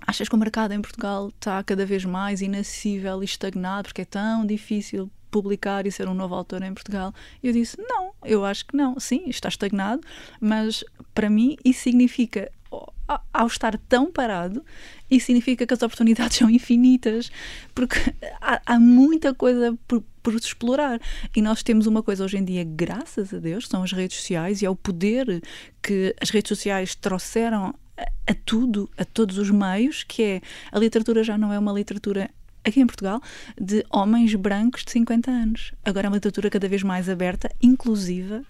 Achas 0.05 0.29
que 0.29 0.35
o 0.35 0.37
mercado 0.37 0.73
em 0.73 0.81
Portugal 0.81 1.29
está 1.29 1.63
cada 1.63 1.85
vez 1.85 2.05
mais 2.05 2.41
inacessível 2.41 3.21
e 3.21 3.25
estagnado 3.25 3.87
porque 3.87 4.01
é 4.01 4.05
tão 4.05 4.45
difícil 4.45 5.09
publicar 5.31 5.85
e 5.85 5.91
ser 5.91 6.07
um 6.07 6.13
novo 6.13 6.35
autor 6.35 6.61
em 6.61 6.73
Portugal? 6.73 7.13
Eu 7.43 7.51
disse: 7.51 7.77
não, 7.77 8.11
eu 8.23 8.45
acho 8.45 8.65
que 8.65 8.77
não. 8.77 8.99
Sim, 8.99 9.23
está 9.27 9.49
estagnado, 9.49 10.01
mas 10.39 10.83
para 11.13 11.29
mim 11.29 11.57
isso 11.63 11.81
significa 11.81 12.51
ao 13.33 13.47
estar 13.47 13.77
tão 13.77 14.11
parado, 14.11 14.63
isso 15.09 15.27
significa 15.27 15.65
que 15.65 15.73
as 15.73 15.81
oportunidades 15.81 16.37
são 16.37 16.49
infinitas, 16.49 17.31
porque 17.73 17.97
há, 18.41 18.61
há 18.65 18.79
muita 18.79 19.33
coisa 19.33 19.77
por, 19.87 20.03
por, 20.23 20.33
explorar. 20.33 20.99
E 21.35 21.41
nós 21.41 21.61
temos 21.61 21.85
uma 21.85 22.01
coisa 22.01 22.23
hoje 22.23 22.37
em 22.37 22.43
dia, 22.43 22.63
graças 22.63 23.33
a 23.33 23.37
Deus, 23.37 23.67
são 23.67 23.83
as 23.83 23.91
redes 23.91 24.17
sociais 24.17 24.61
e 24.61 24.65
é 24.65 24.69
o 24.69 24.75
poder 24.75 25.43
que 25.81 26.15
as 26.19 26.29
redes 26.29 26.49
sociais 26.49 26.95
trouxeram 26.95 27.75
a 27.97 28.33
tudo, 28.45 28.89
a 28.97 29.05
todos 29.05 29.37
os 29.37 29.49
meios, 29.49 30.03
que 30.03 30.23
é 30.23 30.41
a 30.71 30.79
literatura 30.79 31.23
já 31.23 31.37
não 31.37 31.51
é 31.51 31.59
uma 31.59 31.71
literatura 31.71 32.29
aqui 32.63 32.81
em 32.81 32.87
Portugal, 32.87 33.21
de 33.59 33.85
homens 33.89 34.33
brancos 34.35 34.83
de 34.83 34.91
50 34.91 35.29
anos. 35.29 35.73
Agora 35.83 36.07
é 36.07 36.09
uma 36.09 36.15
literatura 36.17 36.49
cada 36.49 36.67
vez 36.67 36.81
mais 36.81 37.07
aberta, 37.07 37.49
inclusiva, 37.61 38.43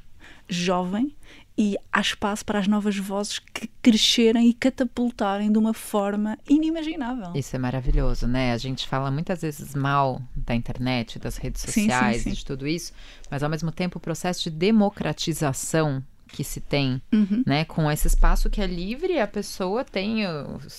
jovem, 0.47 1.13
e 1.57 1.77
há 1.91 2.01
espaço 2.01 2.45
para 2.45 2.59
as 2.59 2.67
novas 2.67 2.97
vozes 2.97 3.39
que 3.39 3.69
crescerem 3.81 4.49
e 4.49 4.53
catapultarem 4.53 5.51
de 5.51 5.57
uma 5.57 5.73
forma 5.73 6.37
inimaginável. 6.49 7.31
Isso 7.33 7.55
é 7.55 7.59
maravilhoso, 7.59 8.27
né? 8.27 8.51
A 8.51 8.57
gente 8.57 8.87
fala 8.87 9.09
muitas 9.09 9.41
vezes 9.41 9.73
mal 9.73 10.21
da 10.35 10.53
internet, 10.53 11.17
das 11.17 11.37
redes 11.37 11.61
sociais, 11.61 12.17
sim, 12.17 12.23
sim, 12.23 12.29
sim. 12.31 12.35
de 12.35 12.45
tudo 12.45 12.67
isso, 12.67 12.93
mas 13.29 13.41
ao 13.41 13.49
mesmo 13.49 13.71
tempo 13.71 13.97
o 13.97 14.01
processo 14.01 14.43
de 14.43 14.49
democratização 14.49 16.03
que 16.35 16.43
se 16.43 16.59
tem, 16.59 17.01
uhum. 17.13 17.43
né, 17.45 17.63
com 17.63 17.89
esse 17.89 18.07
espaço 18.07 18.49
que 18.49 18.59
é 18.59 18.67
livre, 18.67 19.21
a 19.21 19.25
pessoa 19.25 19.85
tem, 19.85 20.23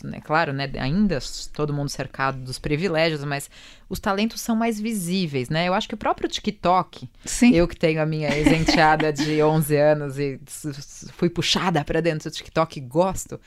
né, 0.04 0.20
claro, 0.22 0.52
né, 0.52 0.70
ainda 0.78 1.18
todo 1.50 1.72
mundo 1.72 1.88
cercado 1.88 2.38
dos 2.38 2.59
privilégios, 2.59 3.24
mas 3.24 3.48
os 3.88 3.98
talentos 3.98 4.42
são 4.42 4.54
mais 4.54 4.78
visíveis, 4.78 5.48
né? 5.48 5.66
Eu 5.66 5.72
acho 5.72 5.88
que 5.88 5.94
o 5.94 5.98
próprio 5.98 6.28
TikTok, 6.28 7.09
Sim. 7.24 7.54
eu 7.54 7.66
que 7.66 7.74
tenho 7.74 8.02
a 8.02 8.07
minha 8.07 8.36
exenteada 8.36 9.11
de 9.11 9.40
11 9.42 9.76
anos 9.76 10.18
e 10.18 10.38
fui 11.14 11.30
puxada 11.30 11.82
para 11.82 12.02
dentro 12.02 12.28
do 12.28 12.34
TikTok 12.34 12.78
e 12.78 12.82
gosto, 12.82 13.40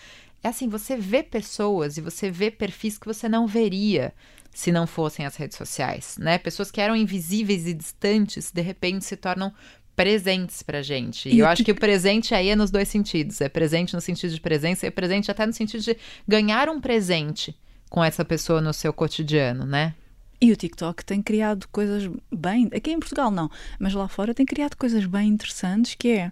é 0.43 0.47
assim, 0.47 0.67
você 0.67 0.97
vê 0.97 1.21
pessoas 1.21 1.97
e 1.97 2.01
você 2.01 2.31
vê 2.31 2.49
perfis 2.49 2.97
que 2.97 3.05
você 3.05 3.29
não 3.29 3.45
veria 3.45 4.13
se 4.51 4.71
não 4.71 4.87
fossem 4.87 5.25
as 5.25 5.35
redes 5.35 5.57
sociais, 5.57 6.17
né? 6.17 6.37
Pessoas 6.39 6.71
que 6.71 6.81
eram 6.81 6.95
invisíveis 6.95 7.67
e 7.67 7.73
distantes, 7.73 8.51
de 8.51 8.61
repente 8.61 9.05
se 9.05 9.15
tornam 9.15 9.53
presentes 9.99 10.63
pra 10.63 10.81
gente. 10.81 11.27
E, 11.27 11.39
eu 11.39 11.45
acho 11.45 11.61
que 11.61 11.73
o 11.73 11.75
presente 11.75 12.33
aí 12.33 12.47
é 12.47 12.55
nos 12.55 12.71
dois 12.71 12.87
sentidos. 12.87 13.41
É 13.41 13.49
presente 13.49 13.93
no 13.93 13.99
sentido 13.99 14.33
de 14.33 14.39
presença 14.39 14.85
e 14.85 14.87
é 14.87 14.91
presente 14.91 15.29
até 15.29 15.45
no 15.45 15.51
sentido 15.51 15.83
de 15.83 15.97
ganhar 16.25 16.69
um 16.69 16.79
presente 16.79 17.53
com 17.89 18.01
essa 18.01 18.23
pessoa 18.23 18.61
no 18.61 18.73
seu 18.73 18.93
cotidiano, 18.93 19.65
né? 19.65 19.93
E 20.39 20.53
o 20.53 20.55
TikTok 20.55 21.03
tem 21.03 21.21
criado 21.21 21.67
coisas 21.69 22.09
bem. 22.33 22.69
Aqui 22.73 22.91
em 22.91 22.99
Portugal 22.99 23.29
não, 23.29 23.51
mas 23.77 23.93
lá 23.93 24.07
fora 24.07 24.33
tem 24.33 24.45
criado 24.45 24.77
coisas 24.77 25.05
bem 25.05 25.27
interessantes 25.27 25.95
que 25.95 26.07
é 26.07 26.31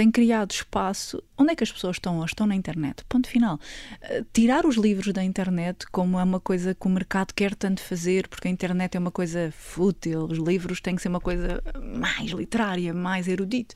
tem 0.00 0.10
criado 0.10 0.50
espaço. 0.50 1.22
Onde 1.36 1.52
é 1.52 1.54
que 1.54 1.62
as 1.62 1.70
pessoas 1.70 1.96
estão 1.96 2.20
hoje? 2.20 2.32
Estão 2.32 2.46
na 2.46 2.54
internet. 2.54 3.04
Ponto 3.06 3.28
final. 3.28 3.56
Uh, 3.56 4.24
tirar 4.32 4.64
os 4.64 4.76
livros 4.76 5.12
da 5.12 5.22
internet, 5.22 5.84
como 5.92 6.18
é 6.18 6.22
uma 6.22 6.40
coisa 6.40 6.74
que 6.74 6.86
o 6.86 6.88
mercado 6.88 7.34
quer 7.34 7.54
tanto 7.54 7.82
fazer, 7.82 8.26
porque 8.26 8.48
a 8.48 8.50
internet 8.50 8.96
é 8.96 8.98
uma 8.98 9.10
coisa 9.10 9.52
fútil, 9.54 10.24
os 10.24 10.38
livros 10.38 10.80
têm 10.80 10.96
que 10.96 11.02
ser 11.02 11.08
uma 11.08 11.20
coisa 11.20 11.62
mais 11.98 12.30
literária, 12.30 12.94
mais 12.94 13.28
erudita. 13.28 13.74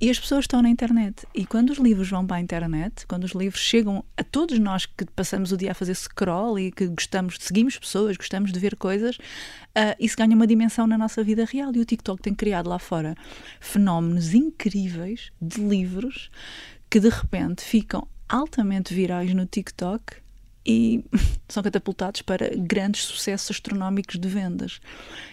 E 0.00 0.08
as 0.08 0.18
pessoas 0.18 0.44
estão 0.44 0.62
na 0.62 0.70
internet. 0.70 1.26
E 1.34 1.44
quando 1.44 1.68
os 1.68 1.78
livros 1.78 2.08
vão 2.08 2.26
para 2.26 2.36
a 2.36 2.40
internet, 2.40 3.06
quando 3.06 3.24
os 3.24 3.32
livros 3.32 3.60
chegam 3.60 4.02
a 4.16 4.24
todos 4.24 4.58
nós 4.58 4.86
que 4.86 5.04
passamos 5.14 5.52
o 5.52 5.58
dia 5.58 5.72
a 5.72 5.74
fazer 5.74 5.94
scroll 5.94 6.58
e 6.58 6.72
que 6.72 6.86
gostamos, 6.86 7.36
seguimos 7.38 7.76
pessoas, 7.76 8.16
gostamos 8.16 8.50
de 8.50 8.58
ver 8.58 8.76
coisas, 8.76 9.16
uh, 9.16 9.94
isso 10.00 10.16
ganha 10.16 10.34
uma 10.34 10.46
dimensão 10.46 10.86
na 10.86 10.96
nossa 10.96 11.22
vida 11.22 11.44
real. 11.44 11.70
E 11.74 11.80
o 11.80 11.84
TikTok 11.84 12.22
tem 12.22 12.34
criado 12.34 12.70
lá 12.70 12.78
fora 12.78 13.14
fenómenos 13.60 14.32
incríveis 14.32 15.30
de 15.38 15.65
livros 15.66 16.30
que 16.88 17.00
de 17.00 17.08
repente 17.08 17.62
ficam 17.62 18.06
altamente 18.28 18.94
virais 18.94 19.32
no 19.34 19.46
TikTok 19.46 20.16
e 20.64 21.04
são 21.48 21.62
catapultados 21.62 22.22
para 22.22 22.50
grandes 22.56 23.02
sucessos 23.02 23.56
astronómicos 23.56 24.18
de 24.18 24.28
vendas. 24.28 24.80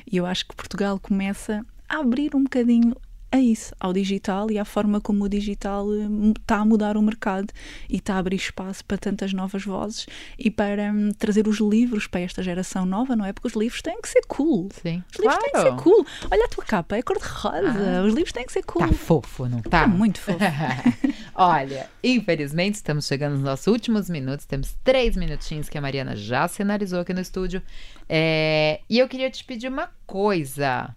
E 0.09 0.17
eu 0.17 0.25
acho 0.25 0.47
que 0.47 0.55
Portugal 0.55 0.99
começa 0.99 1.65
a 1.89 1.99
abrir 1.99 2.35
um 2.35 2.43
bocadinho 2.43 2.95
a 3.33 3.39
isso, 3.39 3.73
ao 3.79 3.91
digital 3.91 4.51
e 4.51 4.59
à 4.59 4.63
forma 4.63 5.01
como 5.01 5.23
o 5.23 5.27
digital 5.27 5.87
está 5.91 6.59
hum, 6.59 6.61
a 6.61 6.65
mudar 6.65 6.95
o 6.95 7.01
mercado 7.01 7.51
e 7.89 7.95
está 7.95 8.13
a 8.13 8.17
abrir 8.19 8.35
espaço 8.35 8.85
para 8.85 8.95
tantas 8.95 9.33
novas 9.33 9.65
vozes 9.65 10.05
e 10.37 10.51
para 10.51 10.91
um, 10.91 11.11
trazer 11.13 11.47
os 11.47 11.57
livros 11.59 12.05
para 12.05 12.21
esta 12.21 12.43
geração 12.43 12.85
nova, 12.85 13.15
não 13.15 13.25
é? 13.25 13.33
Porque 13.33 13.47
os 13.47 13.55
livros 13.55 13.81
têm 13.81 13.99
que 13.99 14.07
ser 14.07 14.21
cool. 14.27 14.69
Sim. 14.83 15.03
Os 15.11 15.17
livros 15.17 15.35
claro. 15.35 15.41
têm 15.41 15.51
que 15.51 15.61
ser 15.61 15.83
cool. 15.83 16.05
Olha 16.29 16.45
a 16.45 16.47
tua 16.47 16.63
capa, 16.63 16.95
é 16.95 17.01
cor-de-rosa. 17.01 18.01
Ah. 18.01 18.03
Os 18.05 18.13
livros 18.13 18.31
têm 18.31 18.45
que 18.45 18.53
ser 18.53 18.63
cool. 18.65 18.87
Tá 18.87 18.93
fofo, 18.93 19.49
não 19.49 19.61
tá? 19.63 19.81
Tá 19.81 19.87
muito 19.87 20.19
fofo. 20.19 20.37
Olha, 21.33 21.89
infelizmente 22.03 22.75
estamos 22.75 23.07
chegando 23.07 23.33
nos 23.33 23.41
nossos 23.41 23.65
últimos 23.65 24.11
minutos. 24.11 24.45
Temos 24.45 24.75
três 24.83 25.17
minutinhos 25.17 25.69
que 25.69 25.77
a 25.79 25.81
Mariana 25.81 26.15
já 26.15 26.47
sinalizou 26.47 26.99
aqui 26.99 27.15
no 27.15 27.21
estúdio. 27.21 27.63
É... 28.07 28.79
E 28.87 28.99
eu 28.99 29.07
queria 29.07 29.31
te 29.31 29.43
pedir 29.43 29.69
uma 29.69 29.89
coisa. 30.05 30.95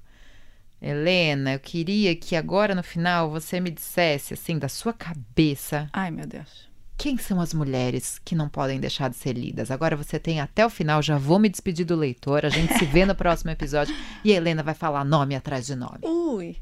Helena, 0.81 1.55
eu 1.55 1.59
queria 1.61 2.15
que 2.15 2.37
agora 2.37 2.75
no 2.75 2.83
final 2.83 3.31
você 3.31 3.59
me 3.61 3.71
dissesse, 3.71 4.35
assim, 4.35 4.59
da 4.59 4.69
sua 4.69 4.93
cabeça. 4.93 5.89
Ai, 5.93 6.11
meu 6.11 6.27
Deus. 6.27 6.69
Quem 6.99 7.19
são 7.19 7.41
as 7.41 7.53
mulheres 7.53 8.19
que 8.25 8.35
não 8.35 8.49
podem 8.49 8.81
deixar 8.81 9.11
de 9.11 9.17
ser 9.17 9.33
lidas? 9.35 9.71
Agora 9.71 9.97
você 9.97 10.19
tem 10.19 10.41
até 10.41 10.65
o 10.65 10.71
final, 10.71 11.03
já 11.03 11.19
vou 11.19 11.39
me 11.39 11.49
despedir 11.49 11.85
do 11.85 11.95
leitor. 11.95 12.45
A 12.47 12.49
gente 12.49 12.73
se 12.79 12.85
vê 12.87 13.05
no 13.05 13.15
próximo 13.15 13.51
episódio 13.51 13.95
e 14.25 14.33
a 14.33 14.37
Helena 14.37 14.63
vai 14.63 14.75
falar 14.75 15.05
nome 15.05 15.35
atrás 15.35 15.67
de 15.67 15.75
nome. 15.75 15.99
Ui. 16.03 16.57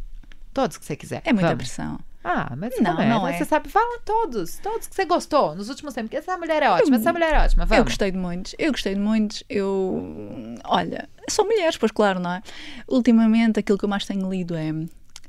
Todos 0.53 0.77
que 0.77 0.85
você 0.85 0.97
quiser. 0.97 1.23
É 1.25 1.33
muita 1.33 1.49
Vamos. 1.49 1.65
pressão. 1.65 2.01
Ah, 2.25 2.55
mas 2.57 2.73
não, 2.81 2.99
é. 2.99 3.07
não 3.07 3.29
é. 3.29 3.37
Você 3.37 3.45
sabe, 3.45 3.69
fala 3.69 4.01
todos, 4.03 4.57
todos 4.57 4.87
que 4.87 4.95
você 4.95 5.05
gostou 5.05 5.55
nos 5.55 5.69
últimos 5.69 5.93
tempos. 5.93 6.15
Essa 6.15 6.39
mulher 6.39 6.63
é 6.63 6.71
ótima, 6.71 6.97
essa 6.97 7.13
mulher 7.13 7.35
é 7.35 7.45
ótima. 7.45 7.67
Vamos. 7.67 7.79
Eu 7.79 7.85
gostei 7.85 8.11
de 8.11 8.17
muitos, 8.17 8.55
eu 8.59 8.73
gostei 8.73 8.95
de 8.95 9.01
muitos. 9.01 9.45
Eu, 9.49 10.57
olha, 10.65 11.07
são 11.29 11.45
mulheres, 11.45 11.77
pois 11.77 11.93
claro, 11.93 12.19
não 12.19 12.33
é? 12.33 12.43
Ultimamente 12.89 13.61
aquilo 13.61 13.77
que 13.77 13.85
eu 13.85 13.89
mais 13.91 14.07
tenho 14.07 14.29
lido 14.31 14.57
é 14.57 14.73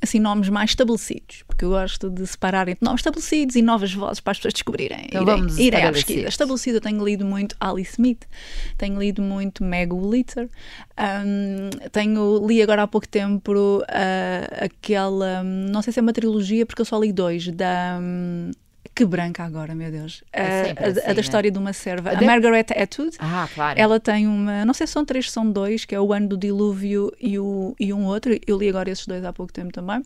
assim, 0.06 0.20
nomes 0.20 0.50
mais 0.50 0.72
estabelecidos, 0.72 1.44
porque 1.48 1.66
eu 1.66 1.70
gosto 1.70 2.10
de 2.10 2.26
separar 2.26 2.68
entre 2.68 2.84
nomes 2.84 3.00
estabelecidos 3.00 3.56
e 3.56 3.62
novas 3.62 3.94
vozes 3.94 4.20
para 4.20 4.32
as 4.32 4.38
pessoas 4.38 4.54
descobrirem. 4.54 5.06
Então 5.08 5.24
irem, 5.24 5.36
vamos 5.36 5.58
irem 5.58 5.84
à 5.84 5.92
pesquisa. 5.92 6.28
Estabelecido, 6.28 6.78
eu 6.78 6.82
tenho 6.82 7.04
lido 7.04 7.26
muito 7.26 7.56
Alice 7.60 7.92
Smith, 7.92 8.26
tenho 8.78 9.00
lido 9.00 9.22
muito 9.22 9.64
Meg 9.64 9.94
Litter, 9.94 10.50
um, 10.98 11.70
tenho, 11.90 12.46
li 12.48 12.62
agora 12.62 12.84
há 12.84 12.88
pouco 12.88 13.08
tempo 13.08 13.52
uh, 13.54 13.84
aquela, 14.64 15.44
não 15.44 15.82
sei 15.82 15.92
se 15.92 16.00
é 16.00 16.02
uma 16.02 16.14
trilogia, 16.14 16.66
porque 16.66 16.82
eu 16.82 16.86
só 16.86 17.00
li 17.00 17.12
dois, 17.12 17.48
da. 17.48 18.00
Um, 18.02 18.52
que 18.96 19.04
branca 19.04 19.44
agora, 19.44 19.76
meu 19.76 19.92
Deus. 19.92 20.24
É 20.32 20.42
a, 20.42 20.62
assim, 20.62 20.70
a, 20.70 20.88
a, 20.88 21.08
da 21.10 21.14
né? 21.16 21.20
história 21.20 21.52
de 21.52 21.60
uma 21.60 21.74
serva. 21.74 22.12
A, 22.12 22.18
a 22.18 22.22
Margaret 22.22 22.68
Atwood. 22.76 23.18
Ah, 23.20 23.48
claro. 23.54 23.78
Ela 23.78 24.00
tem 24.00 24.26
uma. 24.26 24.64
Não 24.64 24.74
sei 24.74 24.88
se 24.88 24.94
são 24.94 25.04
três, 25.04 25.30
são 25.30 25.52
dois, 25.52 25.84
que 25.84 25.94
é 25.94 26.00
o 26.00 26.14
ano 26.14 26.30
do 26.30 26.38
dilúvio 26.38 27.12
e, 27.20 27.38
o, 27.38 27.76
e 27.78 27.92
um 27.92 28.06
outro. 28.06 28.40
Eu 28.48 28.58
li 28.58 28.70
agora 28.70 28.90
esses 28.90 29.06
dois 29.06 29.26
há 29.26 29.34
pouco 29.34 29.52
tempo 29.52 29.74
também. 29.74 30.02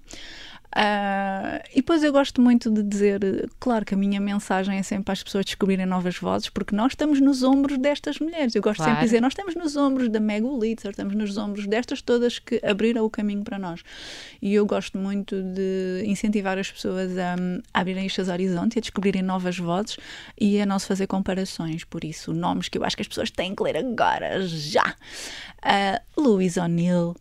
Uh, 0.69 1.65
e 1.71 1.77
depois 1.77 2.03
eu 2.03 2.11
gosto 2.11 2.39
muito 2.39 2.69
de 2.69 2.83
dizer, 2.83 3.19
claro 3.59 3.83
que 3.83 3.95
a 3.95 3.97
minha 3.97 4.19
mensagem 4.19 4.77
é 4.77 4.83
sempre 4.83 5.05
para 5.05 5.13
as 5.13 5.23
pessoas 5.23 5.43
descobrirem 5.43 5.85
novas 5.85 6.17
vozes, 6.17 6.47
porque 6.49 6.75
nós 6.75 6.91
estamos 6.91 7.19
nos 7.19 7.41
ombros 7.41 7.77
destas 7.79 8.19
mulheres. 8.19 8.53
Eu 8.53 8.61
gosto 8.61 8.77
claro. 8.77 8.91
sempre 8.91 9.05
de 9.05 9.07
dizer, 9.07 9.21
nós 9.21 9.33
estamos 9.33 9.55
nos 9.55 9.75
ombros 9.75 10.09
da 10.09 10.19
Meg 10.19 10.43
Wulitzer, 10.43 10.91
estamos 10.91 11.15
nos 11.15 11.37
ombros 11.37 11.65
destas 11.65 12.01
todas 12.03 12.37
que 12.37 12.61
abriram 12.63 13.03
o 13.03 13.09
caminho 13.09 13.43
para 13.43 13.57
nós. 13.57 13.81
E 14.41 14.53
eu 14.53 14.65
gosto 14.65 14.97
muito 14.97 15.41
de 15.41 16.03
incentivar 16.05 16.59
as 16.59 16.71
pessoas 16.71 17.17
a, 17.17 17.33
a 17.73 17.79
abrirem 17.79 18.05
estes 18.05 18.27
horizontes, 18.27 18.77
a 18.77 18.81
descobrirem 18.81 19.23
novas 19.23 19.57
vozes 19.57 19.97
e 20.39 20.61
a 20.61 20.67
não 20.67 20.77
se 20.77 20.85
fazer 20.85 21.07
comparações. 21.07 21.83
Por 21.83 22.03
isso, 22.03 22.31
nomes 22.31 22.69
que 22.69 22.77
eu 22.77 22.83
acho 22.83 22.95
que 22.95 23.01
as 23.01 23.07
pessoas 23.07 23.31
têm 23.31 23.55
que 23.55 23.63
ler 23.63 23.77
agora, 23.77 24.45
já. 24.47 24.95
Uh, 25.63 26.21
Louise 26.21 26.59
O'Neill, 26.59 27.15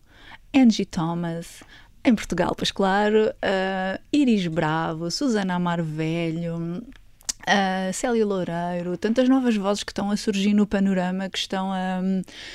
Angie 0.55 0.85
Thomas, 0.85 1.63
em 2.03 2.15
Portugal, 2.15 2.53
pois 2.55 2.71
claro, 2.71 3.29
uh, 3.29 3.99
Iris 4.11 4.47
Bravo, 4.47 5.11
Susana 5.11 5.55
Amar 5.55 5.81
Velho, 5.81 6.83
Uh, 7.47 7.91
Célia 7.93 8.23
Loureiro, 8.25 8.95
tantas 8.95 9.27
novas 9.27 9.55
vozes 9.55 9.83
que 9.83 9.91
estão 9.91 10.11
a 10.11 10.17
surgir 10.17 10.53
no 10.53 10.67
panorama, 10.67 11.29
que 11.29 11.37
estão 11.37 11.71
a, 11.71 11.99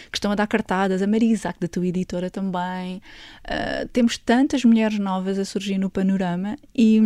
que 0.09 0.19
estão 0.19 0.31
a 0.31 0.37
dar 0.37 0.47
cartadas, 0.47 1.03
a 1.03 1.07
Maria 1.07 1.33
Isaac, 1.33 1.59
da 1.59 1.67
tua 1.67 1.87
editora 1.87 2.31
também. 2.31 3.03
Uh, 3.45 3.89
temos 3.93 4.17
tantas 4.19 4.65
mulheres 4.65 4.99
novas 5.01 5.37
a 5.37 5.45
surgir 5.45 5.79
no 5.79 5.91
panorama 5.91 6.57
e, 6.73 7.01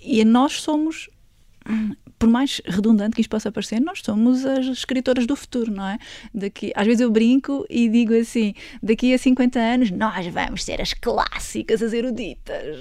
e 0.00 0.24
nós 0.24 0.62
somos 0.62 1.10
por 2.18 2.28
mais 2.28 2.60
redundante 2.64 3.14
que 3.14 3.20
isto 3.20 3.30
possa 3.30 3.52
parecer, 3.52 3.80
nós 3.80 4.00
somos 4.04 4.44
as 4.44 4.66
escritoras 4.66 5.26
do 5.26 5.36
futuro, 5.36 5.70
não 5.70 5.86
é? 5.86 5.98
Daqui, 6.34 6.72
às 6.74 6.86
vezes 6.86 7.00
eu 7.00 7.10
brinco 7.10 7.64
e 7.70 7.88
digo 7.88 8.14
assim: 8.14 8.54
daqui 8.82 9.14
a 9.14 9.18
50 9.18 9.58
anos 9.58 9.90
nós 9.90 10.26
vamos 10.26 10.64
ser 10.64 10.80
as 10.80 10.92
clássicas, 10.92 11.82
as 11.82 11.92
eruditas. 11.92 12.80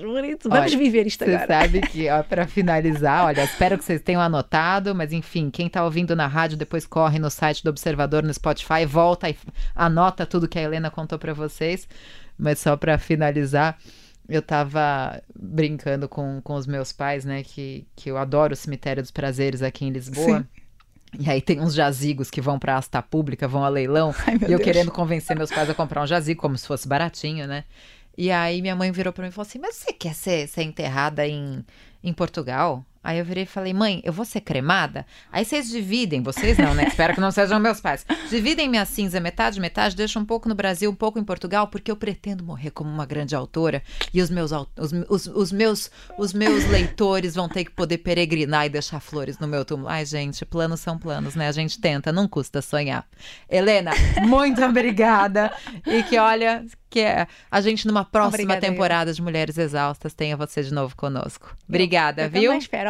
Vamos 0.50 0.72
olha, 0.74 0.78
viver 0.78 1.06
isto 1.06 1.24
agora. 1.24 1.40
Você 1.40 1.48
sabe 1.48 1.82
que, 1.82 2.08
para 2.28 2.48
finalizar, 2.48 3.26
olha, 3.26 3.44
espero 3.44 3.78
que 3.78 3.84
vocês 3.84 4.02
tenham 4.02 4.22
anotado, 4.22 4.96
mas 4.96 5.14
enfim, 5.14 5.50
quem 5.52 5.68
está 5.68 5.84
ouvindo 5.84 6.16
na 6.16 6.28
rádio 6.28 6.58
depois 6.58 6.86
corre 6.88 7.20
no 7.20 7.30
site 7.30 7.64
do 7.64 7.70
Observador 7.70 8.24
no 8.24 8.34
Spotify, 8.34 8.86
volta 8.88 9.30
e 9.30 9.36
anota 9.76 10.26
tudo 10.26 10.48
que 10.48 10.58
a 10.58 10.62
Helena 10.62 10.90
contou 10.90 11.20
para 11.20 11.34
vocês. 11.34 11.88
Mas 12.40 12.60
só 12.60 12.78
para 12.78 12.98
finalizar, 12.98 13.78
eu 14.30 14.42
tava 14.42 15.22
brincando 15.36 16.10
com, 16.10 16.42
com 16.42 16.56
os 16.56 16.68
meus 16.68 16.92
pais, 16.92 17.24
né? 17.24 17.44
Que, 17.44 17.88
que 17.96 18.10
eu 18.10 18.18
adoro 18.18 18.54
o 18.54 18.58
Cemitério 18.58 19.02
dos 19.02 19.12
Prazeres 19.12 19.62
aqui 19.62 19.86
em 19.86 19.90
Lisboa. 19.90 20.40
Sim. 20.40 20.48
E 21.20 21.30
aí 21.30 21.42
tem 21.42 21.60
uns 21.60 21.74
jazigos 21.74 22.30
que 22.30 22.42
vão 22.42 22.60
pra 22.60 22.78
asta 22.78 23.02
pública, 23.02 23.48
vão 23.48 23.64
a 23.64 23.70
leilão. 23.70 24.14
Ai, 24.28 24.36
e 24.36 24.44
eu 24.44 24.60
Deus. 24.60 24.64
querendo 24.64 24.92
convencer 24.92 25.38
meus 25.38 25.50
pais 25.50 25.70
a 25.70 25.74
comprar 25.74 26.04
um 26.04 26.08
jazigo, 26.08 26.42
como 26.42 26.58
se 26.58 26.68
fosse 26.68 26.88
baratinho, 26.88 27.48
né? 27.48 27.64
E 28.18 28.32
aí 28.32 28.62
minha 28.62 28.76
mãe 28.76 28.92
virou 28.92 29.14
pra 29.14 29.24
mim 29.24 29.30
e 29.30 29.32
falou 29.32 29.48
assim: 29.48 29.60
Mas 29.60 29.76
você 29.76 29.94
quer 29.94 30.14
ser, 30.14 30.48
ser 30.48 30.64
enterrada 30.64 31.26
em, 31.26 31.64
em 32.04 32.14
Portugal? 32.14 32.86
Aí 33.04 33.20
eu 33.20 33.26
virei 33.26 33.44
e 33.44 33.48
falei, 33.48 33.74
mãe, 33.74 34.02
eu 34.04 34.12
vou 34.12 34.26
ser 34.26 34.42
cremada? 34.42 35.06
Aí 35.32 35.46
vocês 35.46 35.70
dividem, 35.70 36.22
vocês 36.22 36.58
não, 36.58 36.74
né? 36.74 36.88
Espero 36.88 37.14
que 37.14 37.22
não 37.22 37.32
sejam 37.32 37.60
meus 37.60 37.80
pais. 37.80 38.06
Dividem 38.30 38.70
minha 38.70 38.86
cinza 38.86 39.20
metade, 39.20 39.60
metade, 39.60 39.96
deixam 39.96 40.22
um 40.22 40.26
pouco 40.26 40.50
no 40.50 40.56
Brasil, 40.56 40.90
um 40.90 40.96
pouco 40.96 41.20
em 41.20 41.24
Portugal, 41.24 41.68
porque 41.68 41.92
eu 41.92 41.96
pretendo 41.96 42.44
morrer 42.44 42.72
como 42.72 42.90
uma 42.90 43.06
grande 43.06 43.36
autora 43.36 43.82
e 44.14 44.22
os 44.22 44.30
meus, 44.30 44.52
os, 44.52 44.92
os, 45.10 45.28
os 45.28 45.52
meus, 45.52 45.92
os 46.18 46.34
meus 46.34 46.66
leitores 46.66 47.36
vão 47.36 47.48
ter 47.48 47.66
que 47.66 47.72
poder 47.72 48.00
peregrinar 48.00 48.66
e 48.66 48.70
deixar 48.70 49.00
flores 49.00 49.40
no 49.40 49.48
meu 49.48 49.64
túmulo. 49.64 49.90
Ai, 49.90 50.06
gente, 50.06 50.46
planos 50.46 50.80
são 50.80 50.98
planos, 50.98 51.36
né? 51.36 51.48
A 51.48 51.52
gente 51.52 51.80
tenta, 51.80 52.12
não 52.12 52.28
custa 52.28 52.62
sonhar. 52.62 53.06
Helena, 53.50 53.92
muito 54.26 54.64
obrigada. 54.64 55.52
E 55.86 56.04
que 56.04 56.18
olha, 56.18 56.66
que 56.90 57.02
é 57.02 57.28
a 57.52 57.62
gente 57.62 57.86
numa 57.86 58.06
próxima 58.06 58.54
Obrigada, 58.54 58.62
temporada 58.62 59.12
eu. 59.12 59.14
de 59.14 59.22
Mulheres 59.22 59.58
Exaustas 59.58 60.14
tenha 60.14 60.38
você 60.38 60.64
de 60.64 60.74
novo 60.74 60.96
conosco. 60.96 61.56
Obrigada, 61.68 62.24
eu, 62.24 62.26
eu 62.26 62.32
viu? 62.32 62.54
espero. 62.54 62.90